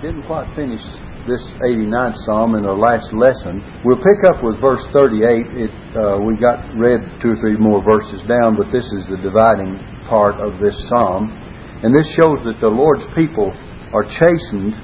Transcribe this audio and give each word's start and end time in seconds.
didn't 0.00 0.24
quite 0.24 0.48
finish 0.56 0.80
this 1.28 1.44
89th 1.60 2.16
Psalm 2.24 2.56
in 2.56 2.64
our 2.64 2.76
last 2.76 3.12
lesson. 3.12 3.60
We'll 3.84 4.00
pick 4.00 4.24
up 4.32 4.40
with 4.40 4.56
verse 4.56 4.80
38. 4.96 5.68
It, 5.68 5.72
uh, 5.92 6.16
we 6.24 6.40
got 6.40 6.72
read 6.72 7.04
two 7.20 7.36
or 7.36 7.38
three 7.44 7.60
more 7.60 7.84
verses 7.84 8.24
down, 8.24 8.56
but 8.56 8.72
this 8.72 8.88
is 8.96 9.12
the 9.12 9.20
dividing 9.20 9.76
part 10.08 10.40
of 10.40 10.56
this 10.56 10.72
Psalm. 10.88 11.28
And 11.84 11.92
this 11.92 12.08
shows 12.16 12.40
that 12.48 12.56
the 12.64 12.72
Lord's 12.72 13.04
people 13.12 13.52
are 13.92 14.08
chastened. 14.08 14.80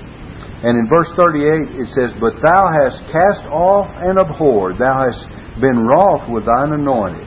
And 0.60 0.76
in 0.76 0.84
verse 0.84 1.08
38 1.16 1.80
it 1.80 1.88
says, 1.96 2.12
But 2.20 2.36
thou 2.44 2.68
hast 2.76 3.00
cast 3.08 3.48
off 3.48 3.88
and 3.96 4.20
abhorred, 4.20 4.76
thou 4.76 5.00
hast 5.00 5.24
been 5.64 5.80
wroth 5.80 6.28
with 6.28 6.44
thine 6.44 6.76
anointed. 6.76 7.24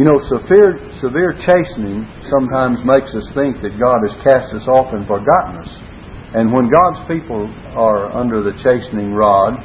You 0.00 0.08
know, 0.08 0.16
severe, 0.24 0.80
severe 1.04 1.36
chastening 1.36 2.08
sometimes 2.24 2.80
makes 2.84 3.12
us 3.12 3.28
think 3.36 3.60
that 3.60 3.76
God 3.76 4.08
has 4.08 4.16
cast 4.24 4.56
us 4.56 4.64
off 4.68 4.92
and 4.96 5.04
forgotten 5.04 5.60
us. 5.60 5.95
And 6.36 6.52
when 6.52 6.68
God's 6.68 7.00
people 7.08 7.48
are 7.72 8.12
under 8.12 8.44
the 8.44 8.52
chastening 8.60 9.16
rod, 9.16 9.56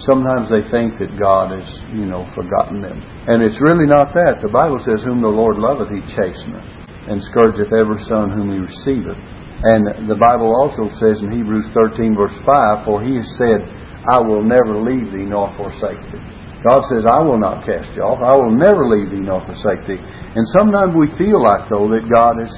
sometimes 0.00 0.48
they 0.48 0.64
think 0.72 0.96
that 0.96 1.12
God 1.20 1.52
has, 1.52 1.68
you 1.92 2.08
know, 2.08 2.24
forgotten 2.32 2.80
them. 2.80 3.04
And 3.28 3.44
it's 3.44 3.60
really 3.60 3.84
not 3.84 4.16
that. 4.16 4.40
The 4.40 4.48
Bible 4.48 4.80
says, 4.80 5.04
Whom 5.04 5.20
the 5.20 5.28
Lord 5.28 5.60
loveth, 5.60 5.92
he 5.92 6.00
chasteneth, 6.16 6.64
and 7.04 7.20
scourgeth 7.20 7.68
every 7.76 8.00
son 8.08 8.32
whom 8.32 8.48
he 8.48 8.64
receiveth. 8.64 9.20
And 9.60 10.08
the 10.08 10.16
Bible 10.16 10.56
also 10.56 10.88
says 10.88 11.20
in 11.20 11.36
Hebrews 11.36 11.68
13, 11.76 12.16
verse 12.16 12.38
5, 12.48 12.88
For 12.88 13.04
he 13.04 13.20
has 13.20 13.28
said, 13.36 13.60
I 14.08 14.24
will 14.24 14.40
never 14.40 14.80
leave 14.80 15.12
thee 15.12 15.28
nor 15.28 15.52
forsake 15.60 16.00
thee. 16.08 16.24
God 16.64 16.80
says, 16.88 17.04
I 17.04 17.20
will 17.20 17.40
not 17.40 17.68
cast 17.68 17.92
you 17.92 18.00
off. 18.00 18.24
I 18.24 18.32
will 18.40 18.52
never 18.52 18.88
leave 18.88 19.12
thee 19.12 19.20
nor 19.20 19.44
forsake 19.44 19.84
thee. 19.84 20.00
And 20.00 20.48
sometimes 20.56 20.96
we 20.96 21.12
feel 21.20 21.44
like, 21.44 21.68
though, 21.68 21.92
that 21.92 22.08
God 22.08 22.40
has 22.40 22.52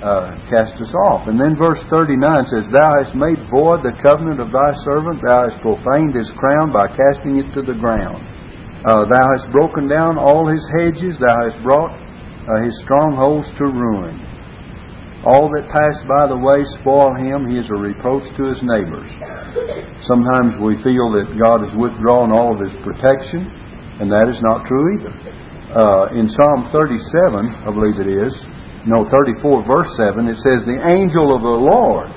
uh, 0.00 0.32
cast 0.48 0.80
us 0.80 0.92
off. 1.08 1.28
And 1.28 1.38
then 1.38 1.56
verse 1.56 1.80
39 1.92 2.16
says, 2.48 2.68
Thou 2.72 2.90
hast 3.04 3.14
made 3.14 3.36
void 3.52 3.84
the 3.84 3.96
covenant 4.00 4.40
of 4.40 4.48
thy 4.48 4.72
servant. 4.84 5.20
Thou 5.20 5.48
hast 5.48 5.60
profaned 5.60 6.16
his 6.16 6.32
crown 6.40 6.72
by 6.72 6.88
casting 6.88 7.36
it 7.36 7.52
to 7.52 7.62
the 7.62 7.76
ground. 7.76 8.24
Uh, 8.80 9.04
thou 9.12 9.24
hast 9.36 9.52
broken 9.52 9.88
down 9.88 10.16
all 10.16 10.48
his 10.48 10.64
hedges. 10.72 11.20
Thou 11.20 11.36
hast 11.44 11.60
brought 11.62 11.92
uh, 11.92 12.64
his 12.64 12.80
strongholds 12.80 13.48
to 13.60 13.68
ruin. 13.68 14.16
All 15.20 15.52
that 15.52 15.68
pass 15.68 16.00
by 16.08 16.32
the 16.32 16.40
way 16.40 16.64
spoil 16.80 17.12
him. 17.12 17.44
He 17.44 17.60
is 17.60 17.68
a 17.68 17.76
reproach 17.76 18.24
to 18.40 18.42
his 18.48 18.64
neighbors. 18.64 19.12
Sometimes 20.08 20.56
we 20.64 20.80
feel 20.80 21.12
that 21.12 21.36
God 21.36 21.60
has 21.60 21.76
withdrawn 21.76 22.32
all 22.32 22.56
of 22.56 22.64
his 22.64 22.72
protection, 22.80 23.44
and 24.00 24.08
that 24.08 24.32
is 24.32 24.40
not 24.40 24.64
true 24.64 24.96
either. 24.96 25.12
Uh, 25.76 26.16
in 26.16 26.24
Psalm 26.24 26.72
37, 26.72 27.52
I 27.52 27.68
believe 27.68 28.00
it 28.00 28.08
is, 28.08 28.32
no, 28.86 29.04
34, 29.08 29.66
verse 29.68 29.90
7, 29.96 30.28
it 30.28 30.40
says, 30.40 30.64
The 30.64 30.80
angel 30.88 31.34
of 31.34 31.42
the 31.42 31.58
Lord 31.60 32.08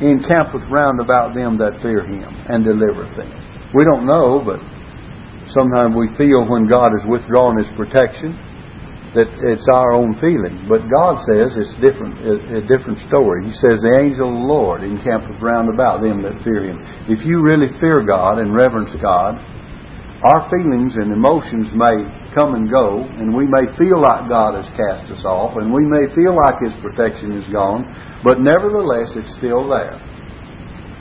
encampeth 0.00 0.64
round 0.72 1.00
about 1.00 1.34
them 1.34 1.58
that 1.58 1.80
fear 1.82 2.04
him 2.04 2.32
and 2.48 2.64
delivereth 2.64 3.12
them. 3.16 3.30
We 3.74 3.84
don't 3.84 4.06
know, 4.08 4.40
but 4.40 4.60
sometimes 5.52 5.92
we 5.92 6.08
feel 6.16 6.48
when 6.48 6.64
God 6.64 6.96
has 6.96 7.04
withdrawn 7.04 7.60
his 7.60 7.68
protection 7.76 8.36
that 9.12 9.28
it's 9.44 9.68
our 9.68 9.92
own 9.92 10.16
feeling. 10.24 10.64
But 10.64 10.88
God 10.88 11.20
says 11.28 11.52
it's 11.52 11.76
different, 11.84 12.16
a, 12.24 12.64
different 12.64 12.96
story. 13.04 13.44
He 13.44 13.52
says 13.52 13.84
the 13.84 14.00
angel 14.00 14.32
of 14.32 14.36
the 14.40 14.48
Lord 14.48 14.80
encampeth 14.80 15.36
round 15.40 15.68
about 15.68 16.00
them 16.00 16.24
that 16.24 16.40
fear 16.40 16.64
Him. 16.64 16.80
If 17.12 17.20
you 17.24 17.44
really 17.44 17.68
fear 17.76 18.00
God 18.00 18.40
and 18.40 18.56
reverence 18.56 18.92
God, 19.04 19.36
our 20.22 20.46
feelings 20.54 20.94
and 20.94 21.10
emotions 21.10 21.66
may 21.74 22.06
come 22.30 22.54
and 22.54 22.70
go, 22.70 23.02
and 23.18 23.34
we 23.34 23.42
may 23.42 23.66
feel 23.74 23.98
like 23.98 24.30
God 24.30 24.54
has 24.54 24.70
cast 24.78 25.10
us 25.10 25.24
off, 25.26 25.58
and 25.58 25.74
we 25.74 25.82
may 25.82 26.06
feel 26.14 26.38
like 26.38 26.62
His 26.62 26.78
protection 26.78 27.34
is 27.34 27.46
gone, 27.50 27.82
but 28.22 28.38
nevertheless 28.38 29.10
it's 29.18 29.34
still 29.42 29.66
there. 29.66 29.98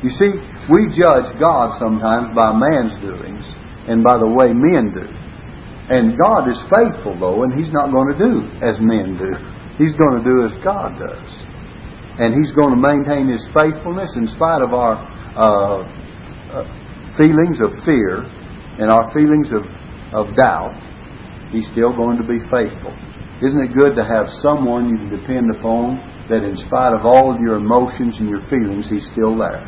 You 0.01 0.09
see, 0.09 0.33
we 0.73 0.89
judge 0.97 1.37
God 1.37 1.77
sometimes 1.77 2.33
by 2.33 2.49
man's 2.49 2.97
doings 2.97 3.45
and 3.85 4.01
by 4.01 4.17
the 4.17 4.25
way 4.25 4.49
men 4.49 4.89
do. 4.89 5.05
And 5.05 6.17
God 6.17 6.49
is 6.49 6.57
faithful, 6.73 7.13
though, 7.21 7.45
and 7.45 7.53
He's 7.53 7.69
not 7.69 7.93
going 7.93 8.09
to 8.09 8.17
do 8.17 8.33
as 8.65 8.81
men 8.81 9.21
do. 9.21 9.29
He's 9.77 9.93
going 10.01 10.17
to 10.17 10.25
do 10.25 10.49
as 10.49 10.57
God 10.65 10.97
does. 10.97 11.29
And 12.17 12.33
He's 12.33 12.49
going 12.57 12.73
to 12.73 12.81
maintain 12.81 13.29
His 13.29 13.45
faithfulness 13.53 14.17
in 14.17 14.25
spite 14.25 14.65
of 14.65 14.73
our 14.73 14.97
uh, 15.37 15.85
uh, 16.57 16.65
feelings 17.21 17.61
of 17.61 17.69
fear 17.85 18.25
and 18.79 18.91
our 18.91 19.11
feelings 19.11 19.49
of, 19.51 19.63
of 20.13 20.35
doubt. 20.35 20.75
He's 21.51 21.67
still 21.67 21.91
going 21.91 22.15
to 22.15 22.27
be 22.27 22.39
faithful. 22.47 22.95
Isn't 23.43 23.59
it 23.59 23.73
good 23.73 23.97
to 23.97 24.05
have 24.05 24.29
someone 24.39 24.87
you 24.87 24.97
can 25.01 25.11
depend 25.11 25.49
upon 25.55 25.99
that, 26.29 26.45
in 26.45 26.55
spite 26.55 26.93
of 26.93 27.03
all 27.03 27.33
of 27.33 27.41
your 27.41 27.57
emotions 27.57 28.15
and 28.21 28.29
your 28.29 28.45
feelings, 28.47 28.87
He's 28.87 29.09
still 29.11 29.35
there? 29.35 29.65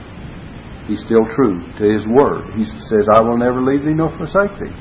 He's 0.87 1.01
still 1.01 1.25
true 1.35 1.59
to 1.59 1.83
His 1.83 2.05
Word. 2.07 2.53
He 2.55 2.63
says, 2.63 3.09
I 3.11 3.19
will 3.19 3.37
never 3.37 3.59
leave 3.65 3.83
thee 3.83 3.97
nor 3.97 4.13
forsake 4.15 4.55
thee. 4.61 4.71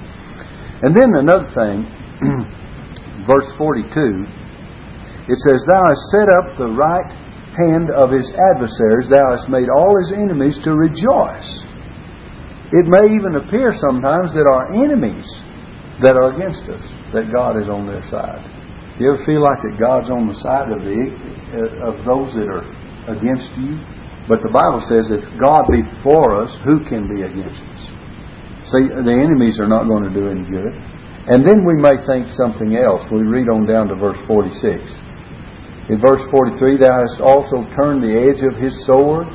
And 0.85 0.95
then 0.95 1.11
another 1.15 1.49
thing, 1.57 1.89
verse 3.27 3.49
42, 3.57 3.91
it 5.31 5.39
says, 5.47 5.63
Thou 5.67 5.83
hast 5.83 6.05
set 6.13 6.29
up 6.29 6.47
the 6.59 6.75
right 6.75 7.11
hand 7.57 7.91
of 7.93 8.11
his 8.11 8.27
adversaries, 8.53 9.09
thou 9.09 9.33
hast 9.33 9.49
made 9.49 9.69
all 9.69 9.93
his 10.01 10.13
enemies 10.13 10.59
to 10.65 10.75
rejoice. 10.75 11.49
It 12.73 12.89
may 12.89 13.13
even 13.13 13.37
appear 13.37 13.77
sometimes 13.77 14.33
that 14.33 14.49
our 14.49 14.73
enemies 14.73 15.29
that 16.01 16.17
are 16.17 16.33
against 16.33 16.65
us, 16.73 16.81
that 17.13 17.29
God 17.29 17.61
is 17.61 17.69
on 17.69 17.85
their 17.85 18.03
side. 18.09 18.41
Do 18.97 19.05
you 19.05 19.13
ever 19.13 19.25
feel 19.25 19.45
like 19.45 19.61
that 19.61 19.77
God's 19.77 20.09
on 20.09 20.29
the 20.29 20.39
side 20.41 20.73
of 20.73 20.81
the 20.81 21.01
uh, 21.53 21.89
of 21.93 21.95
those 22.09 22.33
that 22.33 22.49
are 22.49 22.65
against 23.13 23.53
you? 23.61 23.77
But 24.25 24.41
the 24.41 24.55
Bible 24.55 24.81
says, 24.87 25.11
if 25.11 25.25
God 25.37 25.67
be 25.69 25.83
for 26.01 26.41
us, 26.41 26.53
who 26.65 26.81
can 26.87 27.11
be 27.11 27.27
against 27.27 27.61
us? 27.61 27.83
See, 28.71 28.87
the 28.89 29.19
enemies 29.19 29.59
are 29.59 29.69
not 29.69 29.91
going 29.91 30.07
to 30.07 30.15
do 30.15 30.31
any 30.31 30.47
good. 30.47 30.73
And 31.27 31.43
then 31.43 31.67
we 31.67 31.75
may 31.75 31.99
think 32.07 32.31
something 32.39 32.79
else. 32.79 33.03
We 33.11 33.27
read 33.27 33.51
on 33.51 33.67
down 33.67 33.91
to 33.91 33.97
verse 33.99 34.19
46. 34.27 34.87
In 35.91 35.99
verse 35.99 36.23
43, 36.31 36.79
Thou 36.79 37.03
hast 37.03 37.21
also 37.21 37.67
turned 37.75 38.01
the 38.01 38.15
edge 38.15 38.41
of 38.47 38.55
his 38.63 38.73
sword, 38.87 39.27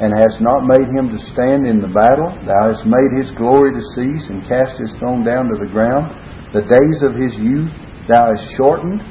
and 0.00 0.16
hast 0.16 0.40
not 0.40 0.64
made 0.64 0.88
him 0.88 1.12
to 1.12 1.18
stand 1.28 1.68
in 1.68 1.84
the 1.84 1.92
battle. 1.92 2.32
Thou 2.48 2.72
hast 2.72 2.88
made 2.88 3.12
his 3.20 3.30
glory 3.36 3.76
to 3.76 3.84
cease, 3.92 4.32
and 4.32 4.48
cast 4.48 4.80
his 4.80 4.96
throne 4.96 5.24
down 5.24 5.52
to 5.52 5.60
the 5.60 5.68
ground. 5.68 6.08
The 6.56 6.64
days 6.64 6.98
of 7.04 7.12
his 7.20 7.36
youth 7.36 7.68
thou 8.08 8.32
hast 8.32 8.56
shortened. 8.56 9.04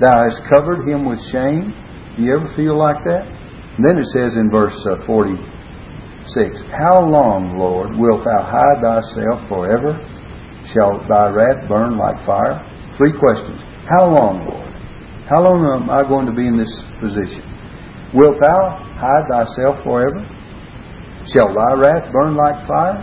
Thou 0.00 0.16
hast 0.24 0.40
covered 0.48 0.88
him 0.88 1.04
with 1.04 1.20
shame. 1.28 1.76
Do 2.16 2.24
you 2.24 2.32
ever 2.32 2.48
feel 2.56 2.80
like 2.80 3.04
that? 3.04 3.28
And 3.76 3.84
then 3.84 4.00
it 4.00 4.08
says 4.08 4.32
in 4.34 4.48
verse 4.48 4.76
uh, 4.88 5.04
40, 5.04 5.36
6. 5.36 6.64
How 6.80 7.04
long, 7.04 7.56
Lord, 7.60 7.92
wilt 8.00 8.24
thou 8.24 8.40
hide 8.40 8.80
thyself 8.80 9.48
forever? 9.52 10.00
Shall 10.72 10.96
thy 11.08 11.28
wrath 11.28 11.68
burn 11.68 12.00
like 12.00 12.24
fire? 12.24 12.64
Three 12.96 13.12
questions. 13.12 13.60
How 13.84 14.08
long, 14.08 14.48
Lord? 14.48 14.72
How 15.28 15.44
long 15.44 15.60
am 15.60 15.90
I 15.90 16.02
going 16.08 16.26
to 16.26 16.32
be 16.32 16.46
in 16.48 16.56
this 16.56 16.72
position? 17.00 17.44
Wilt 18.14 18.40
thou 18.40 18.78
hide 19.00 19.26
thyself 19.28 19.82
forever? 19.84 20.20
Shall 21.32 21.54
thy 21.54 21.72
wrath 21.80 22.12
burn 22.12 22.36
like 22.36 22.66
fire? 22.66 23.00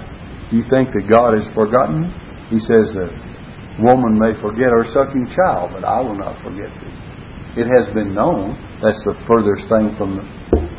Do 0.51 0.57
you 0.57 0.65
think 0.69 0.89
that 0.93 1.09
God 1.09 1.37
has 1.37 1.47
forgotten? 1.53 2.11
He 2.49 2.59
says 2.59 2.93
that 2.93 3.11
woman 3.79 4.17
may 4.19 4.33
forget 4.41 4.69
her 4.69 4.85
sucking 4.85 5.29
child, 5.35 5.71
but 5.73 5.83
I 5.83 6.01
will 6.01 6.17
not 6.17 6.41
forget 6.43 6.69
thee. 6.81 7.61
It 7.61 7.67
has 7.67 7.93
been 7.93 8.13
known. 8.13 8.53
That's 8.81 9.01
the 9.05 9.15
furthest 9.25 9.69
thing 9.69 9.95
from 9.97 10.21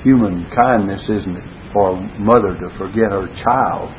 human 0.02 0.46
kindness, 0.54 1.08
isn't 1.08 1.36
it? 1.36 1.60
for 1.72 1.90
a 1.90 2.18
mother 2.18 2.54
to 2.54 2.68
forget 2.78 3.10
her 3.10 3.26
child. 3.34 3.90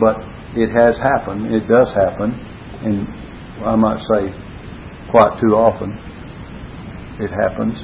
But 0.00 0.16
it 0.56 0.70
has 0.72 0.96
happened. 0.98 1.54
It 1.54 1.68
does 1.68 1.92
happen. 1.92 2.32
And 2.84 3.08
I 3.64 3.74
might 3.76 4.02
say 4.04 4.32
quite 5.10 5.40
too 5.40 5.54
often 5.56 5.96
it 7.18 7.30
happens 7.30 7.80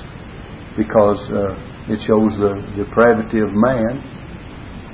because 0.76 1.19
uh, 1.31 1.56
it 1.88 1.98
shows 2.06 2.31
the 2.38 2.54
depravity 2.76 3.41
of 3.41 3.50
man. 3.50 3.98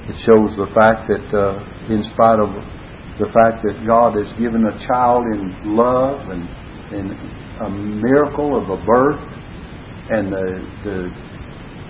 It 0.08 0.16
shows 0.24 0.56
the 0.56 0.72
fact 0.72 1.08
that, 1.08 1.26
uh, 1.36 1.92
in 1.92 2.02
spite 2.14 2.40
of 2.40 2.48
the 3.20 3.28
fact 3.34 3.66
that 3.66 3.84
God 3.84 4.16
has 4.16 4.32
given 4.38 4.64
a 4.64 4.78
child 4.86 5.26
in 5.26 5.76
love 5.76 6.30
and, 6.30 6.48
and 6.94 7.12
a 7.60 7.68
miracle 7.68 8.56
of 8.56 8.70
a 8.70 8.78
birth, 8.84 9.20
and 10.10 10.32
the, 10.32 10.64
the 10.84 11.10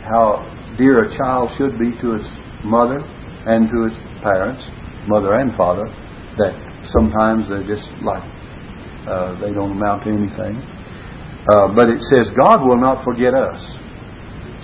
how 0.03 0.43
dear 0.77 1.05
a 1.05 1.17
child 1.17 1.51
should 1.57 1.79
be 1.79 1.93
to 2.01 2.17
its 2.17 2.27
mother 2.65 2.99
and 3.47 3.69
to 3.71 3.87
its 3.87 4.01
parents, 4.23 4.67
mother 5.07 5.35
and 5.35 5.55
father, 5.57 5.87
that 6.39 6.57
sometimes 6.91 7.49
they're 7.49 7.67
just 7.67 7.89
like 8.03 8.25
uh, 9.07 9.39
they 9.41 9.53
don't 9.53 9.73
amount 9.73 10.05
to 10.05 10.11
anything. 10.11 10.59
Uh, 11.55 11.69
but 11.75 11.89
it 11.89 12.03
says 12.11 12.29
God 12.35 12.67
will 12.67 12.81
not 12.81 13.05
forget 13.05 13.35
us. 13.35 13.61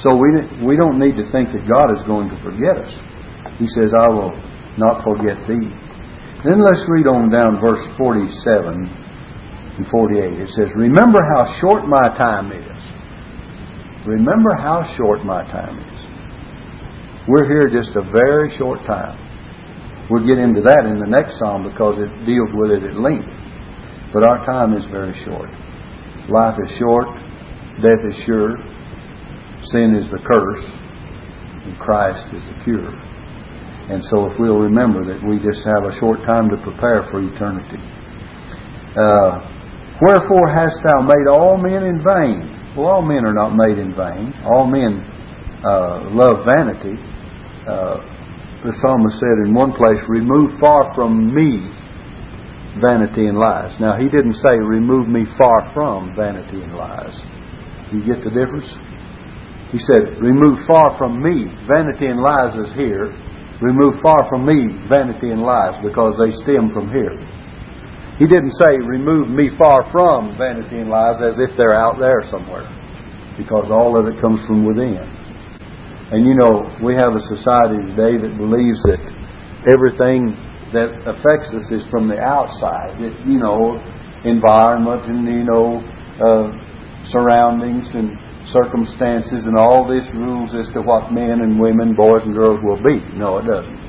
So 0.02 0.16
we 0.16 0.66
we 0.66 0.76
don't 0.76 0.98
need 0.98 1.16
to 1.16 1.30
think 1.30 1.52
that 1.54 1.64
God 1.68 1.94
is 1.96 2.02
going 2.06 2.28
to 2.30 2.38
forget 2.42 2.76
us. 2.78 2.94
He 3.58 3.66
says, 3.78 3.92
"I 3.94 4.08
will 4.08 4.34
not 4.76 5.04
forget 5.04 5.38
thee." 5.46 5.70
Then 6.44 6.60
let's 6.60 6.84
read 6.88 7.06
on 7.06 7.30
down 7.30 7.60
verse 7.60 7.80
forty-seven 7.96 8.86
and 9.78 9.86
forty-eight. 9.88 10.40
It 10.40 10.50
says, 10.50 10.68
"Remember 10.74 11.18
how 11.36 11.46
short 11.60 11.86
my 11.86 12.08
time 12.18 12.52
is." 12.52 12.66
Remember 14.06 14.54
how 14.54 14.84
short 14.96 15.24
my 15.24 15.42
time 15.44 15.78
is. 15.80 16.00
We're 17.26 17.48
here 17.48 17.70
just 17.70 17.96
a 17.96 18.02
very 18.02 18.54
short 18.58 18.84
time. 18.84 19.16
We'll 20.10 20.26
get 20.26 20.36
into 20.38 20.60
that 20.60 20.84
in 20.84 21.00
the 21.00 21.06
next 21.08 21.38
psalm 21.38 21.64
because 21.64 21.96
it 21.98 22.26
deals 22.26 22.50
with 22.52 22.70
it 22.72 22.84
at 22.84 23.00
length. 23.00 23.32
But 24.12 24.28
our 24.28 24.44
time 24.44 24.76
is 24.76 24.84
very 24.92 25.14
short. 25.24 25.48
Life 26.28 26.58
is 26.66 26.76
short, 26.76 27.08
death 27.80 28.04
is 28.10 28.16
sure, 28.24 28.58
sin 29.72 29.94
is 29.96 30.10
the 30.10 30.20
curse, 30.24 30.66
and 31.64 31.78
Christ 31.78 32.26
is 32.34 32.42
the 32.44 32.64
cure. 32.64 32.92
And 33.90 34.04
so 34.04 34.30
if 34.30 34.38
we'll 34.38 34.58
remember 34.58 35.04
that 35.04 35.20
we 35.22 35.38
just 35.38 35.64
have 35.64 35.84
a 35.84 35.96
short 36.00 36.20
time 36.24 36.48
to 36.48 36.56
prepare 36.64 37.04
for 37.10 37.20
eternity. 37.20 37.80
Uh, 38.96 39.54
Wherefore 40.02 40.50
hast 40.50 40.82
thou 40.82 41.06
made 41.06 41.28
all 41.30 41.56
men 41.56 41.86
in 41.86 42.02
vain? 42.02 42.74
Well, 42.76 42.98
all 42.98 43.02
men 43.02 43.24
are 43.24 43.32
not 43.32 43.54
made 43.54 43.78
in 43.78 43.94
vain. 43.94 44.34
All 44.42 44.66
men 44.66 44.98
uh, 45.62 46.10
love 46.10 46.42
vanity. 46.42 46.98
Uh, 47.62 48.02
the 48.66 48.74
psalmist 48.74 49.20
said 49.22 49.46
in 49.46 49.54
one 49.54 49.70
place, 49.72 50.02
Remove 50.08 50.58
far 50.58 50.92
from 50.96 51.32
me 51.32 51.70
vanity 52.82 53.30
and 53.30 53.38
lies. 53.38 53.78
Now, 53.78 53.94
he 53.96 54.08
didn't 54.10 54.34
say, 54.34 54.58
Remove 54.58 55.06
me 55.06 55.26
far 55.38 55.70
from 55.72 56.16
vanity 56.16 56.58
and 56.58 56.74
lies. 56.74 57.14
You 57.92 58.02
get 58.02 58.24
the 58.24 58.34
difference? 58.34 58.74
He 59.74 59.82
said, 59.82 60.22
Remove 60.22 60.62
far 60.70 60.94
from 60.96 61.18
me. 61.18 61.50
Vanity 61.66 62.06
and 62.06 62.22
lies 62.22 62.54
is 62.54 62.70
here. 62.78 63.10
Remove 63.60 64.02
far 64.02 64.28
from 64.28 64.44
me 64.44 64.66
vanity 64.90 65.30
and 65.30 65.42
lies 65.42 65.78
because 65.82 66.18
they 66.18 66.30
stem 66.42 66.70
from 66.74 66.90
here. 66.90 67.14
He 68.18 68.26
didn't 68.26 68.54
say, 68.54 68.78
remove 68.78 69.30
me 69.30 69.50
far 69.58 69.90
from 69.90 70.36
vanity 70.38 70.78
and 70.78 70.90
lies 70.90 71.22
as 71.22 71.38
if 71.38 71.56
they're 71.56 71.74
out 71.74 71.98
there 71.98 72.22
somewhere. 72.30 72.66
Because 73.38 73.70
all 73.70 73.98
of 73.98 74.06
it 74.06 74.20
comes 74.20 74.44
from 74.46 74.66
within. 74.66 74.98
And 76.12 76.26
you 76.26 76.34
know, 76.34 76.70
we 76.82 76.94
have 76.94 77.14
a 77.14 77.22
society 77.26 77.78
today 77.94 78.18
that 78.22 78.38
believes 78.38 78.78
that 78.86 79.02
everything 79.70 80.34
that 80.74 80.90
affects 81.06 81.54
us 81.54 81.70
is 81.70 81.82
from 81.90 82.06
the 82.06 82.18
outside. 82.18 82.98
That, 82.98 83.14
you 83.26 83.38
know, 83.38 83.78
environment 84.22 85.06
and, 85.10 85.26
you 85.26 85.46
know, 85.46 85.82
uh, 86.22 86.52
surroundings 87.10 87.88
and 87.94 88.18
circumstances 88.52 89.46
and 89.46 89.56
all 89.56 89.88
this 89.88 90.04
rules 90.14 90.54
as 90.54 90.68
to 90.74 90.80
what 90.80 91.12
men 91.12 91.40
and 91.40 91.60
women, 91.60 91.94
boys 91.94 92.22
and 92.24 92.34
girls 92.34 92.60
will 92.62 92.82
be. 92.82 93.00
No, 93.16 93.38
it 93.38 93.46
doesn't 93.46 93.84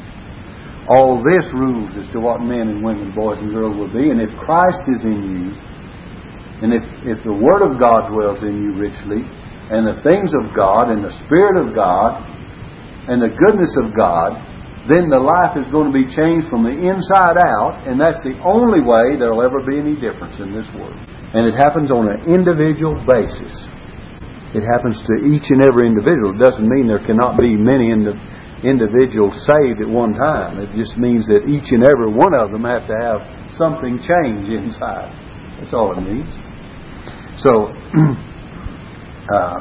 all 0.85 1.17
this 1.25 1.45
rules 1.53 1.89
as 1.97 2.07
to 2.13 2.19
what 2.21 2.41
men 2.41 2.69
and 2.69 2.85
women, 2.85 3.09
boys 3.13 3.37
and 3.39 3.49
girls 3.49 3.73
will 3.73 3.89
be. 3.89 4.13
And 4.13 4.21
if 4.21 4.29
Christ 4.37 4.85
is 4.93 5.01
in 5.01 5.17
you, 5.17 5.49
and 6.61 6.71
if, 6.73 6.85
if 7.03 7.19
the 7.25 7.33
Word 7.33 7.65
of 7.65 7.81
God 7.81 8.13
dwells 8.13 8.41
in 8.45 8.61
you 8.61 8.77
richly, 8.77 9.25
and 9.73 9.89
the 9.89 9.97
things 10.05 10.29
of 10.29 10.53
God, 10.53 10.93
and 10.93 11.01
the 11.01 11.13
Spirit 11.25 11.57
of 11.57 11.73
God, 11.73 12.21
and 13.09 13.17
the 13.17 13.33
goodness 13.33 13.73
of 13.81 13.97
God, 13.97 14.37
then 14.85 15.09
the 15.09 15.17
life 15.17 15.57
is 15.57 15.65
going 15.73 15.89
to 15.89 15.95
be 15.95 16.05
changed 16.05 16.45
from 16.53 16.61
the 16.61 16.77
inside 16.77 17.41
out, 17.41 17.89
and 17.89 17.97
that's 17.97 18.21
the 18.21 18.37
only 18.45 18.85
way 18.85 19.17
there 19.17 19.33
will 19.33 19.41
ever 19.41 19.65
be 19.65 19.81
any 19.81 19.97
difference 19.97 20.37
in 20.37 20.53
this 20.53 20.69
world. 20.77 20.93
And 21.33 21.49
it 21.49 21.57
happens 21.57 21.89
on 21.89 22.05
an 22.05 22.29
individual 22.29 22.93
basis. 23.09 23.53
It 24.55 24.63
happens 24.63 25.01
to 25.03 25.13
each 25.27 25.51
and 25.51 25.61
every 25.61 25.85
individual. 25.85 26.31
It 26.31 26.39
doesn't 26.39 26.63
mean 26.63 26.87
there 26.87 27.03
cannot 27.05 27.37
be 27.37 27.55
many 27.59 27.91
in 27.91 28.07
the 28.07 28.15
individuals 28.63 29.35
saved 29.45 29.81
at 29.81 29.89
one 29.89 30.13
time. 30.13 30.59
It 30.59 30.71
just 30.79 30.97
means 30.97 31.27
that 31.27 31.43
each 31.43 31.71
and 31.75 31.83
every 31.83 32.07
one 32.07 32.33
of 32.33 32.51
them 32.51 32.63
have 32.63 32.87
to 32.87 32.95
have 32.95 33.51
something 33.51 33.99
change 33.99 34.47
inside. 34.47 35.11
That's 35.59 35.73
all 35.73 35.91
it 35.91 36.01
means. 36.01 36.31
So, 37.37 37.51
uh, 39.35 39.59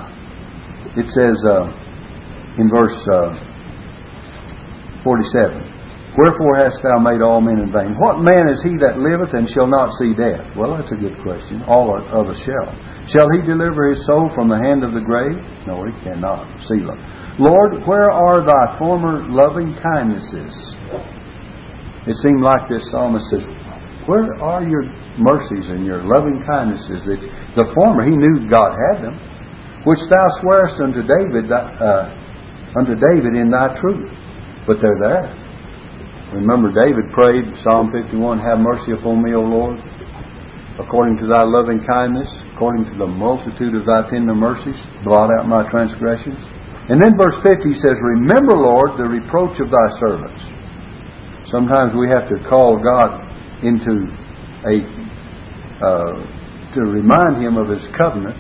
it 0.95 1.11
says 1.11 1.43
uh, 1.43 1.67
in 2.63 2.71
verse 2.71 2.95
uh, 3.11 3.35
47 5.03 5.74
Wherefore 6.15 6.63
hast 6.63 6.79
thou 6.79 7.03
made 7.03 7.19
all 7.27 7.43
men 7.43 7.59
in 7.59 7.75
vain? 7.75 7.99
What 7.99 8.23
man 8.23 8.47
is 8.47 8.63
he 8.63 8.79
that 8.79 9.03
liveth 9.03 9.35
and 9.35 9.51
shall 9.51 9.67
not 9.67 9.91
see 9.99 10.15
death? 10.15 10.47
Well, 10.55 10.79
that's 10.79 10.95
a 10.95 11.03
good 11.03 11.19
question. 11.27 11.67
All 11.67 11.91
of 11.91 12.31
us 12.31 12.39
shall. 12.47 12.71
Shall 13.11 13.27
he 13.35 13.43
deliver 13.43 13.91
his 13.91 14.07
soul 14.07 14.31
from 14.31 14.47
the 14.47 14.63
hand 14.63 14.87
of 14.87 14.95
the 14.95 15.03
grave? 15.03 15.43
No, 15.67 15.83
he 15.83 15.91
cannot. 16.07 16.47
Selah. 16.63 16.95
Lord, 17.43 17.83
where 17.83 18.15
are 18.15 18.47
thy 18.47 18.79
former 18.79 19.27
loving 19.27 19.75
kindnesses? 19.75 20.55
It 22.07 22.15
seemed 22.23 22.47
like 22.47 22.71
this 22.71 22.87
psalmist 22.95 23.27
says, 23.35 23.43
Where 24.07 24.39
are 24.39 24.63
your 24.63 24.87
mercies 25.19 25.67
and 25.67 25.83
your 25.83 26.07
loving 26.07 26.47
kindnesses? 26.47 27.11
That 27.11 27.19
the 27.59 27.67
former, 27.75 28.07
he 28.07 28.15
knew 28.15 28.47
God 28.47 28.71
had 28.87 29.03
them, 29.03 29.19
which 29.83 29.99
thou 30.07 30.27
swearest 30.39 30.79
unto 30.79 31.03
David, 31.03 31.51
uh, 31.51 32.07
unto 32.79 32.95
David 32.95 33.35
in 33.35 33.51
thy 33.51 33.75
truth. 33.83 34.15
But 34.63 34.79
they're 34.79 35.03
there. 35.03 35.44
Remember, 36.35 36.75
David 36.75 37.15
prayed, 37.15 37.47
Psalm 37.63 37.95
51, 37.95 38.43
Have 38.43 38.59
mercy 38.59 38.91
upon 38.91 39.23
me, 39.23 39.39
O 39.39 39.47
Lord, 39.47 39.79
according 40.83 41.15
to 41.23 41.31
thy 41.31 41.47
loving 41.47 41.79
kindness, 41.87 42.27
according 42.55 42.91
to 42.91 42.99
the 42.99 43.07
multitude 43.07 43.79
of 43.79 43.87
thy 43.87 44.03
tender 44.11 44.35
mercies, 44.35 44.75
blot 45.07 45.31
out 45.31 45.47
my 45.47 45.63
transgressions. 45.71 46.43
And 46.91 46.99
then 46.99 47.15
verse 47.15 47.39
50 47.39 47.71
says, 47.79 47.95
Remember, 48.19 48.51
Lord, 48.51 48.99
the 48.99 49.07
reproach 49.07 49.63
of 49.63 49.71
thy 49.71 49.89
servants. 50.03 50.43
Sometimes 51.55 51.95
we 51.95 52.11
have 52.11 52.27
to 52.27 52.43
call 52.51 52.83
God 52.83 53.15
into 53.63 54.11
a, 54.67 54.83
uh, 55.87 56.19
to 56.75 56.81
remind 56.83 57.39
him 57.47 57.57
of 57.63 57.71
his 57.71 57.87
covenant 57.95 58.35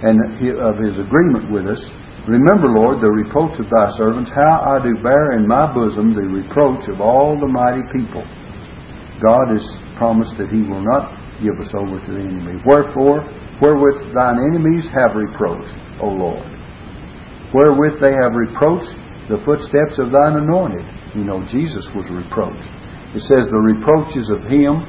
and 0.00 0.16
of 0.64 0.80
his 0.80 0.96
agreement 0.96 1.52
with 1.52 1.68
us. 1.68 1.82
Remember, 2.26 2.72
Lord, 2.72 3.04
the 3.04 3.12
reproach 3.12 3.60
of 3.60 3.68
thy 3.68 3.92
servants, 3.96 4.30
how 4.32 4.64
I 4.64 4.82
do 4.82 4.96
bear 5.02 5.36
in 5.36 5.46
my 5.46 5.68
bosom 5.72 6.14
the 6.14 6.24
reproach 6.24 6.88
of 6.88 7.00
all 7.00 7.36
the 7.38 7.48
mighty 7.48 7.84
people. 7.92 8.24
God 9.20 9.52
has 9.52 9.64
promised 9.96 10.36
that 10.38 10.48
he 10.48 10.64
will 10.64 10.82
not 10.82 11.20
give 11.42 11.60
us 11.60 11.74
over 11.74 12.00
to 12.00 12.10
the 12.12 12.24
enemy. 12.24 12.62
Wherefore, 12.64 13.22
wherewith 13.60 14.14
thine 14.14 14.40
enemies 14.40 14.88
have 14.88 15.14
reproached, 15.14 15.76
O 16.00 16.08
Lord 16.08 16.54
wherewith 17.54 18.02
they 18.02 18.10
have 18.10 18.34
reproached 18.34 18.90
the 19.30 19.38
footsteps 19.46 19.96
of 20.02 20.10
thine 20.10 20.36
anointed. 20.42 20.84
You 21.14 21.24
know, 21.24 21.46
Jesus 21.46 21.86
was 21.94 22.04
reproached. 22.10 22.68
It 23.14 23.22
says, 23.22 23.46
The 23.46 23.62
reproaches 23.62 24.28
of 24.28 24.42
him 24.50 24.82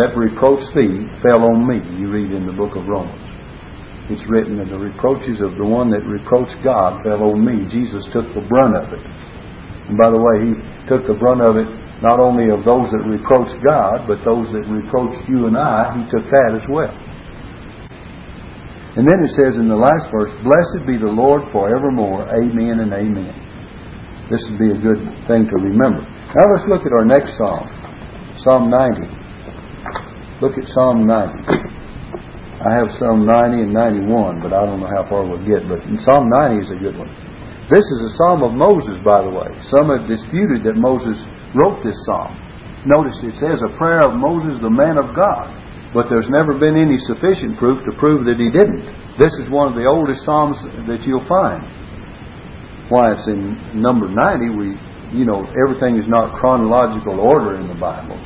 that 0.00 0.16
reproached 0.16 0.72
thee 0.74 1.04
fell 1.20 1.44
on 1.44 1.68
me. 1.68 1.84
You 2.00 2.08
read 2.08 2.32
in 2.32 2.46
the 2.46 2.56
book 2.56 2.74
of 2.74 2.88
Romans. 2.88 3.27
It's 4.08 4.24
written 4.28 4.56
that 4.56 4.72
the 4.72 4.80
reproaches 4.80 5.40
of 5.44 5.60
the 5.60 5.68
one 5.68 5.92
that 5.92 6.00
reproached 6.08 6.56
God 6.64 7.04
fell 7.04 7.28
on 7.28 7.44
me. 7.44 7.68
Jesus 7.68 8.08
took 8.08 8.24
the 8.32 8.44
brunt 8.48 8.76
of 8.76 8.88
it. 8.96 9.04
And 9.88 9.96
by 10.00 10.08
the 10.08 10.20
way, 10.20 10.48
he 10.48 10.52
took 10.88 11.04
the 11.04 11.16
brunt 11.20 11.44
of 11.44 11.60
it 11.60 11.68
not 12.00 12.20
only 12.20 12.48
of 12.48 12.64
those 12.64 12.88
that 12.94 13.04
reproached 13.04 13.58
God, 13.66 14.06
but 14.06 14.22
those 14.24 14.48
that 14.54 14.64
reproached 14.70 15.28
you 15.28 15.50
and 15.50 15.58
I, 15.58 15.92
he 15.98 16.02
took 16.08 16.24
that 16.30 16.56
as 16.56 16.64
well. 16.70 16.94
And 18.96 19.06
then 19.06 19.20
it 19.22 19.30
says 19.30 19.60
in 19.60 19.68
the 19.68 19.76
last 19.76 20.08
verse, 20.10 20.30
Blessed 20.42 20.86
be 20.86 20.96
the 20.96 21.10
Lord 21.10 21.50
forevermore. 21.52 22.26
Amen 22.32 22.80
and 22.80 22.92
amen. 22.92 23.34
This 24.30 24.40
would 24.48 24.58
be 24.58 24.70
a 24.70 24.80
good 24.80 25.00
thing 25.28 25.46
to 25.46 25.56
remember. 25.60 26.02
Now 26.34 26.46
let's 26.52 26.66
look 26.68 26.82
at 26.86 26.92
our 26.92 27.04
next 27.04 27.36
psalm. 27.36 27.66
Psalm 28.40 28.70
90. 28.70 30.40
Look 30.40 30.56
at 30.56 30.68
Psalm 30.68 31.06
90. 31.06 31.57
I 32.58 32.74
have 32.74 32.90
Psalm 32.98 33.22
90 33.22 33.70
and 33.70 33.72
91, 33.72 34.42
but 34.42 34.50
I 34.52 34.66
don't 34.66 34.82
know 34.82 34.90
how 34.90 35.06
far 35.06 35.22
we'll 35.22 35.46
get. 35.46 35.62
But 35.70 35.78
Psalm 36.02 36.26
90 36.26 36.66
is 36.66 36.70
a 36.74 36.82
good 36.82 36.98
one. 36.98 37.06
This 37.70 37.84
is 37.84 38.00
a 38.02 38.16
psalm 38.16 38.42
of 38.42 38.56
Moses, 38.56 38.98
by 39.04 39.22
the 39.22 39.30
way. 39.30 39.46
Some 39.76 39.92
have 39.94 40.08
disputed 40.08 40.64
that 40.64 40.74
Moses 40.74 41.20
wrote 41.54 41.84
this 41.84 41.94
psalm. 42.08 42.34
Notice 42.88 43.14
it 43.22 43.36
says 43.36 43.62
a 43.62 43.76
prayer 43.76 44.02
of 44.02 44.18
Moses, 44.18 44.58
the 44.58 44.72
man 44.72 44.98
of 44.98 45.14
God. 45.14 45.54
But 45.94 46.10
there's 46.10 46.28
never 46.28 46.58
been 46.58 46.74
any 46.74 46.98
sufficient 46.98 47.58
proof 47.62 47.84
to 47.84 47.92
prove 48.00 48.24
that 48.26 48.40
he 48.40 48.50
didn't. 48.50 48.82
This 49.22 49.32
is 49.38 49.52
one 49.52 49.68
of 49.68 49.76
the 49.76 49.86
oldest 49.86 50.24
Psalms 50.24 50.58
that 50.88 51.06
you'll 51.06 51.28
find. 51.28 51.62
Why 52.90 53.12
it's 53.14 53.28
in 53.28 53.80
number 53.80 54.08
90, 54.08 54.48
we, 54.56 54.74
you 55.12 55.24
know, 55.24 55.46
everything 55.62 55.96
is 55.96 56.08
not 56.08 56.40
chronological 56.40 57.20
order 57.20 57.60
in 57.60 57.68
the 57.68 57.78
Bible. 57.78 58.18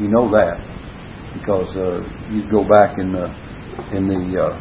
You 0.00 0.08
know 0.08 0.30
that. 0.30 0.56
Because 1.34 1.70
uh, 1.76 2.02
you 2.30 2.46
go 2.50 2.62
back 2.66 2.98
in 2.98 3.12
the, 3.12 3.30
in 3.92 4.08
the 4.08 4.24
uh, 4.36 4.54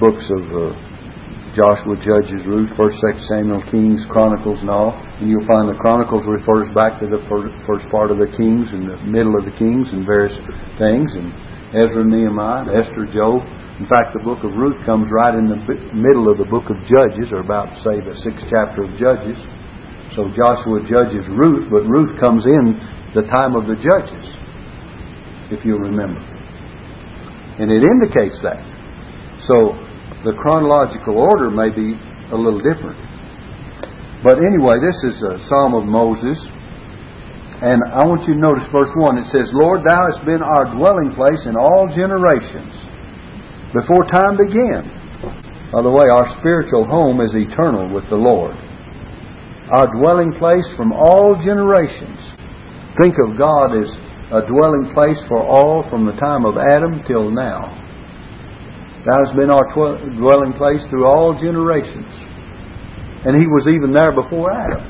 books 0.00 0.26
of 0.32 0.42
uh, 0.50 0.72
Joshua, 1.52 2.00
Judges, 2.00 2.40
Ruth, 2.48 2.72
First, 2.80 2.96
Second 3.04 3.20
Samuel, 3.28 3.62
Kings, 3.68 4.00
Chronicles, 4.08 4.56
and 4.64 4.72
all. 4.72 4.96
And 5.20 5.28
you'll 5.28 5.44
find 5.44 5.68
the 5.68 5.76
Chronicles 5.76 6.24
refers 6.24 6.72
back 6.72 6.96
to 7.04 7.06
the 7.06 7.20
first 7.28 7.84
part 7.92 8.08
of 8.08 8.16
the 8.16 8.32
Kings 8.32 8.72
and 8.72 8.88
the 8.88 8.96
middle 9.04 9.36
of 9.36 9.44
the 9.44 9.52
Kings 9.60 9.92
and 9.92 10.08
various 10.08 10.32
things. 10.80 11.12
And 11.12 11.28
Ezra, 11.76 12.08
Nehemiah, 12.08 12.72
Esther, 12.72 13.04
Job. 13.12 13.44
In 13.76 13.84
fact, 13.84 14.16
the 14.16 14.24
book 14.24 14.40
of 14.44 14.56
Ruth 14.56 14.80
comes 14.88 15.12
right 15.12 15.36
in 15.36 15.48
the 15.48 15.60
middle 15.92 16.32
of 16.32 16.40
the 16.40 16.48
book 16.48 16.72
of 16.72 16.80
Judges, 16.88 17.28
or 17.28 17.44
about, 17.44 17.68
say, 17.84 18.00
the 18.00 18.16
sixth 18.24 18.48
chapter 18.48 18.88
of 18.88 18.96
Judges. 18.96 19.36
So 20.16 20.28
Joshua 20.32 20.84
judges 20.84 21.24
Ruth, 21.28 21.68
but 21.72 21.88
Ruth 21.88 22.20
comes 22.20 22.44
in 22.44 22.80
the 23.14 23.28
time 23.28 23.56
of 23.56 23.64
the 23.68 23.76
Judges, 23.76 24.24
if 25.52 25.64
you 25.64 25.76
remember. 25.76 26.31
And 27.62 27.70
it 27.70 27.86
indicates 27.86 28.42
that. 28.42 28.58
So 29.46 29.78
The 30.22 30.38
chronological 30.38 31.18
order 31.18 31.50
may 31.50 31.66
be 31.74 31.98
a 32.30 32.38
little 32.38 32.62
different. 32.62 32.94
But 34.22 34.38
anyway, 34.38 34.78
this 34.78 34.94
is 35.02 35.18
a 35.18 35.42
Psalm 35.50 35.74
of 35.74 35.82
Moses. 35.82 36.38
And 37.58 37.82
I 37.90 38.06
want 38.06 38.22
you 38.30 38.38
to 38.38 38.42
notice 38.42 38.62
verse 38.70 38.90
1. 38.94 39.18
It 39.18 39.26
says, 39.34 39.50
Lord, 39.50 39.82
thou 39.82 39.98
hast 39.98 40.22
been 40.22 40.38
our 40.38 40.70
dwelling 40.78 41.10
place 41.18 41.42
in 41.50 41.58
all 41.58 41.90
generations, 41.90 42.70
before 43.74 44.06
time 44.06 44.38
began. 44.38 44.86
By 45.74 45.82
the 45.82 45.90
way, 45.90 46.06
our 46.06 46.38
spiritual 46.38 46.86
home 46.86 47.18
is 47.18 47.34
eternal 47.34 47.90
with 47.90 48.06
the 48.06 48.18
Lord. 48.18 48.54
Our 49.74 49.90
dwelling 49.98 50.38
place 50.38 50.66
from 50.78 50.94
all 50.94 51.34
generations. 51.42 52.22
Think 53.02 53.18
of 53.26 53.34
God 53.34 53.74
as 53.74 53.90
a 54.32 54.40
dwelling 54.48 54.88
place 54.96 55.20
for 55.28 55.44
all 55.44 55.84
from 55.92 56.08
the 56.08 56.16
time 56.16 56.48
of 56.48 56.56
Adam 56.56 57.04
till 57.04 57.28
now. 57.28 57.68
Thou 59.04 59.16
hast 59.28 59.36
been 59.36 59.52
our 59.52 59.66
dwelling 60.16 60.56
place 60.56 60.80
through 60.88 61.04
all 61.04 61.36
generations. 61.36 62.08
And 63.28 63.36
He 63.36 63.44
was 63.44 63.68
even 63.68 63.92
there 63.92 64.16
before 64.16 64.48
Adam. 64.48 64.88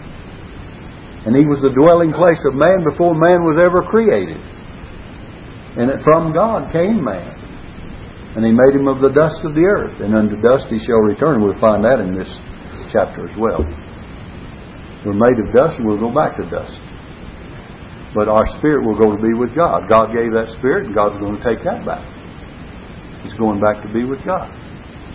And 1.27 1.35
He 1.35 1.43
was 1.43 1.59
the 1.59 1.75
dwelling 1.75 2.15
place 2.15 2.39
of 2.47 2.55
man 2.55 2.87
before 2.87 3.19
man 3.19 3.43
was 3.43 3.59
ever 3.59 3.83
created. 3.83 4.39
And 5.75 5.91
from 6.07 6.31
God 6.31 6.71
came 6.71 7.03
man. 7.03 7.35
And 8.39 8.47
He 8.47 8.55
made 8.55 8.79
him 8.79 8.87
of 8.87 9.03
the 9.03 9.11
dust 9.11 9.43
of 9.43 9.59
the 9.59 9.67
earth. 9.67 9.99
And 9.99 10.15
unto 10.15 10.39
dust 10.39 10.71
he 10.71 10.79
shall 10.87 11.03
return. 11.03 11.43
We'll 11.43 11.59
find 11.59 11.83
that 11.83 11.99
in 11.99 12.15
this 12.15 12.31
chapter 12.95 13.27
as 13.27 13.35
well. 13.35 13.67
We're 15.03 15.19
made 15.19 15.39
of 15.43 15.51
dust 15.51 15.83
and 15.83 15.89
we'll 15.89 15.99
go 15.99 16.15
back 16.15 16.39
to 16.39 16.47
dust. 16.47 16.79
But 18.15 18.29
our 18.29 18.47
spirit 18.59 18.85
will 18.85 18.99
go 18.99 19.17
to 19.17 19.21
be 19.21 19.33
with 19.33 19.57
God. 19.57 19.89
God 19.89 20.13
gave 20.13 20.37
that 20.37 20.53
spirit 20.59 20.87
and 20.87 20.95
God's 20.95 21.17
going 21.17 21.41
to 21.41 21.45
take 21.45 21.65
that 21.65 21.81
back. 21.85 22.05
He's 23.25 23.33
going 23.35 23.61
back 23.61 23.81
to 23.87 23.91
be 23.93 24.05
with 24.05 24.21
God. 24.27 24.53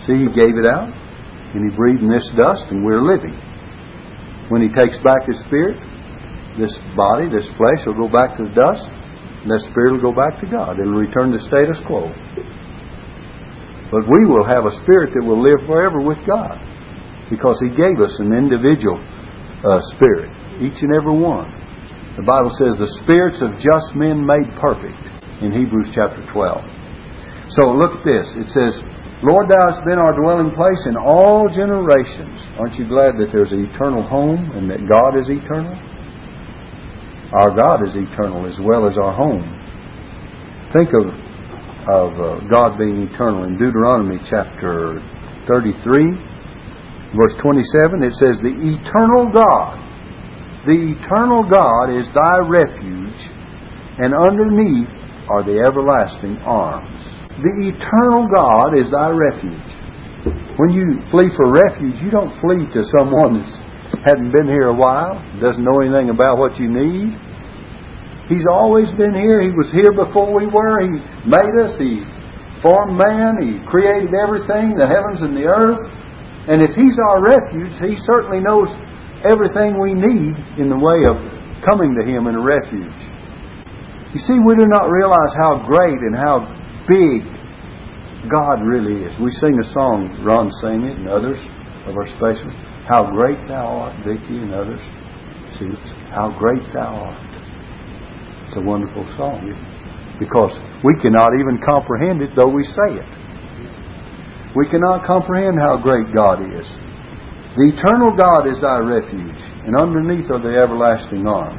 See, 0.02 0.18
He 0.18 0.26
gave 0.34 0.58
it 0.58 0.66
out 0.66 0.90
and 1.54 1.62
He 1.62 1.70
breathed 1.76 2.02
in 2.02 2.10
this 2.10 2.26
dust 2.34 2.66
and 2.74 2.82
we're 2.82 3.02
living. 3.06 3.38
When 4.50 4.66
He 4.66 4.70
takes 4.74 4.98
back 5.06 5.30
His 5.30 5.38
spirit, 5.46 5.78
this 6.58 6.74
body, 6.98 7.30
this 7.30 7.46
flesh 7.54 7.86
will 7.86 7.94
go 7.94 8.10
back 8.10 8.34
to 8.38 8.50
the 8.50 8.54
dust 8.54 8.82
and 8.82 9.50
that 9.54 9.62
spirit 9.70 9.94
will 9.94 10.10
go 10.10 10.16
back 10.16 10.42
to 10.42 10.46
God. 10.50 10.82
It'll 10.82 10.98
return 10.98 11.30
to 11.30 11.38
status 11.38 11.78
quo. 11.86 12.10
But 13.94 14.04
we 14.10 14.26
will 14.26 14.44
have 14.44 14.66
a 14.66 14.74
spirit 14.82 15.14
that 15.14 15.22
will 15.22 15.38
live 15.38 15.62
forever 15.70 16.02
with 16.02 16.18
God 16.26 16.58
because 17.30 17.62
He 17.62 17.70
gave 17.70 18.02
us 18.02 18.12
an 18.18 18.34
individual 18.34 18.98
uh, 19.62 19.80
spirit, 19.94 20.34
each 20.58 20.82
and 20.82 20.90
every 20.98 21.14
one. 21.14 21.67
The 22.18 22.26
Bible 22.26 22.50
says 22.58 22.74
the 22.74 22.90
spirits 23.06 23.38
of 23.38 23.54
just 23.62 23.94
men 23.94 24.26
made 24.26 24.50
perfect 24.58 24.98
in 25.38 25.54
Hebrews 25.54 25.94
chapter 25.94 26.18
12. 26.34 27.54
So 27.54 27.70
look 27.70 28.02
at 28.02 28.04
this. 28.04 28.26
It 28.34 28.50
says, 28.50 28.82
Lord, 29.22 29.46
thou 29.46 29.70
hast 29.70 29.86
been 29.86 30.02
our 30.02 30.18
dwelling 30.18 30.50
place 30.58 30.82
in 30.90 30.98
all 30.98 31.46
generations. 31.46 32.42
Aren't 32.58 32.74
you 32.74 32.90
glad 32.90 33.22
that 33.22 33.30
there's 33.30 33.54
an 33.54 33.70
eternal 33.70 34.02
home 34.02 34.50
and 34.58 34.66
that 34.66 34.82
God 34.90 35.14
is 35.14 35.30
eternal? 35.30 35.78
Our 37.38 37.54
God 37.54 37.86
is 37.86 37.94
eternal 37.94 38.50
as 38.50 38.58
well 38.66 38.90
as 38.90 38.98
our 38.98 39.14
home. 39.14 39.46
Think 40.74 40.90
of, 40.98 41.06
of 41.86 42.10
uh, 42.18 42.42
God 42.50 42.82
being 42.82 43.06
eternal 43.06 43.46
in 43.46 43.54
Deuteronomy 43.54 44.18
chapter 44.26 44.98
33 45.46 46.18
verse 47.16 47.32
27, 47.40 48.02
it 48.04 48.12
says, 48.20 48.36
The 48.42 48.52
eternal 48.52 49.32
God, 49.32 49.80
the 50.68 50.76
eternal 50.76 51.48
God 51.48 51.96
is 51.96 52.04
thy 52.12 52.44
refuge, 52.44 53.20
and 54.04 54.12
underneath 54.12 54.92
are 55.32 55.40
the 55.40 55.64
everlasting 55.64 56.36
arms. 56.44 57.00
The 57.40 57.72
eternal 57.72 58.28
God 58.28 58.76
is 58.76 58.92
thy 58.92 59.08
refuge. 59.08 59.72
When 60.60 60.76
you 60.76 61.00
flee 61.08 61.32
for 61.40 61.48
refuge, 61.48 61.96
you 62.04 62.12
don't 62.12 62.36
flee 62.44 62.68
to 62.68 62.84
someone 63.00 63.40
that 63.40 64.12
hadn't 64.12 64.28
been 64.36 64.44
here 64.44 64.68
a 64.68 64.76
while, 64.76 65.16
doesn't 65.40 65.64
know 65.64 65.80
anything 65.80 66.12
about 66.12 66.36
what 66.36 66.60
you 66.60 66.68
need. 66.68 67.16
He's 68.28 68.44
always 68.52 68.92
been 69.00 69.16
here. 69.16 69.40
He 69.40 69.56
was 69.56 69.72
here 69.72 69.96
before 69.96 70.36
we 70.36 70.52
were. 70.52 70.84
He 70.84 71.00
made 71.24 71.54
us. 71.64 71.80
He 71.80 72.04
formed 72.60 72.92
man. 72.92 73.40
He 73.40 73.64
created 73.72 74.12
everything, 74.12 74.76
the 74.76 74.84
heavens 74.84 75.24
and 75.24 75.32
the 75.32 75.48
earth. 75.48 75.80
And 76.44 76.60
if 76.60 76.76
He's 76.76 77.00
our 77.00 77.24
refuge, 77.24 77.72
He 77.80 77.96
certainly 78.04 78.44
knows 78.44 78.68
everything 79.24 79.80
we 79.80 79.94
need 79.94 80.34
in 80.58 80.68
the 80.70 80.78
way 80.78 81.02
of 81.08 81.16
coming 81.66 81.94
to 81.98 82.04
Him 82.06 82.26
in 82.26 82.34
a 82.34 82.42
refuge. 82.42 83.00
You 84.14 84.20
see, 84.20 84.38
we 84.38 84.54
do 84.56 84.66
not 84.66 84.88
realize 84.88 85.34
how 85.36 85.64
great 85.66 85.98
and 86.00 86.16
how 86.16 86.46
big 86.88 87.26
God 88.30 88.64
really 88.64 89.04
is. 89.04 89.12
We 89.20 89.32
sing 89.36 89.58
a 89.60 89.66
song, 89.66 90.22
Ron 90.24 90.50
sang 90.60 90.82
it, 90.84 90.96
and 90.96 91.08
others 91.08 91.38
of 91.86 91.96
our 91.96 92.08
specials. 92.16 92.54
How 92.88 93.10
great 93.12 93.36
thou 93.48 93.88
art, 93.88 93.96
Vicky 94.04 94.38
and 94.38 94.54
others. 94.54 94.80
See, 95.60 95.70
how 96.14 96.32
great 96.38 96.62
thou 96.72 97.12
art. 97.12 97.28
It's 98.48 98.56
a 98.56 98.64
wonderful 98.64 99.04
song, 99.16 99.44
because 100.18 100.56
we 100.82 100.96
cannot 101.02 101.36
even 101.36 101.60
comprehend 101.60 102.22
it, 102.22 102.32
though 102.34 102.48
we 102.48 102.64
say 102.64 102.96
it. 102.96 103.08
We 104.56 104.68
cannot 104.70 105.04
comprehend 105.04 105.60
how 105.60 105.76
great 105.76 106.14
God 106.14 106.40
is. 106.56 106.66
The 107.58 107.74
eternal 107.74 108.14
God 108.14 108.46
is 108.46 108.62
thy 108.62 108.78
refuge, 108.78 109.42
and 109.66 109.74
underneath 109.74 110.30
are 110.30 110.38
the 110.38 110.54
everlasting 110.62 111.26
arms. 111.26 111.58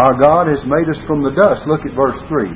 Our 0.00 0.16
God 0.16 0.48
has 0.48 0.64
made 0.64 0.88
us 0.88 0.96
from 1.04 1.20
the 1.20 1.36
dust. 1.36 1.68
Look 1.68 1.84
at 1.84 1.92
verse 1.92 2.16
3. 2.24 2.48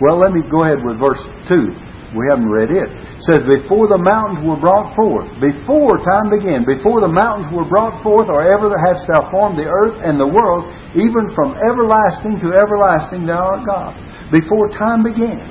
Well, 0.00 0.16
let 0.16 0.32
me 0.32 0.40
go 0.48 0.64
ahead 0.64 0.80
with 0.80 0.96
verse 0.96 1.20
2. 1.52 2.16
We 2.16 2.24
haven't 2.32 2.48
read 2.48 2.72
it. 2.72 2.88
It 2.88 3.28
says, 3.28 3.44
Before 3.44 3.92
the 3.92 4.00
mountains 4.00 4.40
were 4.40 4.56
brought 4.56 4.96
forth, 4.96 5.28
before 5.36 6.00
time 6.00 6.32
began, 6.32 6.64
before 6.64 7.04
the 7.04 7.12
mountains 7.12 7.52
were 7.52 7.68
brought 7.68 8.00
forth, 8.00 8.32
or 8.32 8.48
ever 8.48 8.72
hadst 8.80 9.04
thou 9.04 9.28
formed 9.28 9.60
the 9.60 9.68
earth 9.68 10.00
and 10.00 10.16
the 10.16 10.32
world, 10.32 10.64
even 10.96 11.28
from 11.36 11.60
everlasting 11.60 12.40
to 12.40 12.56
everlasting 12.56 13.28
thou 13.28 13.60
art 13.60 13.68
God. 13.68 13.92
Before 14.32 14.72
time 14.80 15.04
began. 15.04 15.44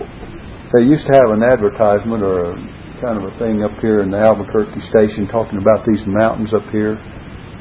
They 0.73 0.89
used 0.89 1.05
to 1.05 1.13
have 1.13 1.37
an 1.37 1.45
advertisement 1.45 2.25
or 2.25 2.49
a 2.49 2.80
kind 3.01 3.17
of 3.17 3.25
a 3.25 3.33
thing 3.41 3.65
up 3.65 3.73
here 3.81 4.05
in 4.05 4.13
the 4.13 4.21
Albuquerque 4.21 4.79
station 4.85 5.25
talking 5.25 5.57
about 5.57 5.81
these 5.89 6.05
mountains 6.05 6.53
up 6.53 6.61
here, 6.69 7.01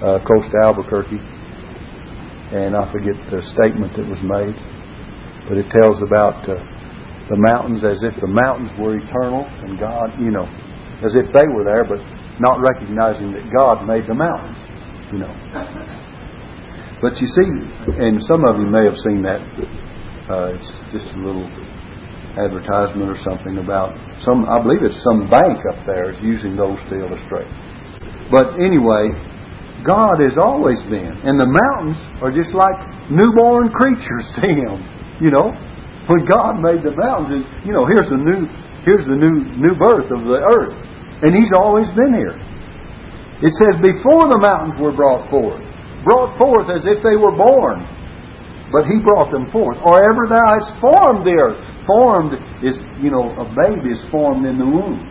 uh, 0.05 0.21
close 0.21 0.45
to 0.53 0.57
Albuquerque. 0.61 1.17
And 2.53 2.77
I 2.77 2.85
forget 2.93 3.17
the 3.33 3.41
statement 3.57 3.97
that 3.97 4.05
was 4.05 4.21
made, 4.21 4.53
but 5.49 5.57
it 5.57 5.65
tells 5.73 5.97
about 6.05 6.45
uh, 6.45 6.61
the 7.33 7.41
mountains 7.41 7.81
as 7.89 8.05
if 8.05 8.13
the 8.21 8.29
mountains 8.29 8.69
were 8.77 9.01
eternal 9.01 9.49
and 9.65 9.81
God, 9.81 10.13
you 10.21 10.29
know, 10.29 10.45
as 11.01 11.17
if 11.17 11.25
they 11.33 11.49
were 11.49 11.65
there, 11.65 11.89
but 11.89 12.05
not 12.37 12.61
recognizing 12.61 13.33
that 13.33 13.49
God 13.49 13.89
made 13.89 14.05
the 14.05 14.15
mountains, 14.15 14.61
you 15.09 15.25
know. 15.25 15.33
But 17.01 17.17
you 17.17 17.27
see, 17.27 17.49
and 17.97 18.21
some 18.29 18.45
of 18.45 18.61
you 18.61 18.69
may 18.69 18.85
have 18.85 18.99
seen 19.09 19.25
that. 19.25 19.41
Uh, 20.29 20.53
it's 20.53 20.69
just 20.93 21.09
a 21.17 21.19
little 21.19 21.49
advertisement 22.39 23.11
or 23.11 23.19
something 23.19 23.59
about 23.59 23.97
some, 24.23 24.47
I 24.47 24.63
believe 24.63 24.83
it's 24.83 25.03
some 25.03 25.29
bank 25.31 25.59
up 25.73 25.87
there 25.87 26.13
is 26.13 26.19
using 26.23 26.55
those 26.55 26.79
to 26.91 26.95
illustrate. 26.95 27.51
But 28.31 28.61
anyway, 28.63 29.11
God 29.83 30.21
has 30.21 30.39
always 30.39 30.79
been. 30.87 31.11
And 31.25 31.41
the 31.41 31.51
mountains 31.51 31.99
are 32.23 32.31
just 32.31 32.55
like 32.55 33.11
newborn 33.11 33.71
creatures 33.75 34.31
to 34.39 34.45
Him. 34.47 34.79
You 35.19 35.35
know, 35.35 35.51
when 36.07 36.25
God 36.31 36.61
made 36.61 36.85
the 36.87 36.95
mountains, 36.95 37.45
you 37.65 37.73
know, 37.73 37.87
here's 37.89 38.09
the 38.09 38.21
new, 38.21 38.47
here's 38.87 39.07
the 39.07 39.19
new, 39.19 39.51
new 39.59 39.75
birth 39.75 40.11
of 40.13 40.25
the 40.25 40.39
earth. 40.39 40.77
And 41.23 41.35
He's 41.35 41.53
always 41.53 41.89
been 41.93 42.15
here. 42.15 42.37
It 43.41 43.53
says, 43.57 43.81
before 43.81 44.29
the 44.29 44.39
mountains 44.39 44.77
were 44.79 44.93
brought 44.93 45.29
forth, 45.33 45.61
brought 46.05 46.37
forth 46.37 46.69
as 46.69 46.85
if 46.85 47.03
they 47.03 47.17
were 47.17 47.33
born 47.33 47.81
but 48.71 48.87
he 48.87 49.03
brought 49.03 49.31
them 49.35 49.51
forth. 49.51 49.79
Or 49.83 49.99
ever 49.99 50.31
thou 50.31 50.47
hast 50.59 50.71
formed 50.79 51.27
the 51.27 51.35
earth. 51.35 51.59
Formed 51.87 52.39
is, 52.63 52.79
you 53.03 53.11
know, 53.11 53.35
a 53.35 53.47
baby 53.51 53.91
is 53.91 54.03
formed 54.11 54.47
in 54.47 54.59
the 54.59 54.67
womb 54.67 55.03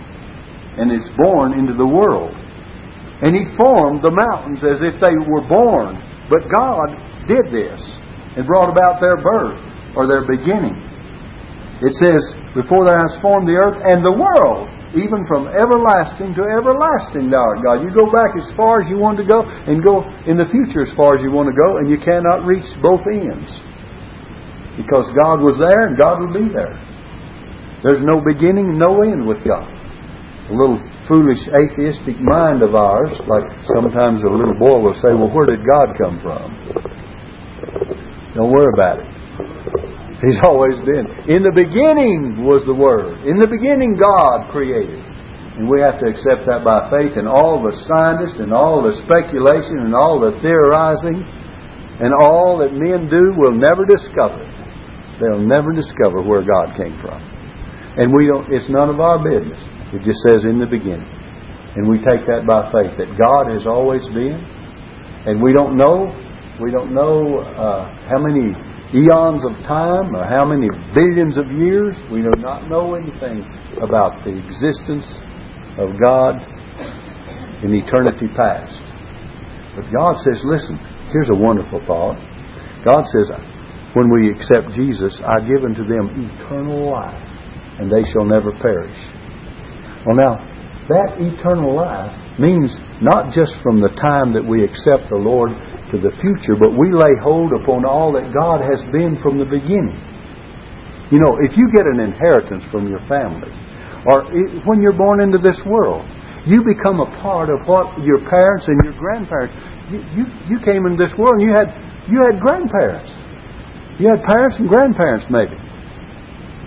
and 0.79 0.91
is 0.95 1.07
born 1.19 1.59
into 1.59 1.75
the 1.75 1.85
world. 1.85 2.31
And 3.19 3.35
he 3.35 3.51
formed 3.59 3.99
the 3.99 4.15
mountains 4.15 4.63
as 4.63 4.79
if 4.79 4.95
they 5.03 5.11
were 5.27 5.43
born. 5.43 5.99
But 6.31 6.47
God 6.47 6.87
did 7.27 7.51
this 7.51 7.83
and 8.39 8.47
brought 8.47 8.71
about 8.71 9.03
their 9.03 9.19
birth 9.19 9.59
or 9.99 10.07
their 10.07 10.23
beginning. 10.23 10.79
It 11.83 11.91
says, 11.99 12.23
Before 12.55 12.87
thou 12.87 12.95
hast 12.95 13.19
formed 13.19 13.47
the 13.47 13.59
earth 13.59 13.83
and 13.91 13.99
the 14.07 14.15
world, 14.15 14.71
even 14.97 15.21
from 15.29 15.45
everlasting 15.53 16.33
to 16.33 16.43
everlasting, 16.49 17.29
thou 17.29 17.45
art 17.45 17.61
God. 17.61 17.85
You 17.85 17.93
go 17.93 18.09
back 18.09 18.33
as 18.33 18.49
far 18.57 18.81
as 18.81 18.89
you 18.89 18.97
want 18.97 19.21
to 19.21 19.27
go, 19.27 19.45
and 19.45 19.85
go 19.85 20.01
in 20.25 20.33
the 20.33 20.49
future 20.49 20.81
as 20.81 20.89
far 20.97 21.13
as 21.13 21.21
you 21.21 21.29
want 21.29 21.45
to 21.45 21.53
go, 21.53 21.77
and 21.77 21.85
you 21.85 22.01
cannot 22.01 22.41
reach 22.49 22.65
both 22.81 23.05
ends. 23.05 23.53
Because 24.73 25.05
God 25.13 25.45
was 25.45 25.61
there 25.61 25.91
and 25.91 25.93
God 25.93 26.23
will 26.23 26.33
be 26.33 26.49
there. 26.49 26.73
There's 27.85 28.01
no 28.01 28.17
beginning, 28.23 28.79
no 28.79 29.03
end 29.05 29.27
with 29.27 29.45
God. 29.45 29.69
A 30.49 30.53
little 30.55 30.81
foolish 31.05 31.39
atheistic 31.61 32.17
mind 32.17 32.63
of 32.63 32.73
ours, 32.73 33.13
like 33.29 33.45
sometimes 33.69 34.25
a 34.25 34.31
little 34.31 34.57
boy 34.57 34.81
will 34.81 34.97
say, 34.97 35.13
Well, 35.13 35.29
where 35.29 35.45
did 35.45 35.61
God 35.61 35.93
come 36.01 36.17
from? 36.17 36.49
Don't 38.33 38.49
worry 38.49 38.73
about 38.73 39.05
it. 39.05 39.18
He's 40.25 40.39
always 40.43 40.75
been. 40.83 41.31
In 41.31 41.47
the 41.47 41.55
beginning 41.55 42.43
was 42.43 42.59
the 42.67 42.75
Word. 42.75 43.23
In 43.23 43.39
the 43.39 43.47
beginning, 43.47 43.95
God 43.95 44.51
created. 44.51 44.99
And 45.55 45.67
we 45.71 45.79
have 45.79 45.95
to 46.03 46.07
accept 46.11 46.43
that 46.43 46.67
by 46.67 46.91
faith. 46.91 47.15
And 47.15 47.23
all 47.23 47.63
the 47.63 47.71
scientists 47.87 48.39
and 48.43 48.51
all 48.51 48.83
the 48.83 48.99
speculation 48.99 49.87
and 49.87 49.95
all 49.95 50.19
the 50.19 50.35
theorizing 50.43 51.23
and 52.03 52.11
all 52.11 52.59
that 52.59 52.75
men 52.75 53.07
do 53.07 53.31
will 53.39 53.55
never 53.55 53.87
discover. 53.87 54.43
They'll 55.23 55.43
never 55.43 55.71
discover 55.71 56.23
where 56.23 56.43
God 56.43 56.75
came 56.75 56.95
from. 56.99 57.19
And 57.99 58.11
we 58.11 58.27
don't, 58.27 58.47
it's 58.51 58.67
none 58.67 58.87
of 58.91 58.99
our 58.99 59.19
business. 59.19 59.59
It 59.95 60.03
just 60.03 60.19
says 60.23 60.43
in 60.43 60.59
the 60.59 60.67
beginning. 60.67 61.07
And 61.75 61.87
we 61.87 61.99
take 62.03 62.27
that 62.27 62.47
by 62.47 62.71
faith 62.71 62.95
that 62.99 63.11
God 63.15 63.51
has 63.51 63.67
always 63.67 64.03
been. 64.15 64.39
And 65.27 65.43
we 65.43 65.51
don't 65.51 65.75
know, 65.75 66.11
we 66.59 66.71
don't 66.71 66.95
know 66.95 67.39
uh, 67.39 67.87
how 68.07 68.19
many 68.19 68.55
eons 68.93 69.45
of 69.45 69.53
time 69.69 70.15
or 70.15 70.25
how 70.25 70.45
many 70.45 70.67
billions 70.93 71.37
of 71.37 71.45
years. 71.51 71.95
We 72.11 72.21
do 72.21 72.33
not 72.37 72.69
know 72.69 72.95
anything 72.95 73.45
about 73.81 74.25
the 74.25 74.33
existence 74.33 75.05
of 75.77 75.93
God 76.01 76.41
in 77.61 77.75
eternity 77.75 78.27
past. 78.35 78.81
But 79.75 79.85
God 79.93 80.17
says, 80.25 80.41
listen, 80.43 80.77
here's 81.13 81.29
a 81.29 81.37
wonderful 81.37 81.81
thought. 81.85 82.17
God 82.83 83.03
says, 83.13 83.29
when 83.93 84.09
we 84.09 84.31
accept 84.31 84.73
Jesus, 84.75 85.19
I 85.25 85.39
give 85.41 85.63
unto 85.65 85.85
them 85.85 86.09
eternal 86.17 86.91
life, 86.91 87.29
and 87.79 87.91
they 87.91 88.03
shall 88.11 88.25
never 88.25 88.51
perish. 88.61 88.97
Well, 90.05 90.17
now, 90.17 90.35
that 90.89 91.21
eternal 91.21 91.75
life 91.75 92.11
means 92.39 92.75
not 93.01 93.33
just 93.33 93.53
from 93.61 93.81
the 93.81 93.93
time 94.01 94.33
that 94.33 94.45
we 94.45 94.63
accept 94.63 95.09
the 95.09 95.21
Lord 95.21 95.51
to 95.91 95.97
the 95.97 96.13
future, 96.21 96.53
but 96.53 96.77
we 96.77 96.93
lay 96.93 97.13
hold 97.21 97.51
upon 97.53 97.85
all 97.85 98.13
that 98.13 98.29
God 98.29 98.61
has 98.61 98.81
been 98.93 99.17
from 99.21 99.41
the 99.41 99.45
beginning. 99.45 99.97
You 101.09 101.17
know, 101.17 101.41
if 101.41 101.57
you 101.57 101.65
get 101.73 101.89
an 101.89 101.99
inheritance 101.99 102.61
from 102.69 102.85
your 102.85 103.01
family, 103.09 103.49
or 104.05 104.29
when 104.69 104.81
you're 104.81 104.95
born 104.95 105.21
into 105.21 105.41
this 105.41 105.57
world, 105.65 106.05
you 106.45 106.61
become 106.63 107.01
a 107.01 107.09
part 107.19 107.49
of 107.49 107.65
what 107.65 107.99
your 108.05 108.21
parents 108.29 108.69
and 108.69 108.77
your 108.85 108.93
grandparents. 108.93 109.53
You, 109.89 109.99
you, 110.13 110.23
you 110.45 110.57
came 110.61 110.85
into 110.85 111.01
this 111.01 111.17
world 111.17 111.41
and 111.41 111.43
you 111.43 111.51
had 111.51 111.73
you 112.07 112.21
had 112.21 112.39
grandparents. 112.39 113.09
You 113.97 114.07
had 114.13 114.23
parents 114.23 114.55
and 114.61 114.69
grandparents 114.69 115.25
maybe 115.29 115.57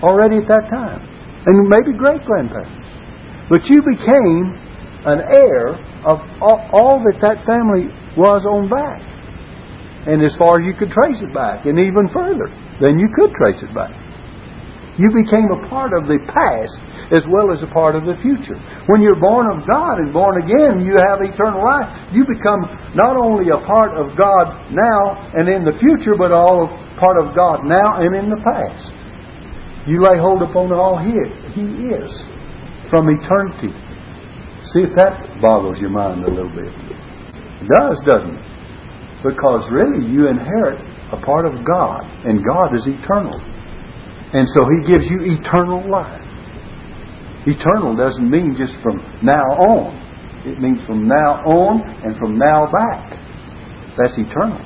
already 0.02 0.42
at 0.42 0.48
that 0.50 0.66
time, 0.68 1.00
and 1.46 1.54
maybe 1.70 1.96
great 1.96 2.20
grandparents. 2.26 2.74
But 3.48 3.64
you 3.70 3.80
became 3.80 4.58
an 5.06 5.22
heir 5.22 5.78
of 6.02 6.18
all, 6.42 6.58
all 6.74 6.98
that 7.06 7.22
that 7.22 7.46
family 7.46 7.86
was 8.18 8.42
on 8.44 8.68
back 8.68 9.11
and 10.06 10.24
as 10.24 10.34
far 10.36 10.58
as 10.60 10.66
you 10.66 10.74
could 10.74 10.90
trace 10.90 11.18
it 11.22 11.32
back, 11.34 11.66
and 11.66 11.78
even 11.78 12.10
further 12.10 12.50
than 12.82 12.98
you 12.98 13.06
could 13.14 13.30
trace 13.38 13.62
it 13.62 13.72
back. 13.74 13.94
You 15.00 15.08
became 15.08 15.48
a 15.48 15.68
part 15.72 15.96
of 15.96 16.04
the 16.04 16.20
past 16.28 16.76
as 17.16 17.24
well 17.24 17.48
as 17.48 17.64
a 17.64 17.70
part 17.72 17.96
of 17.96 18.04
the 18.04 18.12
future. 18.20 18.60
When 18.92 19.00
you're 19.00 19.16
born 19.16 19.48
of 19.48 19.64
God 19.64 19.96
and 20.04 20.12
born 20.12 20.36
again, 20.44 20.84
you 20.84 21.00
have 21.00 21.24
eternal 21.24 21.64
life. 21.64 21.88
You 22.12 22.28
become 22.28 22.68
not 22.92 23.16
only 23.16 23.48
a 23.48 23.60
part 23.64 23.96
of 23.96 24.12
God 24.20 24.68
now 24.68 25.32
and 25.32 25.48
in 25.48 25.64
the 25.64 25.72
future, 25.80 26.12
but 26.12 26.28
all 26.28 26.68
part 27.00 27.16
of 27.16 27.32
God 27.32 27.64
now 27.64 28.04
and 28.04 28.12
in 28.12 28.28
the 28.28 28.40
past. 28.44 28.92
You 29.88 30.04
lay 30.04 30.20
hold 30.20 30.44
upon 30.44 30.72
all 30.72 31.00
He, 31.00 31.16
he 31.56 31.88
is 31.88 32.12
from 32.92 33.08
eternity. 33.08 33.72
See 34.76 34.84
if 34.84 34.92
that 34.94 35.40
boggles 35.40 35.80
your 35.80 35.90
mind 35.90 36.22
a 36.24 36.30
little 36.30 36.52
bit. 36.52 36.68
It 36.68 37.68
does, 37.80 37.96
doesn't 38.04 38.36
it? 38.36 38.51
Because 39.22 39.70
really, 39.70 40.10
you 40.10 40.28
inherit 40.28 40.80
a 41.12 41.20
part 41.20 41.46
of 41.46 41.64
God, 41.64 42.02
and 42.26 42.42
God 42.44 42.74
is 42.74 42.86
eternal. 42.86 43.38
And 44.34 44.48
so 44.48 44.66
He 44.66 44.90
gives 44.90 45.06
you 45.06 45.38
eternal 45.38 45.88
life. 45.90 46.20
Eternal 47.46 47.96
doesn't 47.96 48.28
mean 48.28 48.54
just 48.58 48.74
from 48.82 48.98
now 49.22 49.46
on, 49.58 49.94
it 50.46 50.58
means 50.60 50.84
from 50.86 51.06
now 51.06 51.42
on 51.46 51.82
and 52.02 52.16
from 52.18 52.38
now 52.38 52.66
back. 52.66 53.18
That's 53.98 54.18
eternal. 54.18 54.58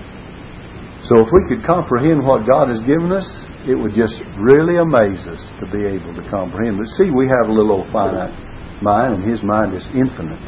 So 1.04 1.20
if 1.20 1.28
we 1.32 1.44
could 1.48 1.66
comprehend 1.66 2.24
what 2.24 2.46
God 2.46 2.68
has 2.68 2.80
given 2.80 3.12
us, 3.12 3.26
it 3.68 3.74
would 3.74 3.94
just 3.94 4.20
really 4.38 4.78
amaze 4.78 5.26
us 5.26 5.42
to 5.60 5.66
be 5.70 5.84
able 5.84 6.14
to 6.14 6.24
comprehend. 6.30 6.78
But 6.78 6.88
see, 6.96 7.10
we 7.10 7.26
have 7.26 7.48
a 7.48 7.52
little 7.52 7.82
old 7.82 7.92
finite 7.92 8.34
mind, 8.82 9.20
and 9.20 9.30
His 9.30 9.42
mind 9.42 9.74
is 9.74 9.86
infinite. 9.92 10.40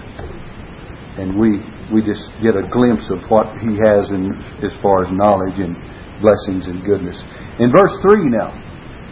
And 1.18 1.38
we 1.38 1.60
we 1.92 2.04
just 2.04 2.28
get 2.44 2.52
a 2.52 2.68
glimpse 2.68 3.08
of 3.08 3.24
what 3.32 3.48
he 3.64 3.80
has 3.80 4.12
in 4.12 4.28
as 4.60 4.72
far 4.84 5.04
as 5.04 5.10
knowledge 5.12 5.56
and 5.56 5.72
blessings 6.20 6.68
and 6.68 6.84
goodness. 6.84 7.16
In 7.58 7.72
verse 7.72 7.94
3 8.04 8.28
now, 8.28 8.52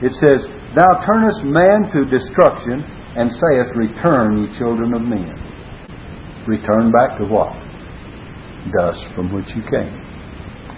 it 0.05 0.13
says, 0.13 0.45
Thou 0.77 0.93
turnest 1.09 1.41
man 1.45 1.89
to 1.97 2.05
destruction 2.05 2.85
and 3.17 3.33
sayest, 3.33 3.73
Return, 3.73 4.45
ye 4.45 4.59
children 4.59 4.93
of 4.93 5.01
men. 5.01 5.33
Return 6.47 6.93
back 6.93 7.17
to 7.19 7.25
what? 7.25 7.57
Dust 8.77 9.01
from 9.15 9.33
which 9.33 9.49
you 9.57 9.63
came. 9.63 9.97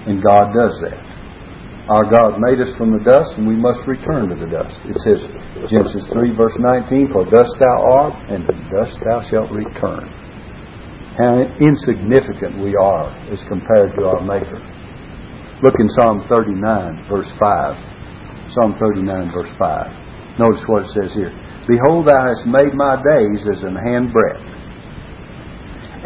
And 0.07 0.23
God 0.23 0.55
does 0.55 0.79
that. 0.87 1.03
Our 1.91 2.05
God 2.05 2.39
made 2.39 2.61
us 2.61 2.77
from 2.77 2.93
the 2.93 3.03
dust, 3.03 3.33
and 3.39 3.49
we 3.49 3.57
must 3.57 3.81
return 3.89 4.29
to 4.29 4.37
the 4.37 4.47
dust. 4.47 4.77
It 4.85 5.01
says, 5.03 5.25
Genesis 5.73 6.07
3, 6.13 6.37
verse 6.37 6.57
19, 6.61 7.11
For 7.11 7.25
dust 7.25 7.57
thou 7.59 7.77
art, 7.81 8.31
and 8.31 8.47
to 8.47 8.55
dust 8.71 9.01
thou 9.03 9.25
shalt 9.29 9.51
return 9.51 10.28
how 11.19 11.43
insignificant 11.59 12.63
we 12.63 12.77
are 12.77 13.11
as 13.35 13.43
compared 13.45 13.91
to 13.99 14.07
our 14.07 14.23
Maker. 14.23 14.63
Look 15.63 15.75
in 15.81 15.89
Psalm 15.91 16.23
39, 16.29 17.11
verse 17.11 17.27
5. 17.41 18.55
Psalm 18.55 18.79
39, 18.79 19.33
verse 19.35 19.51
5. 19.59 20.39
Notice 20.39 20.63
what 20.69 20.85
it 20.87 20.91
says 20.95 21.13
here. 21.15 21.35
Behold, 21.67 22.07
thou 22.07 22.23
hast 22.23 22.47
made 22.47 22.73
my 22.73 22.95
days 23.03 23.43
as 23.51 23.65
an 23.67 23.75
handbreadth. 23.75 24.47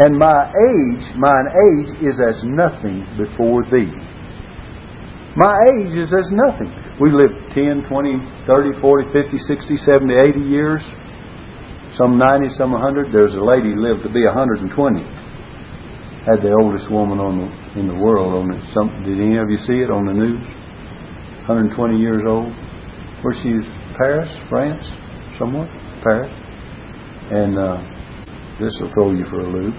And 0.00 0.16
my 0.16 0.48
age, 0.48 1.04
mine 1.20 1.48
age 1.52 2.02
is 2.02 2.18
as 2.18 2.42
nothing 2.42 3.04
before 3.20 3.68
thee. 3.68 3.92
My 5.36 5.56
age 5.76 5.92
is 5.92 6.08
as 6.16 6.32
nothing. 6.32 6.72
We 6.98 7.12
live 7.12 7.52
10, 7.52 7.84
20, 7.84 8.46
30, 8.46 8.80
40, 8.80 9.12
50, 9.12 9.38
60, 9.38 9.76
70, 9.76 10.14
80 10.14 10.40
years 10.40 10.82
some 11.96 12.16
90, 12.16 12.48
some 12.56 12.72
100. 12.72 13.12
There's 13.12 13.34
a 13.34 13.44
lady 13.44 13.74
lived 13.76 14.02
to 14.04 14.12
be 14.12 14.24
120. 14.24 14.64
Had 16.24 16.40
the 16.40 16.56
oldest 16.56 16.88
woman 16.90 17.20
on 17.20 17.44
the, 17.44 17.48
in 17.76 17.84
the 17.88 17.98
world 18.00 18.32
on 18.32 18.54
it. 18.54 18.64
Some, 18.72 18.88
did 19.04 19.20
any 19.20 19.36
of 19.36 19.50
you 19.50 19.58
see 19.68 19.84
it 19.84 19.90
on 19.90 20.06
the 20.06 20.14
news? 20.14 20.40
120 21.44 22.00
years 22.00 22.22
old. 22.24 22.48
Where 23.20 23.36
she's 23.44 23.60
Paris, 23.98 24.30
France, 24.48 24.86
somewhere, 25.38 25.68
Paris. 26.00 26.32
And 27.28 27.58
uh, 27.60 27.76
this 28.56 28.72
will 28.80 28.88
throw 28.96 29.12
you 29.12 29.28
for 29.28 29.44
a 29.44 29.48
loop. 29.52 29.74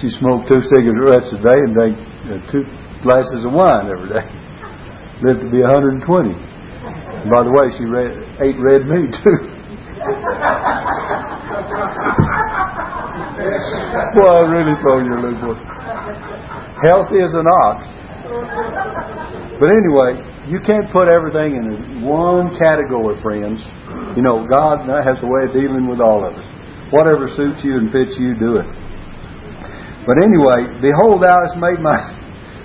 she 0.00 0.08
smoked 0.16 0.48
two 0.48 0.64
cigarettes 0.72 1.28
a 1.34 1.38
day 1.42 1.58
and 1.60 1.74
drank 1.76 1.98
uh, 1.98 2.38
two 2.48 2.64
glasses 3.04 3.44
of 3.44 3.52
wine 3.52 3.92
every 3.92 4.08
day. 4.08 4.24
Lived 5.26 5.44
to 5.44 5.52
be 5.52 5.60
120. 5.60 6.32
And 7.20 7.28
by 7.28 7.44
the 7.44 7.52
way, 7.52 7.68
she 7.76 7.84
ate 8.40 8.56
red 8.56 8.88
meat 8.88 9.12
too. 9.20 9.36
Boy, 14.14 14.30
I 14.30 14.44
really 14.46 14.76
throw 14.80 15.02
your 15.02 15.18
loop. 15.18 15.58
Healthy 16.82 17.18
as 17.22 17.34
an 17.34 17.46
ox. 17.46 17.86
But 19.58 19.68
anyway, 19.68 20.16
you 20.48 20.58
can't 20.64 20.90
put 20.92 21.08
everything 21.08 21.58
in 21.58 22.02
one 22.02 22.56
category, 22.58 23.20
friends. 23.20 23.60
You 24.16 24.22
know, 24.22 24.46
God 24.46 24.86
has 24.88 25.18
a 25.22 25.26
way 25.26 25.50
of 25.50 25.52
dealing 25.52 25.86
with 25.90 26.00
all 26.00 26.24
of 26.24 26.34
us. 26.34 26.46
Whatever 26.90 27.28
suits 27.36 27.62
you 27.62 27.78
and 27.78 27.92
fits 27.92 28.18
you, 28.18 28.34
do 28.38 28.56
it. 28.58 28.66
But 30.06 30.16
anyway, 30.22 30.66
behold, 30.80 31.22
thou 31.22 31.36
hast 31.46 31.58
made 31.58 31.78
my 31.78 31.98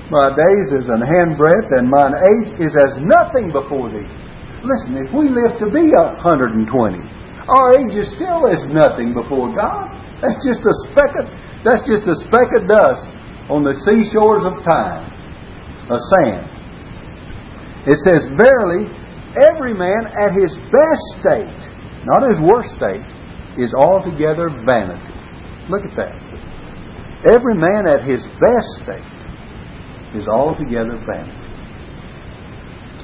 my 0.10 0.30
days 0.30 0.70
as 0.70 0.86
an 0.86 1.02
handbreadth, 1.02 1.74
and 1.78 1.90
mine 1.90 2.14
age 2.14 2.54
is 2.62 2.78
as 2.78 3.02
nothing 3.02 3.50
before 3.52 3.90
thee. 3.90 4.06
Listen, 4.62 5.02
if 5.02 5.10
we 5.14 5.30
live 5.30 5.58
to 5.58 5.66
be 5.74 5.90
120, 5.90 6.66
our 7.50 7.76
age 7.76 7.98
is 7.98 8.10
still 8.14 8.46
as 8.48 8.62
nothing 8.70 9.14
before 9.14 9.50
God. 9.54 9.95
That's 10.22 10.40
just 10.46 10.64
a 10.64 10.74
speck 10.88 11.12
of, 11.20 11.26
that's 11.64 11.84
just 11.88 12.08
a 12.08 12.16
speck 12.24 12.50
of 12.56 12.68
dust 12.68 13.06
on 13.52 13.64
the 13.64 13.76
seashores 13.84 14.46
of 14.48 14.64
time, 14.64 15.06
a 15.92 16.00
sand. 16.18 16.48
It 17.86 18.00
says, 18.02 18.26
Verily, 18.34 18.90
every 19.52 19.76
man 19.76 20.10
at 20.10 20.34
his 20.34 20.56
best 20.72 21.06
state, 21.22 21.60
not 22.08 22.26
his 22.32 22.40
worst 22.42 22.74
state, 22.80 23.04
is 23.60 23.74
altogether 23.78 24.50
vanity. 24.66 25.14
Look 25.70 25.86
at 25.86 25.96
that. 25.98 26.16
Every 27.32 27.56
man 27.56 27.88
at 27.88 28.06
his 28.08 28.24
best 28.42 28.70
state 28.82 29.16
is 30.18 30.28
altogether 30.28 30.98
vanity. 31.06 31.46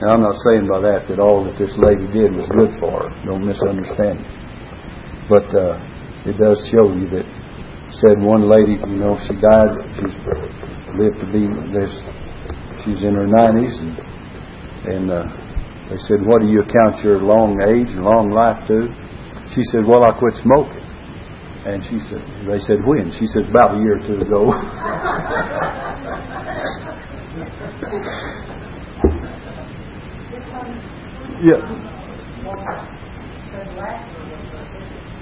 Now, 0.01 0.17
I'm 0.17 0.21
not 0.21 0.35
saying 0.49 0.65
by 0.65 0.81
that 0.81 1.05
that 1.09 1.19
all 1.19 1.45
that 1.45 1.59
this 1.61 1.77
lady 1.77 2.09
did 2.09 2.33
was 2.33 2.49
good 2.49 2.73
for 2.81 3.05
her. 3.05 3.09
Don't 3.21 3.45
misunderstand 3.45 4.17
me. 4.17 4.29
But 5.29 5.45
uh, 5.53 5.77
it 6.25 6.37
does 6.37 6.59
show 6.69 6.93
you 6.93 7.07
that 7.13 7.25
said 8.01 8.19
one 8.21 8.47
lady, 8.47 8.73
you 8.79 8.99
know, 8.99 9.17
she 9.27 9.35
died. 9.39 9.75
She's 9.99 10.15
lived 10.95 11.19
to 11.19 11.27
be 11.31 11.47
this. 11.73 11.91
She's 12.85 13.03
in 13.03 13.15
her 13.15 13.27
90s, 13.27 13.75
and, 13.77 13.99
and 14.89 15.11
uh, 15.11 15.23
they 15.89 15.97
said, 16.07 16.25
"What 16.25 16.41
do 16.41 16.47
you 16.47 16.61
account 16.61 17.03
your 17.03 17.19
long 17.19 17.61
age 17.61 17.91
and 17.91 18.03
long 18.03 18.31
life 18.31 18.65
to?" 18.67 18.87
She 19.55 19.63
said, 19.71 19.85
Well, 19.85 20.03
I 20.05 20.11
quit 20.17 20.35
smoking. 20.35 20.79
And 21.65 21.83
she 21.83 21.99
said, 22.07 22.21
They 22.47 22.59
said, 22.63 22.77
When? 22.85 23.11
She 23.19 23.27
said, 23.27 23.49
About 23.49 23.75
a 23.75 23.79
year 23.79 23.97
or 23.99 24.07
two 24.07 24.15
ago. 24.23 24.49
yeah. 31.43 31.59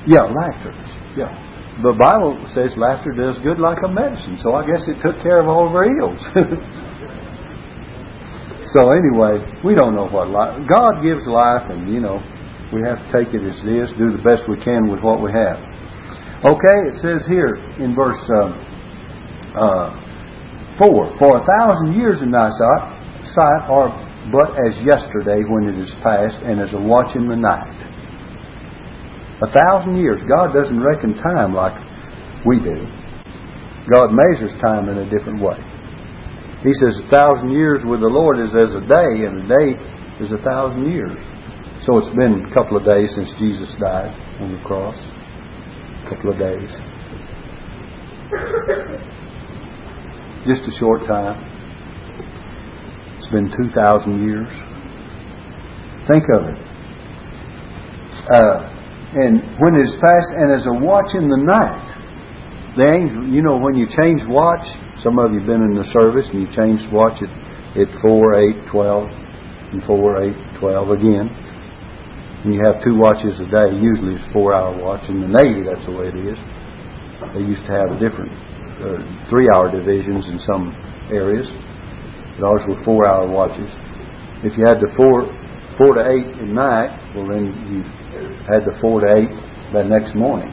Yeah, 0.09 0.25
laughter. 0.25 0.73
Yeah. 1.13 1.29
The 1.85 1.93
Bible 1.93 2.33
says 2.49 2.73
laughter 2.81 3.13
does 3.13 3.37
good 3.45 3.61
like 3.61 3.77
a 3.85 3.87
medicine, 3.87 4.41
so 4.41 4.57
I 4.57 4.65
guess 4.65 4.81
it 4.89 4.97
took 5.05 5.21
care 5.21 5.37
of 5.37 5.47
all 5.47 5.69
of 5.69 5.73
her 5.77 5.85
ills. 5.85 6.17
so 8.73 8.89
anyway, 8.89 9.37
we 9.61 9.77
don't 9.77 9.93
know 9.93 10.09
what 10.09 10.33
life. 10.33 10.57
God 10.65 11.05
gives 11.05 11.29
life, 11.29 11.69
and 11.69 11.93
you 11.93 12.01
know, 12.01 12.17
we 12.73 12.81
have 12.81 12.97
to 12.97 13.07
take 13.13 13.37
it 13.37 13.45
as 13.45 13.61
it 13.61 13.69
is, 13.69 13.93
do 14.01 14.09
the 14.09 14.25
best 14.25 14.49
we 14.49 14.57
can 14.57 14.89
with 14.89 15.05
what 15.05 15.21
we 15.21 15.29
have. 15.29 15.61
Okay, 16.41 16.77
it 16.89 16.97
says 17.05 17.21
here 17.29 17.61
in 17.77 17.93
verse 17.93 18.17
uh, 18.33 18.49
uh, 19.55 19.87
four: 20.81 21.13
For 21.21 21.37
a 21.37 21.45
thousand 21.45 21.93
years 21.93 22.25
in 22.25 22.33
thy 22.33 22.49
sight 22.49 23.61
are 23.69 23.93
but 24.33 24.57
as 24.65 24.73
yesterday 24.81 25.45
when 25.45 25.69
it 25.69 25.77
is 25.77 25.93
past, 26.01 26.41
and 26.41 26.57
as 26.59 26.73
a 26.73 26.81
watch 26.81 27.15
in 27.15 27.29
the 27.29 27.37
night. 27.37 27.98
A 29.41 29.47
thousand 29.47 29.97
years. 29.97 30.21
God 30.28 30.54
doesn't 30.54 30.82
reckon 30.84 31.15
time 31.15 31.54
like 31.54 31.75
we 32.45 32.60
do. 32.60 32.88
God 33.95 34.12
measures 34.12 34.54
time 34.62 34.89
in 34.89 34.97
a 34.99 35.10
different 35.10 35.41
way. 35.41 35.58
He 36.63 36.73
says 36.73 36.99
a 36.99 37.10
thousand 37.10 37.52
years 37.52 37.82
with 37.86 38.02
the 38.02 38.12
Lord 38.12 38.39
is 38.39 38.52
as 38.52 38.75
a 38.75 38.82
day, 38.84 39.23
and 39.23 39.43
a 39.43 39.47
day 39.47 39.69
is 40.19 40.32
a 40.32 40.43
thousand 40.43 40.91
years. 40.91 41.17
So 41.88 41.97
it's 41.97 42.13
been 42.17 42.43
a 42.52 42.54
couple 42.54 42.75
of 42.75 42.84
days 42.84 43.15
since 43.15 43.32
Jesus 43.39 43.73
died 43.80 44.12
on 44.41 44.52
the 44.52 44.62
cross. 44.67 44.97
A 44.99 46.10
couple 46.10 46.32
of 46.32 46.38
days. 46.38 46.69
Just 50.45 50.67
a 50.67 50.78
short 50.78 51.08
time. 51.08 51.39
It's 53.17 53.32
been 53.32 53.49
2,000 53.56 54.28
years. 54.28 54.49
Think 56.12 56.25
of 56.36 56.43
it. 56.43 56.58
Uh, 58.34 58.78
and 59.09 59.41
when 59.57 59.73
it 59.73 59.89
is 59.89 59.95
past, 59.97 60.29
and 60.37 60.53
as 60.53 60.65
a 60.69 60.75
watch 60.85 61.17
in 61.17 61.29
the 61.29 61.41
night, 61.41 62.77
the 62.77 62.85
angel, 62.85 63.25
you 63.25 63.41
know, 63.41 63.57
when 63.57 63.73
you 63.73 63.89
change 63.89 64.21
watch, 64.29 64.61
some 65.01 65.17
of 65.17 65.33
you 65.33 65.41
have 65.41 65.49
been 65.49 65.65
in 65.65 65.73
the 65.73 65.89
service 65.89 66.29
and 66.29 66.45
you 66.45 66.49
change 66.53 66.85
watch 66.93 67.17
at, 67.17 67.31
at 67.73 67.89
4, 68.05 68.69
8, 68.69 68.69
12, 68.69 69.09
and 69.73 69.81
4, 69.83 70.23
8, 70.55 70.59
12 70.61 70.89
again. 70.93 71.27
And 72.45 72.53
you 72.53 72.61
have 72.63 72.79
two 72.85 72.95
watches 72.95 73.35
a 73.41 73.49
day, 73.51 73.75
usually 73.75 74.15
it's 74.15 74.23
a 74.29 74.31
four 74.31 74.55
hour 74.55 74.71
watch. 74.71 75.03
In 75.09 75.19
the 75.19 75.27
Navy, 75.27 75.67
that's 75.67 75.83
the 75.83 75.91
way 75.91 76.07
it 76.07 76.15
is. 76.15 76.39
They 77.35 77.43
used 77.43 77.67
to 77.67 77.73
have 77.75 77.99
different 77.99 78.31
uh, 78.79 79.03
three 79.27 79.51
hour 79.51 79.67
divisions 79.67 80.29
in 80.31 80.39
some 80.39 80.71
areas, 81.11 81.43
but 82.39 82.47
ours 82.47 82.63
were 82.63 82.79
four 82.87 83.03
hour 83.03 83.27
watches. 83.27 83.67
If 84.39 84.55
you 84.55 84.63
had 84.63 84.79
the 84.79 84.87
four, 84.95 85.27
four 85.75 85.99
to 85.99 86.03
eight 86.07 86.31
at 86.39 86.47
night, 86.47 86.95
well, 87.11 87.27
then 87.27 87.51
you 87.67 87.83
had 88.47 88.65
the 88.65 88.75
four 88.82 89.01
to 89.01 89.08
eight 89.08 89.32
the 89.73 89.84
next 89.84 90.15
morning. 90.15 90.49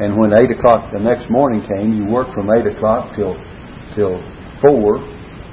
And 0.00 0.16
when 0.16 0.32
eight 0.32 0.48
o'clock 0.48 0.88
the 0.92 0.98
next 0.98 1.28
morning 1.28 1.60
came, 1.68 1.92
you 1.92 2.08
worked 2.08 2.32
from 2.32 2.48
eight 2.48 2.64
o'clock 2.64 3.12
till 3.14 3.36
till 3.94 4.16
four, 4.64 5.04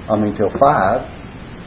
I 0.07 0.15
mean 0.15 0.31
till 0.39 0.51
five, 0.55 1.03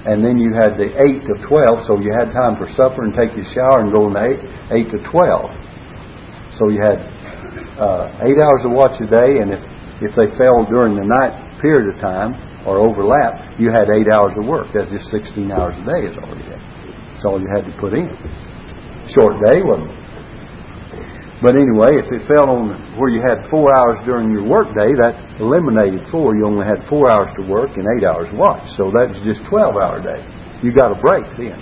and 0.09 0.25
then 0.25 0.41
you 0.41 0.57
had 0.57 0.81
the 0.81 0.89
eight 0.97 1.21
to 1.29 1.35
twelve, 1.47 1.85
so 1.85 2.01
you 2.01 2.11
had 2.17 2.33
time 2.33 2.57
for 2.57 2.67
supper 2.73 3.05
and 3.05 3.13
take 3.13 3.37
your 3.37 3.45
shower 3.53 3.85
and 3.85 3.93
go 3.93 4.09
in 4.09 4.17
eight, 4.17 4.41
eight 4.73 4.89
to 4.89 4.99
twelve. 5.13 5.53
So 6.57 6.73
you 6.73 6.81
had 6.81 6.99
uh, 7.77 8.25
eight 8.25 8.41
hours 8.41 8.65
of 8.65 8.73
watch 8.73 8.97
a 9.05 9.07
day, 9.07 9.45
and 9.45 9.53
if 9.53 9.63
if 10.03 10.13
they 10.17 10.33
fell 10.41 10.65
during 10.67 10.97
the 10.97 11.05
night 11.05 11.61
period 11.61 11.95
of 11.95 12.01
time 12.01 12.35
or 12.67 12.81
overlap, 12.81 13.61
you 13.61 13.71
had 13.71 13.93
eight 13.93 14.09
hours 14.11 14.33
of 14.35 14.49
work. 14.49 14.67
That's 14.73 14.91
just 14.91 15.13
sixteen 15.13 15.53
hours 15.53 15.77
a 15.77 15.85
day 15.85 16.09
is 16.09 16.17
all 16.19 16.33
you 16.35 16.47
had. 16.49 16.63
That's 17.15 17.25
all 17.29 17.39
you 17.39 17.47
had 17.53 17.69
to 17.69 17.75
put 17.79 17.93
in 17.93 18.11
short 19.11 19.43
day, 19.43 19.63
wasn't 19.65 19.91
it? 19.91 20.03
But 21.43 21.59
anyway, 21.59 21.99
if 21.99 22.07
it 22.07 22.23
fell 22.31 22.55
on 22.55 22.71
where 22.95 23.11
you 23.11 23.19
had 23.19 23.51
four 23.51 23.67
hours 23.75 23.99
during 24.07 24.31
your 24.31 24.47
work 24.47 24.71
day, 24.79 24.95
that 25.03 25.43
eliminated 25.43 26.07
four. 26.07 26.39
You 26.39 26.47
only 26.47 26.63
had 26.63 26.87
four 26.87 27.11
hours 27.11 27.35
to 27.35 27.43
work 27.51 27.75
and 27.75 27.83
eight 27.99 28.07
hours 28.07 28.31
watch. 28.39 28.63
So 28.79 28.95
that 28.95 29.11
was 29.11 29.19
just 29.27 29.43
12 29.51 29.75
hour 29.75 29.99
day. 29.99 30.23
You 30.63 30.71
got 30.71 30.95
a 30.95 30.99
break 31.03 31.27
then. 31.35 31.59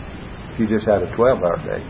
You 0.60 0.68
just 0.68 0.84
had 0.84 1.00
a 1.00 1.08
12 1.16 1.40
hour 1.40 1.56
day. 1.64 1.80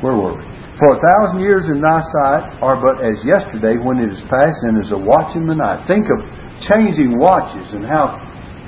Where 0.00 0.16
were 0.16 0.40
we? 0.40 0.44
For 0.80 0.96
a 0.96 1.00
thousand 1.00 1.44
years 1.44 1.68
in 1.68 1.84
thy 1.84 2.00
sight 2.00 2.64
are 2.64 2.80
but 2.80 3.04
as 3.04 3.20
yesterday 3.24 3.76
when 3.76 4.00
it 4.00 4.12
is 4.12 4.20
past 4.32 4.56
and 4.64 4.80
as 4.80 4.88
a 4.92 4.96
watch 4.96 5.36
in 5.36 5.44
the 5.44 5.56
night. 5.56 5.84
Think 5.84 6.08
of 6.08 6.20
changing 6.64 7.20
watches 7.20 7.76
and 7.76 7.84
how 7.84 8.16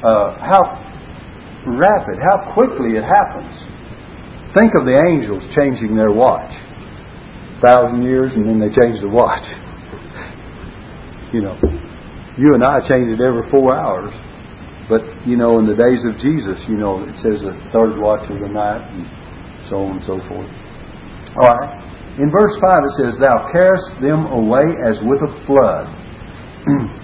uh, 0.04 0.36
how 0.36 0.60
rapid, 1.64 2.16
how 2.20 2.52
quickly 2.52 2.96
it 3.00 3.04
happens. 3.04 3.56
Think 4.58 4.74
of 4.74 4.82
the 4.90 4.98
angels 4.98 5.46
changing 5.54 5.94
their 5.94 6.10
watch. 6.10 6.50
A 6.50 7.60
thousand 7.62 8.02
years 8.02 8.34
and 8.34 8.42
then 8.42 8.58
they 8.58 8.74
change 8.74 8.98
the 8.98 9.06
watch. 9.06 9.46
you 11.32 11.46
know, 11.46 11.54
you 12.34 12.58
and 12.58 12.66
I 12.66 12.82
change 12.82 13.06
it 13.06 13.22
every 13.22 13.46
four 13.54 13.70
hours. 13.70 14.10
But, 14.90 15.06
you 15.28 15.36
know, 15.38 15.62
in 15.62 15.66
the 15.70 15.78
days 15.78 16.02
of 16.02 16.18
Jesus, 16.18 16.58
you 16.66 16.74
know, 16.74 17.06
it 17.06 17.14
says 17.22 17.38
the 17.46 17.54
third 17.70 18.02
watch 18.02 18.26
of 18.26 18.42
the 18.42 18.50
night 18.50 18.82
and 18.82 19.06
so 19.70 19.78
on 19.86 20.02
and 20.02 20.04
so 20.10 20.18
forth. 20.26 20.50
All 21.38 21.54
right. 21.54 22.18
In 22.18 22.26
verse 22.34 22.58
5 22.58 22.82
it 22.82 22.94
says, 22.98 23.14
Thou 23.22 23.46
carest 23.54 23.94
them 24.02 24.26
away 24.26 24.66
as 24.82 24.98
with 25.06 25.22
a 25.22 25.30
flood. 25.46 25.86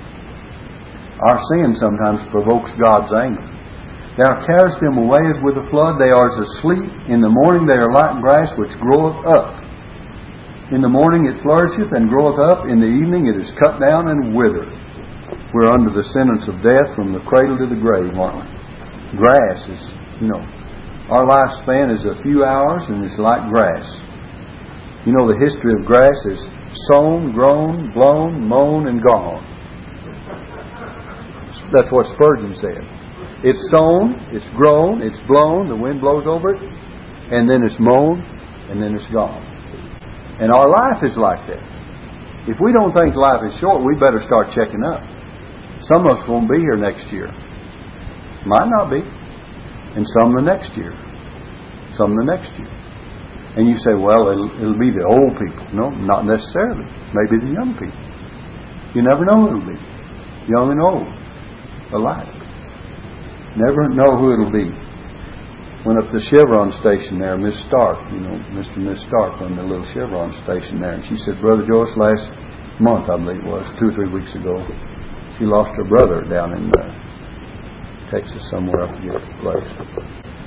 Our 1.23 1.39
sin 1.55 1.79
sometimes 1.79 2.19
provokes 2.35 2.75
God's 2.83 3.15
anger. 3.15 3.54
Thou 4.15 4.47
carest 4.47 4.79
them 4.79 4.95
away 4.95 5.27
as 5.27 5.43
with 5.43 5.59
a 5.59 5.67
flood. 5.75 5.99
They 5.99 6.15
are 6.15 6.31
as 6.31 6.39
asleep. 6.39 6.87
In 7.11 7.19
the 7.19 7.33
morning 7.33 7.67
they 7.67 7.75
are 7.75 7.91
like 7.91 8.23
grass 8.23 8.55
which 8.55 8.71
groweth 8.79 9.19
up. 9.27 9.59
In 10.71 10.79
the 10.79 10.89
morning 10.89 11.27
it 11.27 11.43
flourisheth 11.43 11.91
and 11.91 12.07
groweth 12.07 12.39
up. 12.39 12.71
In 12.71 12.79
the 12.79 12.87
evening 12.87 13.27
it 13.27 13.35
is 13.35 13.51
cut 13.59 13.83
down 13.83 14.15
and 14.15 14.31
withereth. 14.31 14.71
We're 15.51 15.75
under 15.75 15.91
the 15.91 16.07
sentence 16.15 16.47
of 16.47 16.63
death 16.63 16.95
from 16.95 17.11
the 17.11 17.27
cradle 17.27 17.59
to 17.59 17.67
the 17.67 17.79
grave, 17.79 18.15
aren't 18.15 18.39
we? 18.39 19.19
Grass 19.19 19.67
is, 19.67 19.83
you 20.23 20.31
know, 20.31 20.43
our 21.11 21.27
lifespan 21.27 21.91
is 21.91 22.07
a 22.07 22.23
few 22.23 22.47
hours 22.47 22.87
and 22.87 23.05
it's 23.05 23.19
like 23.19 23.51
grass. 23.51 23.87
You 25.07 25.13
know, 25.13 25.27
the 25.27 25.39
history 25.43 25.75
of 25.75 25.87
grass 25.87 26.17
is 26.31 26.39
sown, 26.87 27.35
grown, 27.35 27.93
blown, 27.93 28.47
mown, 28.47 28.87
and 28.87 29.03
gone. 29.03 29.43
That's 31.75 31.91
what 31.91 32.07
Spurgeon 32.15 32.55
said. 32.55 33.04
It's 33.45 33.61
sown, 33.71 34.17
it's 34.33 34.49
grown, 34.57 35.03
it's 35.05 35.21
blown, 35.29 35.69
the 35.69 35.77
wind 35.77 36.01
blows 36.01 36.25
over 36.27 36.57
it, 36.57 36.63
and 37.29 37.45
then 37.45 37.61
it's 37.61 37.77
mown, 37.79 38.25
and 38.73 38.81
then 38.81 38.97
it's 38.97 39.07
gone. 39.13 39.45
And 40.41 40.51
our 40.51 40.65
life 40.65 41.05
is 41.05 41.17
like 41.21 41.45
that. 41.53 41.61
If 42.49 42.57
we 42.61 42.73
don't 42.73 42.97
think 42.97 43.13
life 43.15 43.45
is 43.45 43.53
short, 43.61 43.85
we 43.85 44.01
better 44.01 44.25
start 44.25 44.49
checking 44.57 44.81
up. 44.81 45.05
Some 45.85 46.09
of 46.09 46.17
us 46.17 46.25
won't 46.29 46.49
be 46.49 46.57
here 46.57 46.81
next 46.81 47.13
year. 47.13 47.29
Might 48.49 48.69
not 48.69 48.89
be. 48.89 49.05
And 49.05 50.05
some 50.21 50.35
the 50.35 50.41
next 50.41 50.73
year. 50.77 50.97
Some 51.97 52.17
the 52.17 52.25
next 52.25 52.53
year. 52.57 52.73
And 53.57 53.69
you 53.69 53.77
say, 53.79 53.93
well, 53.93 54.29
it'll, 54.33 54.51
it'll 54.57 54.81
be 54.81 54.91
the 54.91 55.05
old 55.05 55.37
people. 55.37 55.69
No, 55.73 55.89
not 55.93 56.25
necessarily. 56.25 56.89
Maybe 57.13 57.45
the 57.45 57.53
young 57.53 57.77
people. 57.77 58.05
You 58.97 59.05
never 59.05 59.25
know 59.25 59.37
who 59.37 59.47
it'll 59.53 59.69
be. 59.69 59.79
Young 60.49 60.73
and 60.73 60.81
old. 60.81 61.07
Alike. 61.93 62.34
Never 63.57 63.89
know 63.89 64.19
who 64.19 64.35
it'll 64.35 64.51
be. 64.51 64.67
Went 65.87 66.01
up 66.01 66.11
to 66.11 66.19
the 66.19 66.27
Chevron 66.33 66.73
station 66.81 67.21
there, 67.21 67.37
Miss 67.37 67.55
Stark, 67.69 68.01
you 68.11 68.19
know, 68.19 68.35
Mr. 68.57 68.81
and 68.81 68.89
Miss 68.89 68.99
Stark 69.07 69.37
on 69.45 69.55
the 69.55 69.63
little 69.63 69.85
Chevron 69.93 70.33
station 70.43 70.81
there. 70.81 70.97
And 70.97 71.05
she 71.05 71.15
said, 71.23 71.39
Brother 71.45 71.63
Joyce, 71.63 71.93
last 71.95 72.27
month, 72.81 73.07
I 73.07 73.21
believe 73.21 73.45
it 73.45 73.47
was, 73.47 73.69
two 73.79 73.93
or 73.93 73.95
three 73.95 74.11
weeks 74.11 74.33
ago, 74.35 74.59
she 75.39 75.45
lost 75.45 75.71
her 75.77 75.85
brother 75.85 76.25
down 76.27 76.57
in 76.57 76.73
uh, 76.73 76.89
Texas 78.11 78.43
somewhere 78.51 78.89
up 78.89 78.95
here 78.99 79.21
place. 79.45 79.71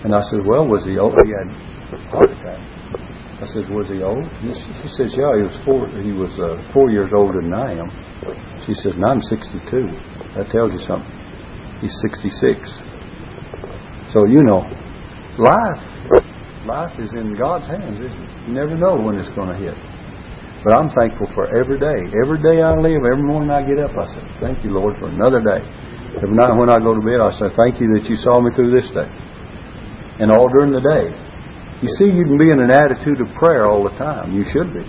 And 0.04 0.12
I 0.16 0.26
said, 0.28 0.44
Well, 0.44 0.68
was 0.68 0.84
he 0.84 0.98
old? 0.98 1.16
He 1.24 1.32
had 1.32 1.48
heart 2.12 2.32
attack. 2.32 2.60
I 3.38 3.46
said, 3.52 3.70
Was 3.70 3.88
he 3.88 4.02
old? 4.02 4.26
She 4.82 4.90
says, 4.98 5.14
Yeah, 5.14 5.38
he 5.38 5.44
was 5.46 5.58
four 5.64 5.86
he 6.02 6.12
was 6.18 6.34
uh, 6.42 6.58
four 6.74 6.90
years 6.90 7.12
older 7.14 7.46
than 7.46 7.54
I 7.54 7.78
am. 7.78 7.90
She 8.66 8.74
says, 8.74 8.98
and 8.98 9.06
I'm 9.06 9.22
sixty 9.30 9.62
two. 9.70 9.88
That 10.34 10.50
tells 10.50 10.74
you 10.74 10.82
something. 10.84 11.14
He's 11.80 11.94
sixty 12.02 12.34
six. 12.42 12.66
So 14.14 14.26
you 14.26 14.44
know, 14.44 14.64
life 15.38 15.84
life 16.68 16.96
is 17.00 17.12
in 17.16 17.36
God's 17.36 17.68
hands, 17.68 18.00
it? 18.04 18.12
You 18.48 18.54
never 18.54 18.76
know 18.76 19.00
when 19.00 19.20
it's 19.20 19.32
going 19.36 19.50
to 19.52 19.60
hit. 19.60 19.76
But 20.64 20.76
I'm 20.76 20.92
thankful 21.00 21.28
for 21.36 21.48
every 21.56 21.80
day. 21.80 22.00
Every 22.24 22.44
day 22.44 22.60
I 22.60 22.76
live, 22.76 23.04
every 23.08 23.24
morning 23.24 23.52
I 23.52 23.64
get 23.64 23.80
up, 23.80 23.96
I 23.96 24.06
say, 24.12 24.24
Thank 24.44 24.64
you, 24.64 24.76
Lord, 24.76 25.00
for 25.00 25.08
another 25.08 25.40
day. 25.40 25.64
Every 26.20 26.36
night 26.36 26.56
when 26.60 26.68
I 26.68 26.80
go 26.80 26.92
to 26.92 27.04
bed, 27.04 27.24
I 27.24 27.32
say, 27.36 27.48
Thank 27.56 27.80
you 27.80 27.88
that 27.96 28.10
you 28.10 28.16
saw 28.20 28.40
me 28.44 28.52
through 28.56 28.76
this 28.76 28.90
day. 28.92 29.08
And 30.20 30.32
all 30.32 30.50
during 30.50 30.76
the 30.76 30.84
day. 30.84 31.14
You 31.80 31.90
see, 32.02 32.10
you 32.10 32.26
can 32.26 32.42
be 32.42 32.50
in 32.50 32.60
an 32.60 32.74
attitude 32.74 33.22
of 33.22 33.30
prayer 33.38 33.70
all 33.70 33.84
the 33.84 33.94
time. 34.02 34.34
You 34.34 34.44
should 34.50 34.74
be. 34.74 34.82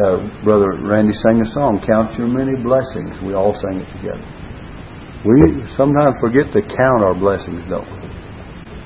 Uh, 0.00 0.24
Brother 0.42 0.80
Randy 0.80 1.12
sang 1.12 1.44
a 1.44 1.48
song, 1.52 1.84
Count 1.86 2.16
Your 2.16 2.26
Many 2.26 2.56
Blessings. 2.64 3.12
We 3.20 3.34
all 3.34 3.52
sang 3.52 3.84
it 3.84 3.90
together. 3.92 4.24
We 5.24 5.38
sometimes 5.76 6.16
forget 6.20 6.50
to 6.52 6.60
count 6.62 7.06
our 7.06 7.14
blessings, 7.14 7.62
we? 7.70 7.86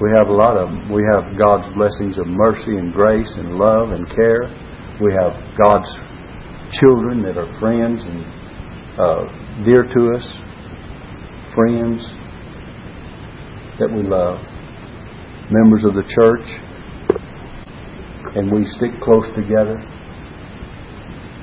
We 0.00 0.12
have 0.12 0.28
a 0.28 0.36
lot 0.36 0.58
of 0.60 0.68
them. 0.68 0.92
We 0.92 1.00
have 1.08 1.38
God's 1.38 1.72
blessings 1.74 2.18
of 2.18 2.26
mercy 2.26 2.76
and 2.76 2.92
grace 2.92 3.30
and 3.36 3.56
love 3.56 3.92
and 3.96 4.04
care. 4.10 4.44
We 5.00 5.16
have 5.16 5.32
God's 5.56 5.88
children 6.76 7.22
that 7.24 7.38
are 7.38 7.48
friends 7.58 8.04
and 8.04 8.20
uh, 9.00 9.64
dear 9.64 9.84
to 9.84 10.00
us, 10.12 10.24
friends 11.54 12.04
that 13.80 13.88
we 13.88 14.02
love, 14.04 14.36
members 15.48 15.84
of 15.84 15.94
the 15.94 16.04
church, 16.04 16.48
and 18.36 18.52
we 18.52 18.66
stick 18.76 18.92
close 19.00 19.24
together. 19.34 19.80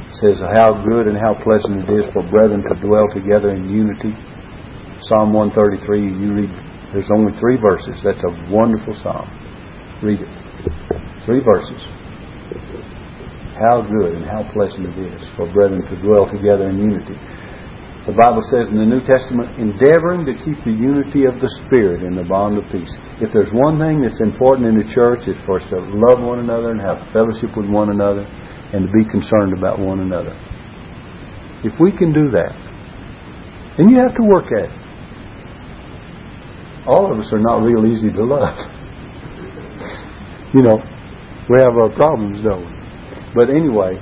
It 0.06 0.13
says, 0.21 0.38
How 0.53 0.86
good 0.86 1.08
and 1.08 1.17
how 1.17 1.34
pleasant 1.41 1.89
it 1.89 2.06
is 2.06 2.06
for 2.13 2.21
brethren 2.29 2.62
to 2.69 2.75
dwell 2.79 3.08
together 3.13 3.49
in 3.49 3.69
unity. 3.69 4.13
Psalm 5.10 5.34
133, 5.34 5.84
you 6.00 6.32
read, 6.32 6.52
there's 6.96 7.12
only 7.12 7.36
three 7.36 7.58
verses. 7.60 8.00
That's 8.04 8.24
a 8.24 8.32
wonderful 8.48 8.96
psalm. 9.04 9.28
Read 10.00 10.22
it. 10.22 10.32
Three 11.26 11.44
verses. 11.44 11.82
How 13.60 13.84
good 13.84 14.16
and 14.16 14.24
how 14.24 14.48
pleasant 14.56 14.88
it 14.88 14.98
is 15.12 15.22
for 15.36 15.52
brethren 15.52 15.84
to 15.92 15.96
dwell 16.00 16.32
together 16.32 16.70
in 16.70 16.80
unity. 16.80 17.20
The 18.08 18.16
Bible 18.16 18.44
says 18.52 18.68
in 18.68 18.76
the 18.76 18.88
New 18.88 19.00
Testament, 19.08 19.60
endeavoring 19.60 20.28
to 20.28 20.36
keep 20.44 20.60
the 20.68 20.76
unity 20.76 21.24
of 21.24 21.39
the 21.39 21.48
Spirit 21.63 22.04
in 22.04 22.16
the 22.16 22.28
bond 22.28 22.60
of 22.60 22.68
peace. 22.68 22.92
If 23.24 23.32
there's 23.32 23.52
one 23.56 23.80
thing 23.80 24.04
that's 24.04 24.20
important 24.20 24.68
in 24.68 24.76
the 24.76 24.88
church, 24.92 25.24
it's 25.24 25.39
for 25.48 25.60
us 25.60 25.66
to 25.72 25.80
love 25.80 26.20
one 26.20 26.44
another 26.44 26.76
and 26.76 26.84
have 26.84 27.00
fellowship 27.16 27.56
with 27.56 27.68
one 27.72 27.96
another 27.96 28.28
and 28.76 28.88
to 28.88 28.92
be 28.92 29.08
concerned 29.08 29.56
about 29.56 29.80
one 29.80 30.04
another. 30.04 30.36
If 31.63 31.80
we 31.80 31.96
can 31.96 32.12
do 32.12 32.28
that, 32.36 32.52
and 33.80 33.89
you 33.89 33.98
have 34.04 34.13
to 34.20 34.26
work 34.28 34.52
at 34.52 34.68
it. 34.68 34.83
All 36.86 37.12
of 37.12 37.17
us 37.17 37.32
are 37.32 37.39
not 37.39 37.63
real 37.63 37.88
easy 37.88 38.12
to 38.12 38.24
love. 38.24 38.58
you 40.54 40.62
know, 40.62 40.84
we 41.50 41.60
have 41.60 41.76
our 41.80 41.89
problems, 41.96 42.43
we? 42.43 42.60
But 43.34 43.50
anyway, 43.50 43.96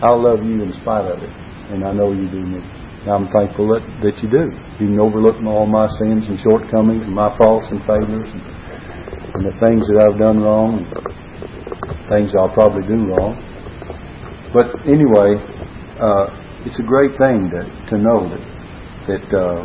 I'll 0.00 0.22
love 0.22 0.42
you 0.42 0.62
in 0.64 0.72
spite 0.80 1.04
of 1.04 1.22
it, 1.22 1.30
and 1.72 1.84
I 1.84 1.92
know 1.92 2.12
you 2.12 2.28
do 2.30 2.40
me. 2.40 2.60
I'm 3.06 3.28
thankful 3.30 3.68
that, 3.68 3.84
that 4.02 4.16
you 4.24 4.28
do. 4.32 4.48
You 4.80 4.90
can 4.90 4.98
overlook 4.98 5.36
all 5.44 5.66
my 5.66 5.86
sins 6.00 6.24
and 6.26 6.40
shortcomings 6.40 7.04
and 7.04 7.14
my 7.14 7.36
faults 7.38 7.68
and 7.70 7.80
failures 7.84 8.28
and, 8.32 8.42
and 9.36 9.42
the 9.46 9.54
things 9.60 9.86
that 9.86 10.00
I've 10.00 10.18
done 10.18 10.40
wrong 10.40 10.88
and 10.88 12.08
things 12.08 12.34
I'll 12.34 12.50
probably 12.50 12.82
do 12.88 13.06
wrong. 13.12 13.38
But 14.52 14.72
anyway, 14.88 15.38
uh, 16.00 16.32
it's 16.66 16.80
a 16.80 16.82
great 16.82 17.12
thing 17.20 17.52
to, 17.54 17.62
to 17.92 17.96
know 18.00 18.26
that, 18.26 18.42
that 19.06 19.26
uh, 19.36 19.62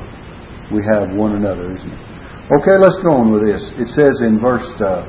we 0.70 0.86
have 0.94 1.16
one 1.16 1.36
another, 1.36 1.74
isn't 1.74 1.90
it? 1.90 2.11
Okay, 2.52 2.76
let's 2.84 3.00
go 3.00 3.16
on 3.16 3.32
with 3.32 3.48
this. 3.48 3.64
It 3.80 3.88
says 3.96 4.20
in 4.28 4.40
verse 4.44 4.68
uh, 4.84 5.08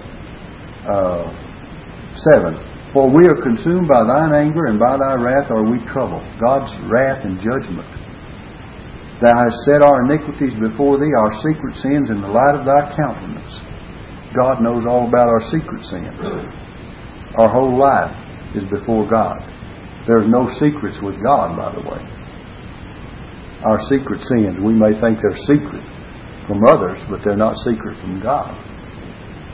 uh 0.87 1.27
7 2.39 2.95
For 2.95 3.11
we 3.11 3.27
are 3.27 3.43
consumed 3.43 3.89
by 3.89 4.07
thine 4.07 4.31
anger, 4.31 4.67
and 4.71 4.79
by 4.79 4.97
thy 4.97 5.19
wrath 5.19 5.51
are 5.51 5.67
we 5.67 5.83
troubled. 5.91 6.23
God's 6.39 6.71
wrath 6.87 7.27
and 7.27 7.43
judgment 7.43 7.91
Thou 9.23 9.39
hast 9.39 9.63
set 9.63 9.83
our 9.83 10.03
iniquities 10.03 10.59
before 10.59 10.99
thee, 10.99 11.15
our 11.15 11.31
secret 11.47 11.79
sins 11.79 12.11
in 12.11 12.21
the 12.21 12.27
light 12.27 12.59
of 12.59 12.67
thy 12.67 12.91
countenance. 12.91 13.55
God 14.35 14.59
knows 14.59 14.83
all 14.83 15.07
about 15.07 15.31
our 15.31 15.47
secret 15.47 15.87
sins. 15.87 16.19
Our 17.39 17.47
whole 17.47 17.79
life 17.79 18.11
is 18.59 18.67
before 18.67 19.07
God. 19.07 19.39
There's 20.11 20.27
no 20.27 20.51
secrets 20.59 20.99
with 21.03 21.23
God, 21.23 21.55
by 21.55 21.71
the 21.71 21.87
way. 21.87 22.03
Our 23.63 23.79
secret 23.87 24.23
sins, 24.27 24.59
we 24.59 24.75
may 24.75 24.99
think 24.99 25.23
they're 25.23 25.39
secret 25.47 25.87
from 26.47 26.61
others, 26.69 26.99
but 27.09 27.21
they're 27.25 27.39
not 27.39 27.57
secret 27.65 27.99
from 28.01 28.21
God. 28.21 28.55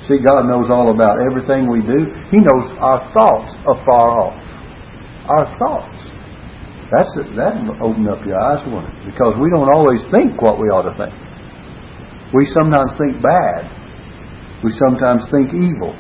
See, 0.07 0.19
God 0.25 0.47
knows 0.47 0.71
all 0.71 0.95
about 0.95 1.19
everything 1.21 1.69
we 1.69 1.83
do. 1.83 2.07
He 2.31 2.39
knows 2.39 2.71
our 2.79 3.03
thoughts 3.13 3.53
afar 3.67 4.09
off. 4.25 4.39
Our 5.29 5.47
thoughts. 5.59 6.01
That's 6.89 7.13
that 7.37 7.61
open 7.85 8.09
up 8.09 8.25
your 8.25 8.41
eyes, 8.41 8.65
won't 8.65 8.89
it? 8.89 9.13
Because 9.13 9.37
we 9.37 9.51
don't 9.53 9.69
always 9.69 10.01
think 10.09 10.41
what 10.41 10.57
we 10.57 10.73
ought 10.73 10.89
to 10.89 10.97
think. 10.97 11.13
We 12.33 12.47
sometimes 12.49 12.97
think 12.97 13.21
bad. 13.21 13.69
We 14.65 14.73
sometimes 14.73 15.29
think 15.29 15.53
evil. 15.53 15.93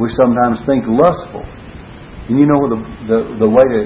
We 0.00 0.08
sometimes 0.16 0.64
think 0.64 0.88
lustful. 0.88 1.44
And 1.44 2.40
you 2.40 2.46
know 2.48 2.62
the, 2.72 2.80
the, 3.04 3.18
the 3.44 3.50
way 3.50 3.66
to 3.68 3.82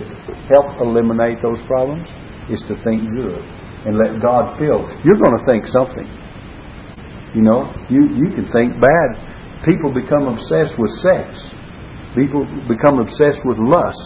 help 0.47 0.79
eliminate 0.79 1.43
those 1.43 1.59
problems 1.67 2.07
is 2.47 2.63
to 2.71 2.79
think 2.87 3.11
good 3.11 3.43
and 3.87 3.99
let 3.99 4.21
God 4.23 4.59
fill. 4.59 4.87
You're 5.05 5.21
going 5.21 5.39
to 5.39 5.45
think 5.47 5.67
something. 5.67 6.09
You 7.35 7.43
know, 7.43 7.71
you, 7.91 8.09
you 8.17 8.35
can 8.35 8.49
think 8.51 8.81
bad. 8.81 9.63
People 9.67 9.93
become 9.93 10.27
obsessed 10.27 10.75
with 10.79 10.91
sex. 11.05 11.29
People 12.17 12.47
become 12.67 12.99
obsessed 12.99 13.45
with 13.45 13.59
lust. 13.59 14.01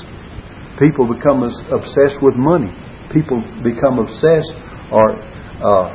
People 0.79 1.07
become 1.07 1.45
obsessed 1.45 2.19
with 2.21 2.35
money. 2.37 2.73
People 3.15 3.41
become 3.63 4.01
obsessed 4.01 4.53
or 4.91 5.17
uh, 5.63 5.87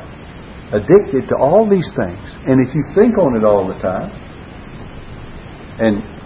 addicted 0.72 1.28
to 1.28 1.36
all 1.36 1.68
these 1.68 1.90
things. 1.94 2.22
And 2.48 2.66
if 2.66 2.74
you 2.74 2.82
think 2.94 3.18
on 3.18 3.36
it 3.36 3.44
all 3.44 3.68
the 3.68 3.78
time, 3.82 4.10
and 5.78 6.17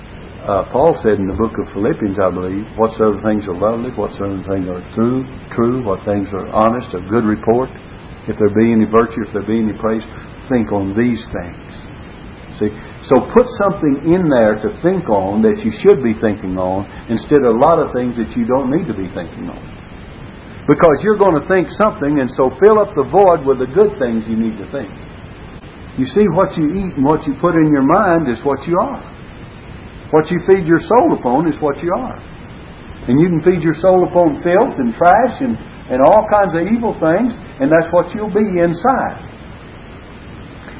uh, 0.42 0.66
Paul 0.74 0.98
said 1.06 1.22
in 1.22 1.30
the 1.30 1.38
book 1.38 1.54
of 1.54 1.70
Philippians, 1.70 2.18
I 2.18 2.26
believe, 2.34 2.66
whatsoever 2.74 3.22
things 3.22 3.46
are 3.46 3.54
lovely, 3.54 3.94
whatsoever 3.94 4.42
things 4.42 4.66
are 4.66 4.82
true, 4.90 5.22
true, 5.54 5.86
what 5.86 6.02
things 6.02 6.26
are 6.34 6.50
honest, 6.50 6.90
of 6.98 7.06
good 7.06 7.22
report, 7.22 7.70
if 8.26 8.34
there 8.42 8.50
be 8.50 8.74
any 8.74 8.90
virtue, 8.90 9.22
if 9.22 9.30
there 9.30 9.46
be 9.46 9.62
any 9.62 9.74
praise, 9.78 10.02
think 10.50 10.74
on 10.74 10.98
these 10.98 11.22
things. 11.30 11.70
See, 12.58 12.74
so 13.06 13.22
put 13.30 13.46
something 13.62 14.10
in 14.10 14.26
there 14.26 14.58
to 14.58 14.74
think 14.82 15.06
on 15.06 15.46
that 15.46 15.62
you 15.62 15.70
should 15.78 16.02
be 16.02 16.18
thinking 16.18 16.58
on 16.58 16.90
instead 17.06 17.46
of 17.46 17.54
a 17.54 17.60
lot 17.62 17.78
of 17.78 17.94
things 17.94 18.18
that 18.18 18.34
you 18.34 18.42
don't 18.42 18.66
need 18.66 18.90
to 18.90 18.96
be 18.98 19.06
thinking 19.14 19.46
on. 19.46 19.62
Because 20.66 21.02
you're 21.06 21.18
going 21.22 21.38
to 21.38 21.46
think 21.46 21.70
something, 21.70 22.18
and 22.18 22.26
so 22.34 22.50
fill 22.58 22.82
up 22.82 22.90
the 22.98 23.06
void 23.06 23.46
with 23.46 23.62
the 23.62 23.70
good 23.70 23.94
things 24.02 24.26
you 24.26 24.38
need 24.38 24.58
to 24.58 24.66
think. 24.74 24.90
You 25.98 26.06
see, 26.06 26.26
what 26.34 26.58
you 26.58 26.66
eat 26.66 26.98
and 26.98 27.06
what 27.06 27.26
you 27.30 27.34
put 27.38 27.54
in 27.54 27.70
your 27.70 27.86
mind 27.86 28.26
is 28.26 28.42
what 28.42 28.66
you 28.66 28.74
are. 28.78 29.11
What 30.12 30.28
you 30.30 30.38
feed 30.44 30.68
your 30.68 30.78
soul 30.78 31.16
upon 31.16 31.48
is 31.48 31.56
what 31.58 31.80
you 31.80 31.88
are. 31.96 32.20
And 33.08 33.16
you 33.18 33.32
can 33.32 33.40
feed 33.40 33.64
your 33.64 33.74
soul 33.74 34.06
upon 34.06 34.44
filth 34.44 34.76
and 34.76 34.92
trash 34.94 35.40
and, 35.40 35.56
and 35.88 36.04
all 36.04 36.28
kinds 36.28 36.52
of 36.52 36.68
evil 36.68 36.92
things, 37.00 37.32
and 37.58 37.72
that's 37.72 37.88
what 37.90 38.12
you'll 38.14 38.30
be 38.30 38.60
inside. 38.60 39.24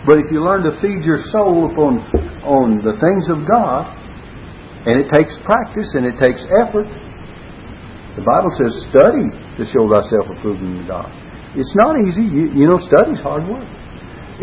But 0.05 0.21
if 0.21 0.29
you 0.31 0.45
learn 0.45 0.63
to 0.69 0.77
feed 0.85 1.03
your 1.09 1.19
soul 1.33 1.73
upon 1.73 2.05
on 2.45 2.85
the 2.85 2.93
things 3.01 3.33
of 3.33 3.49
God, 3.49 3.89
and 4.85 5.01
it 5.01 5.09
takes 5.15 5.39
practice 5.47 5.95
and 5.95 6.05
it 6.05 6.19
takes 6.21 6.45
effort, 6.63 6.91
the 8.19 8.25
Bible 8.29 8.53
says, 8.61 8.85
study 8.93 9.33
to 9.57 9.65
show 9.65 9.89
thyself 9.89 10.29
approved 10.29 10.61
unto 10.61 10.85
God. 10.85 11.09
It's 11.57 11.73
not 11.81 11.97
easy. 12.05 12.29
You, 12.29 12.53
you 12.53 12.67
know, 12.69 12.77
study's 12.77 13.25
hard 13.25 13.49
work. 13.49 13.65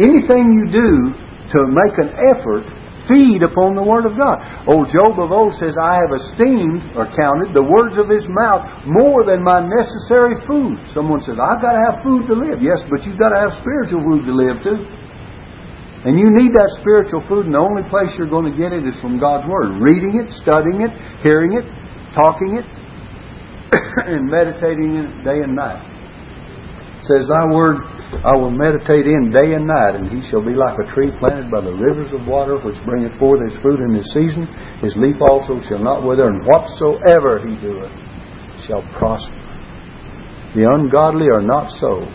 Anything 0.01 0.49
you 0.57 0.65
do 0.73 1.13
to 1.53 1.59
make 1.69 1.95
an 2.01 2.09
effort, 2.33 2.65
feed 3.09 3.41
upon 3.41 3.73
the 3.73 3.81
Word 3.81 4.05
of 4.05 4.13
God. 4.13 4.37
Old 4.69 4.87
Job 4.93 5.17
of 5.17 5.33
old 5.33 5.57
says, 5.57 5.73
I 5.81 5.97
have 5.97 6.13
esteemed 6.13 6.93
or 6.93 7.09
counted 7.09 7.57
the 7.57 7.65
words 7.65 7.97
of 7.97 8.05
his 8.07 8.29
mouth 8.29 8.85
more 8.85 9.25
than 9.25 9.41
my 9.41 9.65
necessary 9.65 10.37
food. 10.45 10.77
Someone 10.93 11.19
says, 11.19 11.41
I've 11.41 11.59
got 11.59 11.73
to 11.73 11.83
have 11.89 12.05
food 12.05 12.29
to 12.29 12.37
live. 12.37 12.61
Yes, 12.61 12.85
but 12.85 13.03
you've 13.03 13.17
got 13.17 13.33
to 13.33 13.41
have 13.41 13.57
spiritual 13.59 14.05
food 14.05 14.29
to 14.29 14.33
live 14.37 14.61
too. 14.61 14.85
And 16.05 16.15
you 16.15 16.31
need 16.31 16.55
that 16.55 16.71
spiritual 16.79 17.19
food, 17.27 17.49
and 17.49 17.53
the 17.57 17.59
only 17.59 17.83
place 17.91 18.15
you're 18.15 18.31
going 18.31 18.47
to 18.47 18.55
get 18.55 18.71
it 18.71 18.87
is 18.87 18.95
from 19.03 19.19
God's 19.19 19.43
Word. 19.51 19.83
Reading 19.83 20.15
it, 20.15 20.31
studying 20.39 20.79
it, 20.87 20.93
hearing 21.19 21.59
it, 21.59 21.67
talking 22.15 22.55
it, 22.55 22.63
and 24.07 24.31
meditating 24.31 24.95
in 24.95 25.03
it 25.11 25.23
day 25.27 25.43
and 25.43 25.59
night. 25.59 25.83
It 25.83 27.03
says, 27.03 27.27
Thy 27.27 27.51
Word 27.51 27.83
I 28.09 28.33
will 28.33 28.49
meditate 28.49 29.05
in 29.05 29.29
day 29.29 29.53
and 29.53 29.69
night, 29.69 29.93
and 29.93 30.09
he 30.09 30.25
shall 30.29 30.41
be 30.41 30.57
like 30.57 30.73
a 30.81 30.89
tree 30.97 31.13
planted 31.21 31.51
by 31.53 31.61
the 31.61 31.77
rivers 31.77 32.09
of 32.09 32.25
water, 32.25 32.57
which 32.57 32.81
bringeth 32.83 33.13
forth 33.21 33.37
his 33.45 33.53
fruit 33.61 33.77
in 33.85 33.93
his 33.93 34.09
season. 34.17 34.49
His 34.81 34.97
leaf 34.97 35.15
also 35.29 35.61
shall 35.69 35.77
not 35.77 36.01
wither, 36.01 36.25
and 36.25 36.41
whatsoever 36.41 37.45
he 37.45 37.53
doeth 37.61 37.93
shall 38.65 38.81
prosper. 38.97 39.37
The 40.57 40.65
ungodly 40.65 41.29
are 41.29 41.45
not 41.45 41.69
so, 41.77 42.09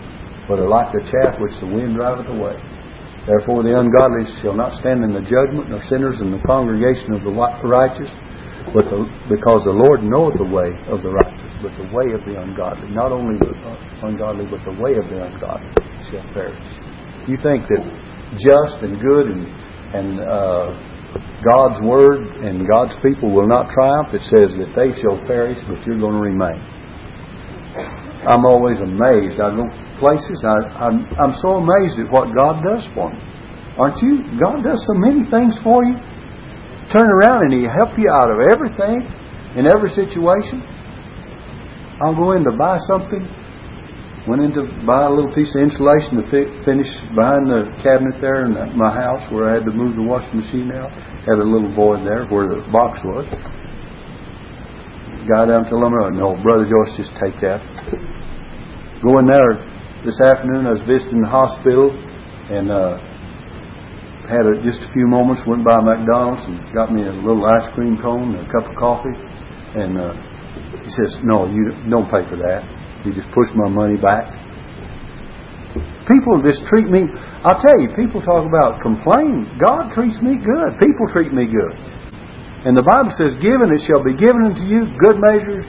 but 0.50 0.58
are 0.58 0.66
like 0.66 0.90
the 0.90 1.06
chaff 1.06 1.38
which 1.38 1.54
the 1.62 1.70
wind 1.70 1.94
driveth 1.94 2.26
away. 2.26 2.58
Therefore 3.30 3.62
the 3.62 3.78
ungodly 3.78 4.26
shall 4.42 4.58
not 4.58 4.74
stand 4.82 5.06
in 5.06 5.14
the 5.14 5.22
judgment, 5.22 5.70
nor 5.70 5.80
sinners 5.86 6.20
in 6.20 6.34
the 6.34 6.42
congregation 6.42 7.14
of 7.14 7.22
the 7.22 7.30
righteous, 7.30 8.10
but 8.74 8.90
the, 8.90 9.06
because 9.30 9.62
the 9.62 9.70
Lord 9.70 10.02
knoweth 10.02 10.34
the 10.34 10.50
way 10.50 10.74
of 10.90 10.98
the 11.06 11.14
righteous, 11.14 11.54
but 11.62 11.70
the 11.78 11.86
way 11.94 12.10
of 12.10 12.26
the 12.26 12.34
ungodly, 12.34 12.90
not 12.90 13.14
only 13.14 13.38
the 13.38 13.54
ungodly, 14.02 14.50
but 14.50 14.58
the 14.66 14.74
way 14.74 14.98
of 14.98 15.06
the 15.06 15.22
ungodly 15.22 15.70
shall 16.10 16.26
perish. 16.34 16.58
You 17.30 17.38
think 17.38 17.70
that 17.70 17.82
just 18.34 18.82
and 18.82 18.98
good 18.98 19.30
and, 19.30 19.46
and 19.94 20.10
uh, 20.26 20.74
God's 21.54 21.78
Word 21.86 22.42
and 22.42 22.66
God's 22.66 22.98
people 22.98 23.30
will 23.30 23.46
not 23.46 23.70
triumph. 23.70 24.10
It 24.10 24.26
says 24.26 24.50
that 24.58 24.74
they 24.74 24.90
shall 24.98 25.22
perish, 25.22 25.62
but 25.70 25.78
you're 25.86 26.02
going 26.02 26.18
to 26.18 26.26
remain. 26.26 26.58
I'm 28.26 28.42
always 28.42 28.82
amazed. 28.82 29.38
I 29.38 29.54
go 29.54 29.70
places, 30.02 30.42
I, 30.42 30.90
I'm, 30.90 31.06
I'm 31.22 31.34
so 31.38 31.62
amazed 31.62 32.02
at 32.02 32.10
what 32.10 32.34
God 32.34 32.58
does 32.66 32.82
for 32.94 33.14
me. 33.14 33.22
Aren't 33.78 34.02
you? 34.02 34.26
God 34.38 34.66
does 34.66 34.82
so 34.82 34.94
many 34.98 35.22
things 35.30 35.54
for 35.62 35.84
you. 35.86 35.94
Turn 36.94 37.10
around 37.10 37.50
and 37.50 37.52
He 37.58 37.66
help 37.66 37.98
you 37.98 38.06
out 38.06 38.30
of 38.30 38.38
everything, 38.54 39.02
in 39.58 39.66
every 39.66 39.90
situation. 39.90 40.62
I'll 42.02 42.14
go 42.14 42.32
in 42.32 42.42
to 42.42 42.54
buy 42.58 42.78
something. 42.86 43.22
Went 44.26 44.42
in 44.42 44.52
to 44.56 44.64
buy 44.86 45.06
a 45.06 45.10
little 45.10 45.32
piece 45.34 45.54
of 45.54 45.62
insulation 45.62 46.16
to 46.18 46.24
fi- 46.32 46.50
finish 46.64 46.90
behind 47.14 47.46
the 47.46 47.70
cabinet 47.82 48.18
there 48.20 48.46
in 48.46 48.54
my 48.78 48.90
house 48.90 49.22
where 49.30 49.50
I 49.50 49.54
had 49.60 49.64
to 49.66 49.74
move 49.74 49.94
the 49.94 50.02
washing 50.02 50.40
machine 50.40 50.72
out. 50.72 50.90
Had 51.26 51.38
a 51.38 51.46
little 51.46 51.70
void 51.74 52.06
there 52.06 52.26
where 52.26 52.48
the 52.48 52.64
box 52.72 52.98
was. 53.04 53.26
Guy 55.28 55.46
down 55.46 55.64
to 55.70 55.76
Lumber, 55.76 56.10
no, 56.10 56.36
Brother 56.42 56.66
Joyce, 56.66 56.96
just 56.96 57.12
take 57.20 57.36
that. 57.40 57.60
Go 59.02 59.18
in 59.20 59.26
there 59.26 59.60
this 60.04 60.20
afternoon. 60.20 60.66
I 60.66 60.72
was 60.72 60.84
visiting 60.88 61.20
the 61.20 61.28
hospital 61.28 61.92
and 62.48 62.70
uh, 62.70 62.98
had 64.28 64.48
a, 64.48 64.56
just 64.64 64.80
a 64.80 64.90
few 64.92 65.06
moments. 65.06 65.42
Went 65.46 65.64
by 65.64 65.80
McDonald's 65.80 66.44
and 66.44 66.60
got 66.72 66.92
me 66.92 67.04
a 67.04 67.12
little 67.12 67.44
ice 67.44 67.68
cream 67.74 68.00
cone 68.00 68.34
and 68.36 68.46
a 68.46 68.50
cup 68.50 68.64
of 68.68 68.74
coffee. 68.76 69.16
And 69.76 69.98
uh, 70.00 70.14
he 70.84 70.90
says, 70.96 71.18
No, 71.24 71.46
you 71.46 71.72
don't 71.90 72.08
pay 72.08 72.24
for 72.28 72.36
that. 72.40 72.64
You 73.04 73.12
just 73.12 73.28
push 73.36 73.52
my 73.54 73.68
money 73.68 74.00
back. 74.00 74.32
People 76.08 76.44
just 76.44 76.60
treat 76.68 76.88
me, 76.92 77.08
I'll 77.44 77.60
tell 77.64 77.80
you, 77.80 77.88
people 77.96 78.20
talk 78.20 78.44
about 78.44 78.80
complain. 78.84 79.48
God 79.56 79.92
treats 79.96 80.20
me 80.20 80.36
good. 80.36 80.76
People 80.76 81.08
treat 81.12 81.32
me 81.32 81.48
good. 81.48 81.74
And 82.64 82.76
the 82.76 82.84
Bible 82.84 83.12
says, 83.16 83.36
Given 83.40 83.72
it 83.72 83.84
shall 83.84 84.04
be 84.04 84.16
given 84.16 84.52
unto 84.52 84.64
you, 84.64 84.88
good 85.00 85.20
measure, 85.20 85.64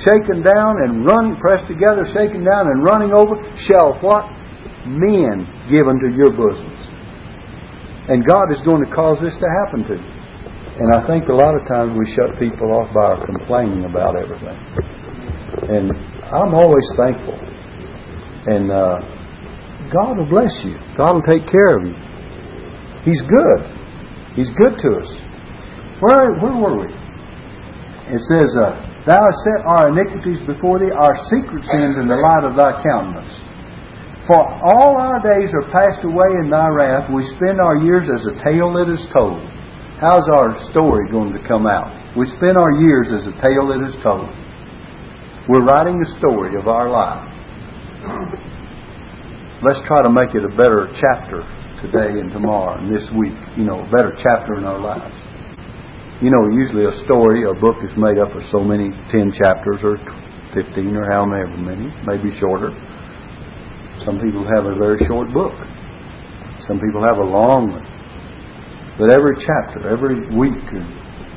shaken 0.00 0.44
down 0.44 0.80
and 0.84 1.04
run, 1.04 1.36
pressed 1.40 1.68
together, 1.68 2.04
shaken 2.12 2.44
down 2.44 2.68
and 2.72 2.84
running 2.84 3.12
over, 3.12 3.36
shall 3.64 3.96
what? 4.00 4.28
Men 4.88 5.44
give 5.68 5.88
unto 5.88 6.08
your 6.12 6.32
bosoms. 6.32 6.97
And 8.08 8.24
God 8.24 8.52
is 8.52 8.60
going 8.64 8.84
to 8.84 8.90
cause 8.94 9.20
this 9.20 9.36
to 9.36 9.48
happen 9.64 9.84
to 9.84 9.94
you. 10.00 10.10
And 10.78 10.94
I 10.94 11.04
think 11.06 11.28
a 11.28 11.34
lot 11.34 11.58
of 11.58 11.66
times 11.66 11.92
we 11.92 12.06
shut 12.14 12.38
people 12.38 12.72
off 12.72 12.88
by 12.94 13.18
our 13.18 13.26
complaining 13.26 13.84
about 13.84 14.16
everything. 14.16 14.58
And 15.68 15.92
I'm 16.32 16.54
always 16.54 16.86
thankful. 16.96 17.36
And 18.46 18.70
uh, 18.70 18.96
God 19.92 20.16
will 20.16 20.30
bless 20.30 20.54
you. 20.64 20.78
God 20.96 21.20
will 21.20 21.28
take 21.28 21.44
care 21.50 21.76
of 21.76 21.82
you. 21.84 21.96
He's 23.04 23.20
good. 23.26 23.60
He's 24.36 24.50
good 24.56 24.78
to 24.86 24.88
us. 25.02 25.10
Where, 26.00 26.38
where 26.38 26.56
were 26.56 26.86
we? 26.86 26.92
It 28.14 28.22
says, 28.24 28.48
uh, 28.56 28.88
Thou 29.04 29.16
hast 29.16 29.40
set 29.44 29.60
our 29.64 29.88
iniquities 29.88 30.38
before 30.46 30.78
thee, 30.78 30.92
our 30.92 31.16
secret 31.32 31.64
sins 31.64 31.96
in 31.96 32.06
the 32.08 32.16
light 32.16 32.44
of 32.44 32.56
thy 32.56 32.76
countenance. 32.84 33.32
For 34.28 34.36
all 34.36 35.00
our 35.00 35.24
days 35.24 35.48
are 35.56 35.72
passed 35.72 36.04
away 36.04 36.28
in 36.44 36.50
thy 36.50 36.68
wrath. 36.68 37.08
We 37.08 37.24
spend 37.40 37.64
our 37.64 37.80
years 37.80 38.12
as 38.12 38.28
a 38.28 38.36
tale 38.44 38.76
that 38.76 38.92
is 38.92 39.00
told. 39.08 39.40
How's 40.04 40.28
our 40.28 40.52
story 40.68 41.10
going 41.10 41.32
to 41.32 41.40
come 41.48 41.66
out? 41.66 41.88
We 42.14 42.28
spend 42.28 42.60
our 42.60 42.72
years 42.76 43.08
as 43.08 43.24
a 43.24 43.32
tale 43.40 43.72
that 43.72 43.80
is 43.88 43.96
told. 44.04 44.28
We're 45.48 45.64
writing 45.64 45.96
the 45.96 46.12
story 46.20 46.60
of 46.60 46.68
our 46.68 46.92
life. 46.92 47.24
Let's 49.64 49.80
try 49.88 50.04
to 50.04 50.12
make 50.12 50.36
it 50.36 50.44
a 50.44 50.52
better 50.52 50.92
chapter 50.92 51.48
today 51.80 52.20
and 52.20 52.30
tomorrow 52.30 52.76
and 52.76 52.94
this 52.94 53.08
week. 53.16 53.32
You 53.56 53.64
know, 53.64 53.80
a 53.80 53.88
better 53.88 54.12
chapter 54.12 54.60
in 54.60 54.68
our 54.68 54.78
lives. 54.78 55.16
You 56.20 56.28
know, 56.28 56.52
usually 56.52 56.84
a 56.84 56.92
story, 57.08 57.48
a 57.48 57.54
book 57.56 57.80
is 57.80 57.96
made 57.96 58.20
up 58.20 58.36
of 58.36 58.44
so 58.52 58.60
many, 58.60 58.92
10 59.08 59.32
chapters 59.32 59.80
or 59.82 59.96
15 60.52 60.96
or 60.96 61.08
however 61.08 61.56
many, 61.56 61.88
maybe 62.04 62.36
shorter. 62.38 62.76
Some 64.04 64.20
people 64.20 64.46
have 64.46 64.66
a 64.66 64.76
very 64.78 65.02
short 65.06 65.32
book. 65.34 65.54
Some 66.66 66.78
people 66.78 67.02
have 67.02 67.18
a 67.18 67.28
long 67.28 67.72
one. 67.72 67.86
But 68.98 69.14
every 69.14 69.38
chapter, 69.38 69.86
every 69.90 70.26
week 70.34 70.62
and 70.74 70.86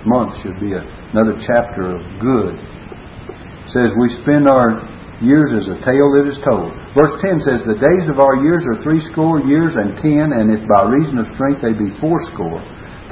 month 0.06 0.34
should 0.42 0.58
be 0.60 0.74
another 0.74 1.38
chapter 1.42 1.94
of 1.94 2.02
good. 2.18 2.58
It 2.58 3.70
says, 3.70 3.90
We 3.98 4.10
spend 4.22 4.50
our 4.50 4.82
years 5.22 5.54
as 5.54 5.70
a 5.70 5.78
tale 5.86 6.10
that 6.18 6.26
is 6.26 6.42
told. 6.42 6.74
Verse 6.98 7.14
10 7.22 7.46
says, 7.46 7.62
The 7.62 7.78
days 7.78 8.10
of 8.10 8.18
our 8.18 8.42
years 8.42 8.66
are 8.66 8.82
threescore 8.82 9.46
years 9.46 9.78
and 9.78 9.94
ten, 10.02 10.34
and 10.34 10.50
if 10.50 10.66
by 10.66 10.90
reason 10.90 11.22
of 11.22 11.30
strength 11.38 11.62
they 11.62 11.78
be 11.78 11.94
fourscore. 12.02 12.62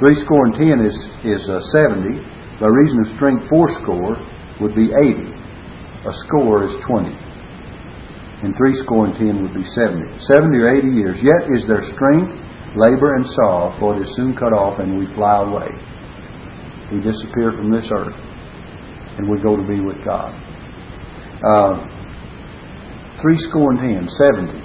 Threescore 0.02 0.50
and 0.50 0.54
ten 0.58 0.76
is, 0.82 0.96
is 1.22 1.42
uh, 1.46 1.62
70. 1.70 2.18
By 2.58 2.68
reason 2.68 3.06
of 3.06 3.08
strength, 3.14 3.46
fourscore 3.46 4.18
would 4.60 4.74
be 4.74 4.90
80. 4.90 5.30
A 6.04 6.12
score 6.26 6.66
is 6.66 6.74
20. 6.84 7.29
And 8.42 8.56
threescore 8.56 9.06
and 9.06 9.14
ten 9.16 9.42
would 9.42 9.54
be 9.54 9.64
70. 9.64 10.16
70 10.18 10.56
or 10.56 10.76
80 10.76 10.88
years. 10.88 11.16
Yet 11.20 11.52
is 11.52 11.66
their 11.66 11.82
strength 11.82 12.32
labor 12.76 13.16
and 13.16 13.26
sorrow, 13.26 13.74
for 13.78 13.96
it 13.96 14.02
is 14.02 14.14
soon 14.14 14.34
cut 14.36 14.52
off, 14.52 14.78
and 14.78 14.98
we 14.98 15.06
fly 15.14 15.42
away. 15.42 15.70
We 16.92 17.00
disappear 17.00 17.52
from 17.52 17.70
this 17.70 17.88
earth, 17.92 18.18
and 19.18 19.28
we 19.28 19.42
go 19.42 19.56
to 19.56 19.66
be 19.66 19.80
with 19.80 19.98
God. 20.04 20.34
Uh, 21.42 21.86
three 23.22 23.38
score 23.50 23.72
and 23.72 23.80
ten, 23.80 24.08
seventy, 24.08 24.60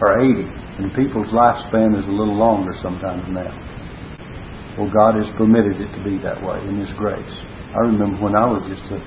or 0.00 0.20
eighty, 0.20 0.46
and 0.78 0.94
people's 0.94 1.28
lifespan 1.28 1.98
is 1.98 2.06
a 2.06 2.12
little 2.12 2.36
longer 2.36 2.72
sometimes 2.82 3.22
that. 3.34 3.54
Well, 4.78 4.92
God 4.92 5.16
has 5.16 5.30
permitted 5.38 5.80
it 5.80 5.90
to 5.96 6.04
be 6.04 6.18
that 6.22 6.36
way 6.42 6.60
in 6.68 6.76
His 6.84 6.92
grace. 6.98 7.34
I 7.72 7.80
remember 7.88 8.22
when 8.22 8.36
I 8.36 8.44
was 8.44 8.62
just 8.68 8.84
a, 8.92 9.00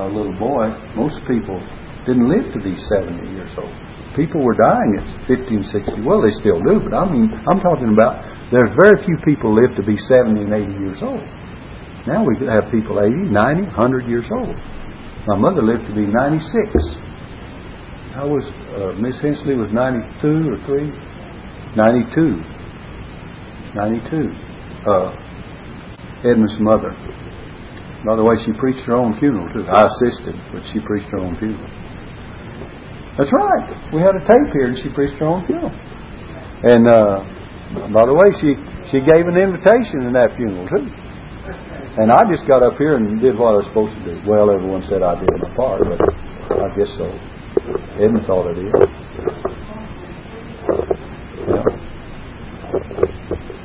a 0.00 0.06
little 0.06 0.36
boy, 0.38 0.70
most 0.94 1.18
people 1.26 1.58
didn't 2.08 2.32
live 2.32 2.48
to 2.56 2.60
be 2.64 2.72
70 2.88 3.36
years 3.36 3.52
old 3.60 3.76
people 4.18 4.42
were 4.42 4.58
dying 4.58 4.98
at 4.98 5.06
50 5.30 5.62
and 5.62 5.66
60. 5.66 6.02
Well, 6.02 6.18
they 6.18 6.34
still 6.42 6.58
do, 6.58 6.82
but 6.82 6.90
I 6.90 7.06
mean, 7.06 7.30
I'm 7.46 7.62
talking 7.62 7.94
about 7.94 8.26
there's 8.50 8.74
very 8.74 8.98
few 9.06 9.14
people 9.22 9.54
live 9.54 9.78
to 9.78 9.84
be 9.86 9.94
70 9.94 10.42
and 10.42 10.52
80 10.52 10.74
years 10.74 10.98
old. 11.06 11.22
Now 12.10 12.26
we 12.26 12.34
have 12.50 12.66
people 12.74 12.98
80, 12.98 13.30
90, 13.30 13.62
100 13.70 14.10
years 14.10 14.26
old. 14.34 14.58
My 15.30 15.38
mother 15.38 15.62
lived 15.62 15.86
to 15.86 15.94
be 15.94 16.10
96. 16.10 16.50
I 18.18 18.26
was, 18.26 18.42
uh, 18.74 18.98
Miss 18.98 19.20
Hensley 19.22 19.54
was 19.54 19.70
92 19.70 20.50
or 20.50 20.58
3? 20.66 20.90
92. 21.78 22.42
92. 23.78 24.34
Uh, 24.82 25.14
Edmund's 26.26 26.58
mother. 26.58 26.90
By 28.06 28.16
the 28.16 28.24
way, 28.24 28.34
she 28.42 28.52
preached 28.58 28.82
her 28.86 28.96
own 28.96 29.18
funeral 29.20 29.46
too. 29.52 29.68
I 29.68 29.86
assisted, 29.86 30.34
but 30.50 30.62
she 30.72 30.80
preached 30.80 31.06
her 31.12 31.18
own 31.18 31.36
funeral. 31.38 31.87
That's 33.18 33.32
right. 33.34 33.92
We 33.92 34.00
had 34.00 34.14
a 34.14 34.22
tape 34.22 34.54
here, 34.54 34.70
and 34.70 34.78
she 34.78 34.88
preached 34.94 35.18
her 35.18 35.26
own 35.26 35.44
funeral. 35.46 35.74
And 36.62 36.86
uh, 36.86 37.26
by 37.90 38.06
the 38.06 38.14
way, 38.14 38.30
she 38.38 38.54
she 38.90 39.02
gave 39.02 39.26
an 39.26 39.34
invitation 39.34 40.06
in 40.06 40.14
that 40.14 40.38
funeral 40.38 40.70
too. 40.70 40.86
And 41.98 42.12
I 42.14 42.22
just 42.30 42.46
got 42.46 42.62
up 42.62 42.78
here 42.78 42.94
and 42.94 43.20
did 43.20 43.36
what 43.36 43.54
I 43.54 43.56
was 43.58 43.66
supposed 43.66 43.98
to 43.98 44.04
do. 44.06 44.22
Well, 44.22 44.54
everyone 44.54 44.86
said 44.86 45.02
I 45.02 45.18
did 45.18 45.28
my 45.34 45.50
part, 45.58 45.82
but 45.82 46.62
I 46.62 46.70
guess 46.78 46.94
so. 46.94 47.10
Edmund 47.98 48.24
thought 48.24 48.46
I 48.46 48.54
did. 48.54 48.70
Yeah. 51.42 51.66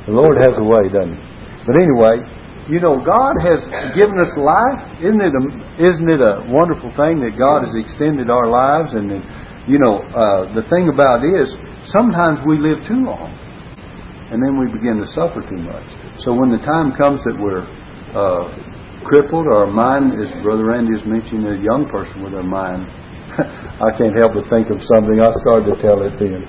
The 0.06 0.12
Lord 0.12 0.36
has 0.42 0.58
a 0.58 0.66
way, 0.66 0.90
doesn't 0.90 1.14
He? 1.14 1.22
But 1.62 1.78
anyway, 1.78 2.26
you 2.68 2.80
know, 2.80 2.96
God 2.96 3.36
has 3.44 3.60
given 3.92 4.16
us 4.16 4.32
life. 4.40 4.80
Isn't 5.04 5.20
it 5.20 5.34
a, 5.36 5.42
isn't 5.84 6.08
it 6.08 6.20
a 6.20 6.48
wonderful 6.48 6.88
thing 6.96 7.20
that 7.20 7.36
God 7.36 7.64
has 7.68 7.74
extended 7.76 8.32
our 8.32 8.48
lives? 8.48 8.96
And, 8.96 9.20
you 9.68 9.76
know, 9.76 10.00
uh, 10.00 10.48
the 10.56 10.64
thing 10.72 10.88
about 10.88 11.20
it 11.24 11.32
is, 11.44 11.52
sometimes 11.92 12.40
we 12.48 12.56
live 12.56 12.80
too 12.88 13.04
long. 13.04 13.28
And 14.32 14.40
then 14.40 14.56
we 14.56 14.72
begin 14.72 14.96
to 14.98 15.06
suffer 15.12 15.44
too 15.44 15.60
much. 15.60 15.84
So 16.24 16.32
when 16.32 16.48
the 16.48 16.64
time 16.64 16.96
comes 16.96 17.20
that 17.28 17.36
we're 17.36 17.68
uh, 18.16 18.48
crippled, 19.04 19.46
our 19.46 19.68
mind, 19.68 20.16
as 20.16 20.32
Brother 20.42 20.64
Randy 20.64 20.96
has 20.96 21.06
mentioned, 21.06 21.44
a 21.44 21.60
young 21.60 21.86
person 21.92 22.24
with 22.24 22.32
a 22.32 22.42
mind, 22.42 22.88
I 23.84 23.90
can't 23.98 24.14
help 24.14 24.38
but 24.38 24.46
think 24.48 24.70
of 24.70 24.78
something. 24.84 25.18
I 25.18 25.30
started 25.42 25.74
to 25.74 25.76
tell 25.82 26.02
it 26.06 26.14
then. 26.18 26.46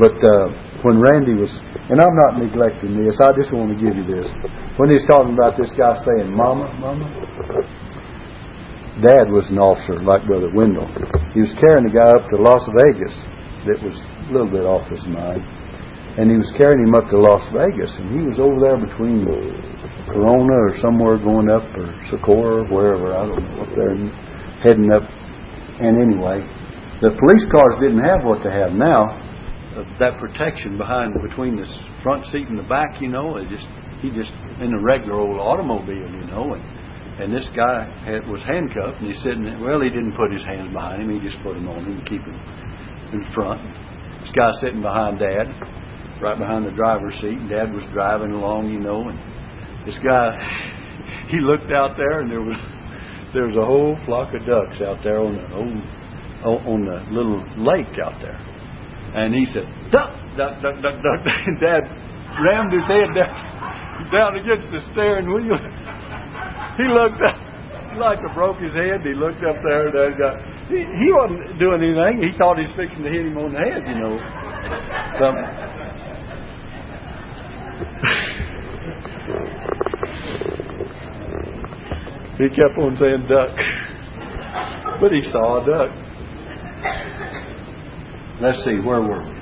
But 0.00 0.16
uh, 0.22 0.46
when 0.86 1.02
Randy 1.02 1.34
was, 1.34 1.50
and 1.90 2.00
I'm 2.00 2.16
not 2.26 2.40
neglecting 2.40 2.96
this, 2.96 3.20
I 3.20 3.34
just 3.36 3.52
want 3.52 3.74
to 3.74 3.78
give 3.78 3.92
you 3.92 4.06
this. 4.06 4.28
When 4.80 4.88
he 4.88 4.96
was 4.96 5.06
talking 5.10 5.34
about 5.34 5.58
this 5.58 5.70
guy 5.76 5.98
saying, 6.06 6.30
Mama, 6.30 6.72
Mama, 6.78 7.06
Dad 9.02 9.30
was 9.30 9.46
an 9.50 9.62
officer 9.62 10.02
like 10.02 10.26
Brother 10.26 10.50
Wendell. 10.50 10.88
He 11.30 11.38
was 11.44 11.54
carrying 11.62 11.86
the 11.86 11.94
guy 11.94 12.10
up 12.18 12.26
to 12.30 12.36
Las 12.42 12.66
Vegas 12.82 13.14
that 13.66 13.78
was 13.82 13.94
a 13.94 14.30
little 14.32 14.50
bit 14.50 14.66
off 14.66 14.86
his 14.90 15.04
mind. 15.06 15.42
And 16.18 16.30
he 16.30 16.36
was 16.36 16.50
carrying 16.58 16.82
him 16.82 16.94
up 16.98 17.06
to 17.10 17.18
Las 17.18 17.46
Vegas, 17.54 17.94
and 17.94 18.10
he 18.10 18.26
was 18.26 18.42
over 18.42 18.58
there 18.58 18.74
between 18.74 19.22
Corona 20.10 20.56
or 20.66 20.74
somewhere 20.82 21.14
going 21.14 21.46
up, 21.46 21.62
or 21.78 21.94
Socorro, 22.10 22.62
or 22.62 22.66
wherever, 22.66 23.14
I 23.14 23.22
don't 23.22 23.38
know, 23.38 23.62
up 23.62 23.70
there 23.76 23.94
heading 24.66 24.90
up. 24.90 25.06
And 25.80 25.96
anyway, 25.96 26.42
the 27.00 27.14
police 27.14 27.46
cars 27.50 27.74
didn't 27.80 28.02
have 28.02 28.24
what 28.24 28.42
they 28.42 28.50
have 28.50 28.72
now 28.72 29.06
of 29.78 29.86
that 30.00 30.18
protection 30.18 30.76
behind 30.76 31.14
between 31.22 31.54
the 31.54 31.66
front 32.02 32.26
seat 32.32 32.48
and 32.48 32.58
the 32.58 32.66
back, 32.66 33.00
you 33.00 33.08
know. 33.08 33.36
It 33.36 33.48
just 33.48 33.66
he 34.02 34.10
just 34.10 34.30
in 34.60 34.74
a 34.74 34.80
regular 34.82 35.14
old 35.14 35.38
automobile, 35.38 36.10
you 36.10 36.26
know, 36.26 36.54
and 36.54 36.62
and 37.18 37.34
this 37.34 37.48
guy 37.54 37.86
had, 38.06 38.26
was 38.28 38.42
handcuffed 38.42 38.98
and 38.98 39.06
he's 39.10 39.22
sitting. 39.22 39.44
There, 39.44 39.58
well, 39.58 39.80
he 39.80 39.90
didn't 39.90 40.14
put 40.14 40.30
his 40.30 40.42
hands 40.42 40.72
behind 40.72 41.02
him. 41.02 41.10
He 41.10 41.22
just 41.22 41.42
put 41.42 41.54
them 41.54 41.68
on 41.68 41.84
him 41.84 41.98
to 41.98 42.04
keep 42.10 42.22
him 42.22 42.38
in 43.12 43.26
front. 43.34 43.62
This 44.22 44.30
guy 44.34 44.50
sitting 44.60 44.82
behind 44.82 45.18
Dad, 45.18 45.50
right 46.22 46.38
behind 46.38 46.66
the 46.66 46.74
driver's 46.74 47.14
seat, 47.22 47.38
and 47.38 47.50
Dad 47.50 47.74
was 47.74 47.82
driving 47.92 48.32
along, 48.32 48.70
you 48.70 48.78
know, 48.78 49.08
and 49.08 49.18
this 49.86 49.98
guy 50.02 50.34
he 51.30 51.38
looked 51.38 51.70
out 51.70 51.96
there 51.96 52.20
and 52.20 52.30
there 52.30 52.42
was 52.42 52.58
there 53.32 53.46
was 53.46 53.56
a 53.56 53.64
whole 53.64 53.96
flock 54.06 54.32
of 54.34 54.44
ducks 54.46 54.80
out 54.80 55.04
there 55.04 55.20
on 55.20 55.36
the 55.36 55.46
old 55.52 55.82
on 56.44 56.86
the 56.86 57.02
little 57.10 57.42
lake 57.58 57.98
out 57.98 58.14
there. 58.22 58.38
And 59.14 59.34
he 59.34 59.46
said, 59.50 59.66
duck, 59.90 60.12
duck, 60.36 60.62
duck, 60.62 60.76
duck, 60.80 60.96
duck. 61.02 61.20
And 61.46 61.58
Dad 61.58 61.82
rammed 62.44 62.72
his 62.72 62.86
head 62.86 63.10
down, 63.16 63.34
down 64.12 64.32
against 64.36 64.70
the 64.70 64.80
steering 64.92 65.26
wheel. 65.26 65.58
He 66.78 66.86
looked 66.86 67.18
up, 67.26 67.36
like 67.98 68.22
to 68.22 68.30
broke 68.34 68.60
his 68.62 68.72
head. 68.72 69.02
He 69.02 69.14
looked 69.16 69.42
up 69.42 69.56
there 69.66 69.90
and 69.90 70.14
guy, 70.14 70.38
he, 70.70 70.84
he 71.00 71.08
wasn't 71.10 71.58
doing 71.58 71.82
anything. 71.82 72.22
He 72.22 72.36
thought 72.38 72.60
he 72.60 72.68
was 72.68 72.76
fixing 72.76 73.02
to 73.02 73.10
hit 73.10 73.26
him 73.26 73.36
on 73.38 73.50
the 73.50 73.58
head, 73.58 73.82
you 73.82 73.98
know. 73.98 74.14
Something. 75.18 75.77
He 82.38 82.48
kept 82.50 82.78
on 82.78 82.96
saying 82.98 83.26
duck. 83.28 83.50
But 85.00 85.12
he 85.12 85.22
saw 85.30 85.62
a 85.62 85.66
duck. 85.66 85.90
Let's 88.40 88.62
see, 88.64 88.78
where 88.86 89.02
were 89.02 89.22
we? 89.22 89.38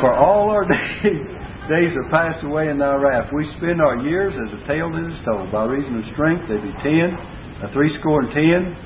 For 0.00 0.12
all 0.14 0.50
our 0.50 0.64
days, 1.02 1.20
days 1.68 1.92
are 1.92 2.08
passed 2.10 2.44
away 2.44 2.68
in 2.68 2.78
thy 2.78 2.94
wrath. 2.94 3.30
We 3.32 3.44
spend 3.58 3.80
our 3.80 3.98
years 3.98 4.32
as 4.32 4.52
a 4.52 4.66
tale 4.66 4.90
that 4.92 5.12
is 5.12 5.20
told. 5.24 5.52
By 5.52 5.64
reason 5.64 5.98
of 6.00 6.04
strength, 6.12 6.48
they 6.48 6.56
be 6.56 6.72
ten, 6.82 7.12
a 7.62 7.72
threescore 7.72 8.22
and 8.22 8.32
ten, 8.32 8.76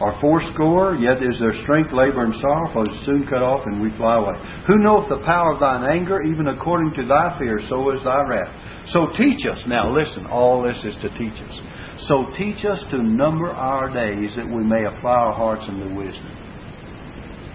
or 0.00 0.18
fourscore. 0.20 0.96
Yet 0.96 1.22
is 1.22 1.38
their 1.38 1.54
strength, 1.62 1.92
labor, 1.92 2.24
and 2.24 2.34
sorrow, 2.34 2.72
for 2.72 2.84
it 2.84 2.98
is 2.98 3.06
soon 3.06 3.26
cut 3.26 3.42
off, 3.42 3.62
and 3.66 3.80
we 3.80 3.90
fly 3.96 4.16
away. 4.16 4.34
Who 4.66 4.78
knoweth 4.78 5.08
the 5.08 5.22
power 5.24 5.54
of 5.54 5.60
thine 5.60 5.84
anger, 5.84 6.22
even 6.22 6.48
according 6.48 6.94
to 6.94 7.06
thy 7.06 7.38
fear, 7.38 7.60
so 7.68 7.90
is 7.94 8.02
thy 8.02 8.22
wrath. 8.26 8.50
So 8.90 9.06
teach 9.16 9.46
us. 9.46 9.62
Now 9.68 9.94
listen, 9.94 10.26
all 10.26 10.62
this 10.62 10.78
is 10.84 10.96
to 11.02 11.08
teach 11.18 11.38
us. 11.38 11.54
So 12.00 12.26
teach 12.36 12.64
us 12.64 12.82
to 12.90 13.02
number 13.02 13.50
our 13.50 13.88
days 13.88 14.34
that 14.36 14.46
we 14.46 14.64
may 14.64 14.84
apply 14.84 15.10
our 15.10 15.34
hearts 15.34 15.64
unto 15.68 15.94
wisdom. 15.94 16.42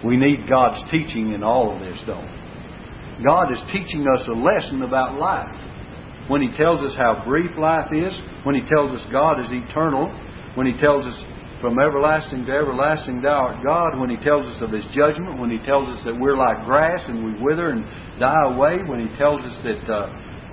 We 0.04 0.16
need 0.16 0.48
God's 0.48 0.90
teaching 0.90 1.32
in 1.32 1.42
all 1.42 1.74
of 1.74 1.80
this, 1.80 1.98
don't 2.06 2.24
we? 2.24 3.24
God 3.24 3.52
is 3.52 3.58
teaching 3.72 4.06
us 4.06 4.26
a 4.28 4.32
lesson 4.32 4.82
about 4.82 5.18
life. 5.18 6.28
When 6.28 6.40
He 6.40 6.56
tells 6.56 6.80
us 6.80 6.94
how 6.96 7.24
brief 7.26 7.50
life 7.58 7.90
is, 7.92 8.14
when 8.44 8.54
He 8.54 8.62
tells 8.68 8.94
us 8.94 9.04
God 9.10 9.40
is 9.40 9.50
eternal, 9.50 10.06
when 10.54 10.66
He 10.66 10.78
tells 10.78 11.04
us 11.04 11.18
from 11.60 11.80
everlasting 11.80 12.46
to 12.46 12.52
everlasting 12.52 13.20
thou 13.22 13.50
art 13.50 13.64
God, 13.64 13.98
when 13.98 14.10
He 14.10 14.22
tells 14.22 14.46
us 14.46 14.62
of 14.62 14.70
His 14.70 14.84
judgment, 14.94 15.40
when 15.40 15.50
He 15.50 15.58
tells 15.66 15.88
us 15.98 16.04
that 16.04 16.14
we're 16.14 16.36
like 16.36 16.64
grass 16.64 17.02
and 17.08 17.24
we 17.24 17.42
wither 17.42 17.70
and 17.70 17.82
die 18.20 18.44
away, 18.44 18.78
when 18.86 19.02
He 19.02 19.10
tells 19.18 19.40
us 19.42 19.56
that, 19.64 19.82
uh, 19.90 20.06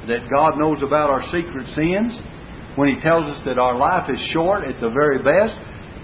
that 0.08 0.26
God 0.34 0.58
knows 0.58 0.82
about 0.82 1.12
our 1.12 1.24
secret 1.26 1.70
sins, 1.76 2.18
when 2.76 2.90
He 2.94 3.02
tells 3.02 3.30
us 3.36 3.42
that 3.46 3.58
our 3.58 3.78
life 3.78 4.10
is 4.10 4.20
short 4.32 4.64
at 4.64 4.80
the 4.82 4.90
very 4.90 5.20
best, 5.20 5.56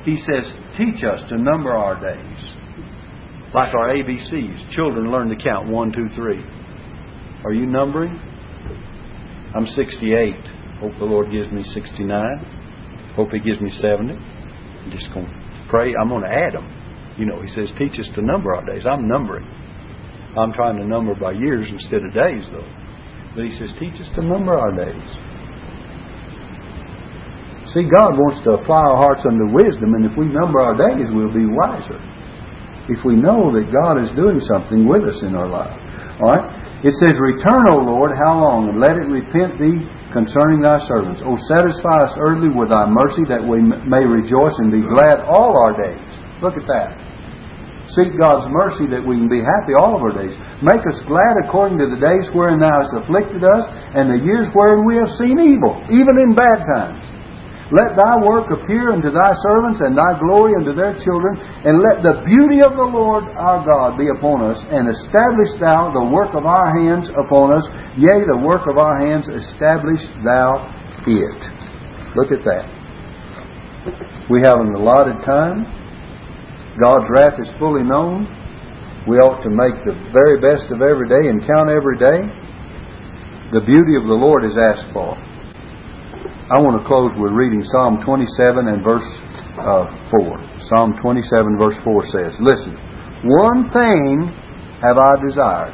He 0.06 0.18
says, 0.18 0.52
Teach 0.78 1.04
us 1.04 1.28
to 1.30 1.38
number 1.38 1.72
our 1.72 2.00
days 2.00 2.62
like 3.54 3.74
our 3.74 3.90
ABCs. 3.90 4.70
Children 4.70 5.12
learn 5.12 5.30
to 5.30 5.36
count 5.36 5.68
one, 5.68 5.92
two, 5.92 6.08
three. 6.16 6.42
Are 7.44 7.54
you 7.54 7.66
numbering? 7.66 8.18
I'm 9.54 9.68
68. 9.68 10.36
Hope 10.80 10.98
the 10.98 11.06
Lord 11.06 11.32
gives 11.32 11.52
me 11.52 11.64
69. 11.64 13.14
Hope 13.16 13.30
He 13.32 13.40
gives 13.40 13.60
me 13.62 13.72
70. 13.72 14.14
I'm 14.14 14.92
just 14.92 15.12
going 15.14 15.26
to 15.26 15.66
pray. 15.70 15.94
I'm 16.00 16.08
going 16.08 16.24
to 16.24 16.30
add 16.30 16.54
them. 16.54 17.16
You 17.18 17.26
know, 17.26 17.42
He 17.42 17.50
says, 17.50 17.70
teach 17.78 18.00
us 18.00 18.08
to 18.16 18.22
number 18.22 18.56
our 18.56 18.66
days. 18.66 18.84
I'm 18.86 19.08
numbering. 19.08 19.46
I'm 20.38 20.54
trying 20.54 20.78
to 20.78 20.86
number 20.86 21.14
by 21.16 21.34
years 21.34 21.68
instead 21.70 22.06
of 22.06 22.14
days, 22.14 22.46
though. 22.52 22.72
But 23.36 23.46
He 23.46 23.58
says, 23.58 23.70
teach 23.80 24.00
us 24.00 24.08
to 24.16 24.24
number 24.24 24.58
our 24.58 24.72
days. 24.72 25.31
See, 27.72 27.88
God 27.88 28.20
wants 28.20 28.44
to 28.44 28.60
apply 28.60 28.84
our 28.84 29.00
hearts 29.00 29.24
unto 29.24 29.48
wisdom, 29.48 29.96
and 29.96 30.04
if 30.04 30.18
we 30.20 30.28
number 30.28 30.60
our 30.60 30.76
days, 30.76 31.08
we'll 31.16 31.32
be 31.32 31.48
wiser 31.48 32.00
if 32.92 33.00
we 33.06 33.16
know 33.16 33.54
that 33.56 33.72
God 33.72 34.02
is 34.04 34.12
doing 34.18 34.44
something 34.44 34.84
with 34.84 35.08
us 35.08 35.24
in 35.24 35.32
our 35.32 35.48
life. 35.48 35.72
All 36.20 36.36
right? 36.36 36.46
It 36.84 36.98
says, 36.98 37.14
Return, 37.16 37.70
O 37.70 37.80
Lord, 37.80 38.12
how 38.18 38.42
long? 38.42 38.68
And 38.68 38.82
let 38.82 38.98
it 38.98 39.06
repent 39.06 39.62
thee 39.62 39.86
concerning 40.12 40.66
thy 40.66 40.82
servants. 40.84 41.22
O 41.24 41.38
satisfy 41.38 42.10
us 42.10 42.18
early 42.18 42.50
with 42.50 42.74
thy 42.74 42.90
mercy 42.90 43.22
that 43.30 43.40
we 43.40 43.62
may 43.64 44.04
rejoice 44.04 44.58
and 44.60 44.74
be 44.74 44.82
glad 44.82 45.24
all 45.30 45.54
our 45.56 45.78
days. 45.78 46.02
Look 46.42 46.58
at 46.58 46.66
that. 46.68 46.98
Seek 47.94 48.18
God's 48.18 48.50
mercy 48.50 48.90
that 48.90 49.04
we 49.04 49.18
can 49.18 49.30
be 49.30 49.46
happy 49.46 49.78
all 49.78 49.94
of 49.94 50.02
our 50.02 50.16
days. 50.16 50.34
Make 50.66 50.82
us 50.90 50.98
glad 51.06 51.34
according 51.46 51.78
to 51.80 51.88
the 51.90 52.02
days 52.02 52.34
wherein 52.34 52.58
thou 52.58 52.82
hast 52.82 52.98
afflicted 52.98 53.46
us 53.46 53.66
and 53.94 54.10
the 54.10 54.22
years 54.26 54.50
wherein 54.58 54.82
we 54.84 54.98
have 54.98 55.12
seen 55.22 55.38
evil, 55.38 55.78
even 55.92 56.18
in 56.18 56.34
bad 56.34 56.66
times. 56.66 57.21
Let 57.72 57.96
thy 57.96 58.20
work 58.20 58.52
appear 58.52 58.92
unto 58.92 59.16
thy 59.16 59.32
servants, 59.48 59.80
and 59.80 59.96
thy 59.96 60.20
glory 60.20 60.52
unto 60.60 60.76
their 60.76 60.92
children, 61.00 61.40
and 61.40 61.80
let 61.80 62.04
the 62.04 62.20
beauty 62.28 62.60
of 62.60 62.76
the 62.76 62.90
Lord 62.92 63.24
our 63.40 63.64
God 63.64 63.96
be 63.96 64.12
upon 64.12 64.44
us, 64.44 64.60
and 64.68 64.92
establish 64.92 65.56
thou 65.56 65.96
the 65.96 66.04
work 66.12 66.36
of 66.36 66.44
our 66.44 66.68
hands 66.76 67.08
upon 67.16 67.56
us, 67.56 67.64
yea, 67.96 68.28
the 68.28 68.44
work 68.44 68.68
of 68.68 68.76
our 68.76 69.00
hands 69.00 69.32
establish 69.32 70.04
thou 70.20 70.68
it. 71.08 71.42
Look 72.20 72.36
at 72.36 72.44
that. 72.44 72.68
We 74.30 74.44
have 74.44 74.60
an 74.60 74.76
allotted 74.76 75.24
time. 75.26 75.64
God's 76.76 77.08
wrath 77.10 77.40
is 77.40 77.50
fully 77.58 77.84
known. 77.84 78.28
We 79.08 79.18
ought 79.18 79.42
to 79.44 79.50
make 79.50 79.80
the 79.88 79.96
very 80.14 80.44
best 80.44 80.70
of 80.70 80.84
every 80.84 81.10
day 81.10 81.32
and 81.32 81.42
count 81.42 81.72
every 81.72 81.98
day. 81.98 82.20
The 83.56 83.64
beauty 83.66 83.96
of 83.96 84.04
the 84.04 84.20
Lord 84.20 84.46
is 84.46 84.60
asked 84.60 84.92
for. 84.94 85.18
I 86.52 86.60
want 86.60 86.76
to 86.76 86.84
close 86.84 87.16
with 87.16 87.32
reading 87.32 87.64
Psalm 87.64 88.04
27 88.04 88.28
and 88.68 88.84
verse 88.84 89.08
uh, 89.56 89.88
4. 90.12 90.68
Psalm 90.68 91.00
27, 91.00 91.56
verse 91.56 91.80
4 91.80 92.04
says, 92.12 92.36
Listen, 92.44 92.76
one 93.24 93.72
thing 93.72 94.28
have 94.84 95.00
I 95.00 95.16
desired. 95.24 95.72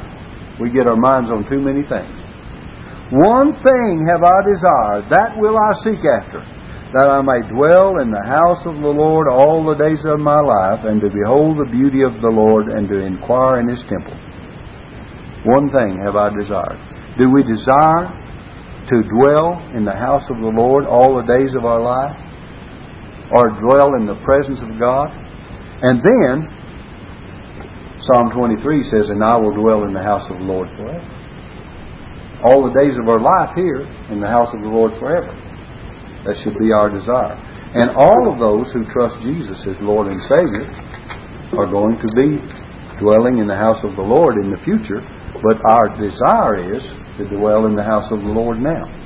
We 0.62 0.70
get 0.70 0.86
our 0.86 0.94
minds 0.94 1.34
on 1.34 1.50
too 1.50 1.58
many 1.58 1.82
things. 1.82 2.14
One 3.10 3.58
thing 3.58 4.06
have 4.06 4.22
I 4.22 4.38
desired, 4.46 5.10
that 5.10 5.34
will 5.34 5.58
I 5.58 5.74
seek 5.82 5.98
after, 5.98 6.46
that 6.94 7.10
I 7.10 7.26
may 7.26 7.42
dwell 7.50 7.98
in 7.98 8.14
the 8.14 8.22
house 8.22 8.62
of 8.62 8.78
the 8.78 8.94
Lord 8.94 9.26
all 9.26 9.66
the 9.66 9.82
days 9.82 10.06
of 10.06 10.22
my 10.22 10.38
life, 10.38 10.86
and 10.86 11.02
to 11.02 11.10
behold 11.10 11.58
the 11.58 11.74
beauty 11.74 12.06
of 12.06 12.22
the 12.22 12.30
Lord, 12.30 12.70
and 12.70 12.86
to 12.86 13.02
inquire 13.02 13.58
in 13.58 13.66
his 13.66 13.82
temple. 13.90 14.14
One 15.42 15.74
thing 15.74 15.98
have 16.06 16.14
I 16.14 16.30
desired. 16.38 16.78
Do 17.18 17.34
we 17.34 17.42
desire 17.42 18.27
to 18.88 19.02
dwell 19.04 19.60
in 19.76 19.84
the 19.84 19.92
house 19.92 20.24
of 20.30 20.40
the 20.40 20.52
Lord 20.52 20.84
all 20.84 21.16
the 21.16 21.28
days 21.28 21.52
of 21.54 21.64
our 21.64 21.80
life, 21.80 22.16
or 23.36 23.52
dwell 23.60 23.94
in 24.00 24.08
the 24.08 24.16
presence 24.24 24.60
of 24.64 24.80
God. 24.80 25.12
And 25.84 26.00
then, 26.00 26.48
Psalm 28.08 28.32
23 28.32 28.88
says, 28.88 29.12
And 29.12 29.22
I 29.22 29.36
will 29.36 29.52
dwell 29.52 29.84
in 29.84 29.92
the 29.92 30.02
house 30.02 30.24
of 30.30 30.40
the 30.40 30.48
Lord 30.48 30.68
forever. 30.80 31.04
All 32.48 32.64
the 32.64 32.72
days 32.80 32.96
of 32.96 33.04
our 33.08 33.20
life 33.20 33.52
here 33.54 33.84
in 34.08 34.20
the 34.20 34.30
house 34.30 34.48
of 34.54 34.62
the 34.62 34.72
Lord 34.72 34.96
forever. 34.96 35.28
That 36.24 36.40
should 36.40 36.56
be 36.56 36.72
our 36.72 36.88
desire. 36.88 37.36
And 37.74 37.92
all 37.92 38.32
of 38.32 38.40
those 38.40 38.72
who 38.72 38.88
trust 38.88 39.20
Jesus 39.20 39.60
as 39.68 39.76
Lord 39.84 40.08
and 40.08 40.16
Savior 40.24 40.64
are 41.60 41.68
going 41.68 42.00
to 42.00 42.08
be 42.16 42.40
dwelling 42.96 43.38
in 43.38 43.46
the 43.46 43.58
house 43.58 43.84
of 43.84 43.92
the 43.94 44.02
Lord 44.02 44.40
in 44.40 44.50
the 44.50 44.62
future. 44.64 45.04
But 45.44 45.60
our 45.60 45.92
desire 46.00 46.74
is 46.74 46.82
to 47.18 47.24
dwell 47.26 47.66
in 47.66 47.74
the 47.74 47.82
house 47.82 48.06
of 48.12 48.20
the 48.20 48.32
Lord 48.32 48.62
now. 48.62 48.97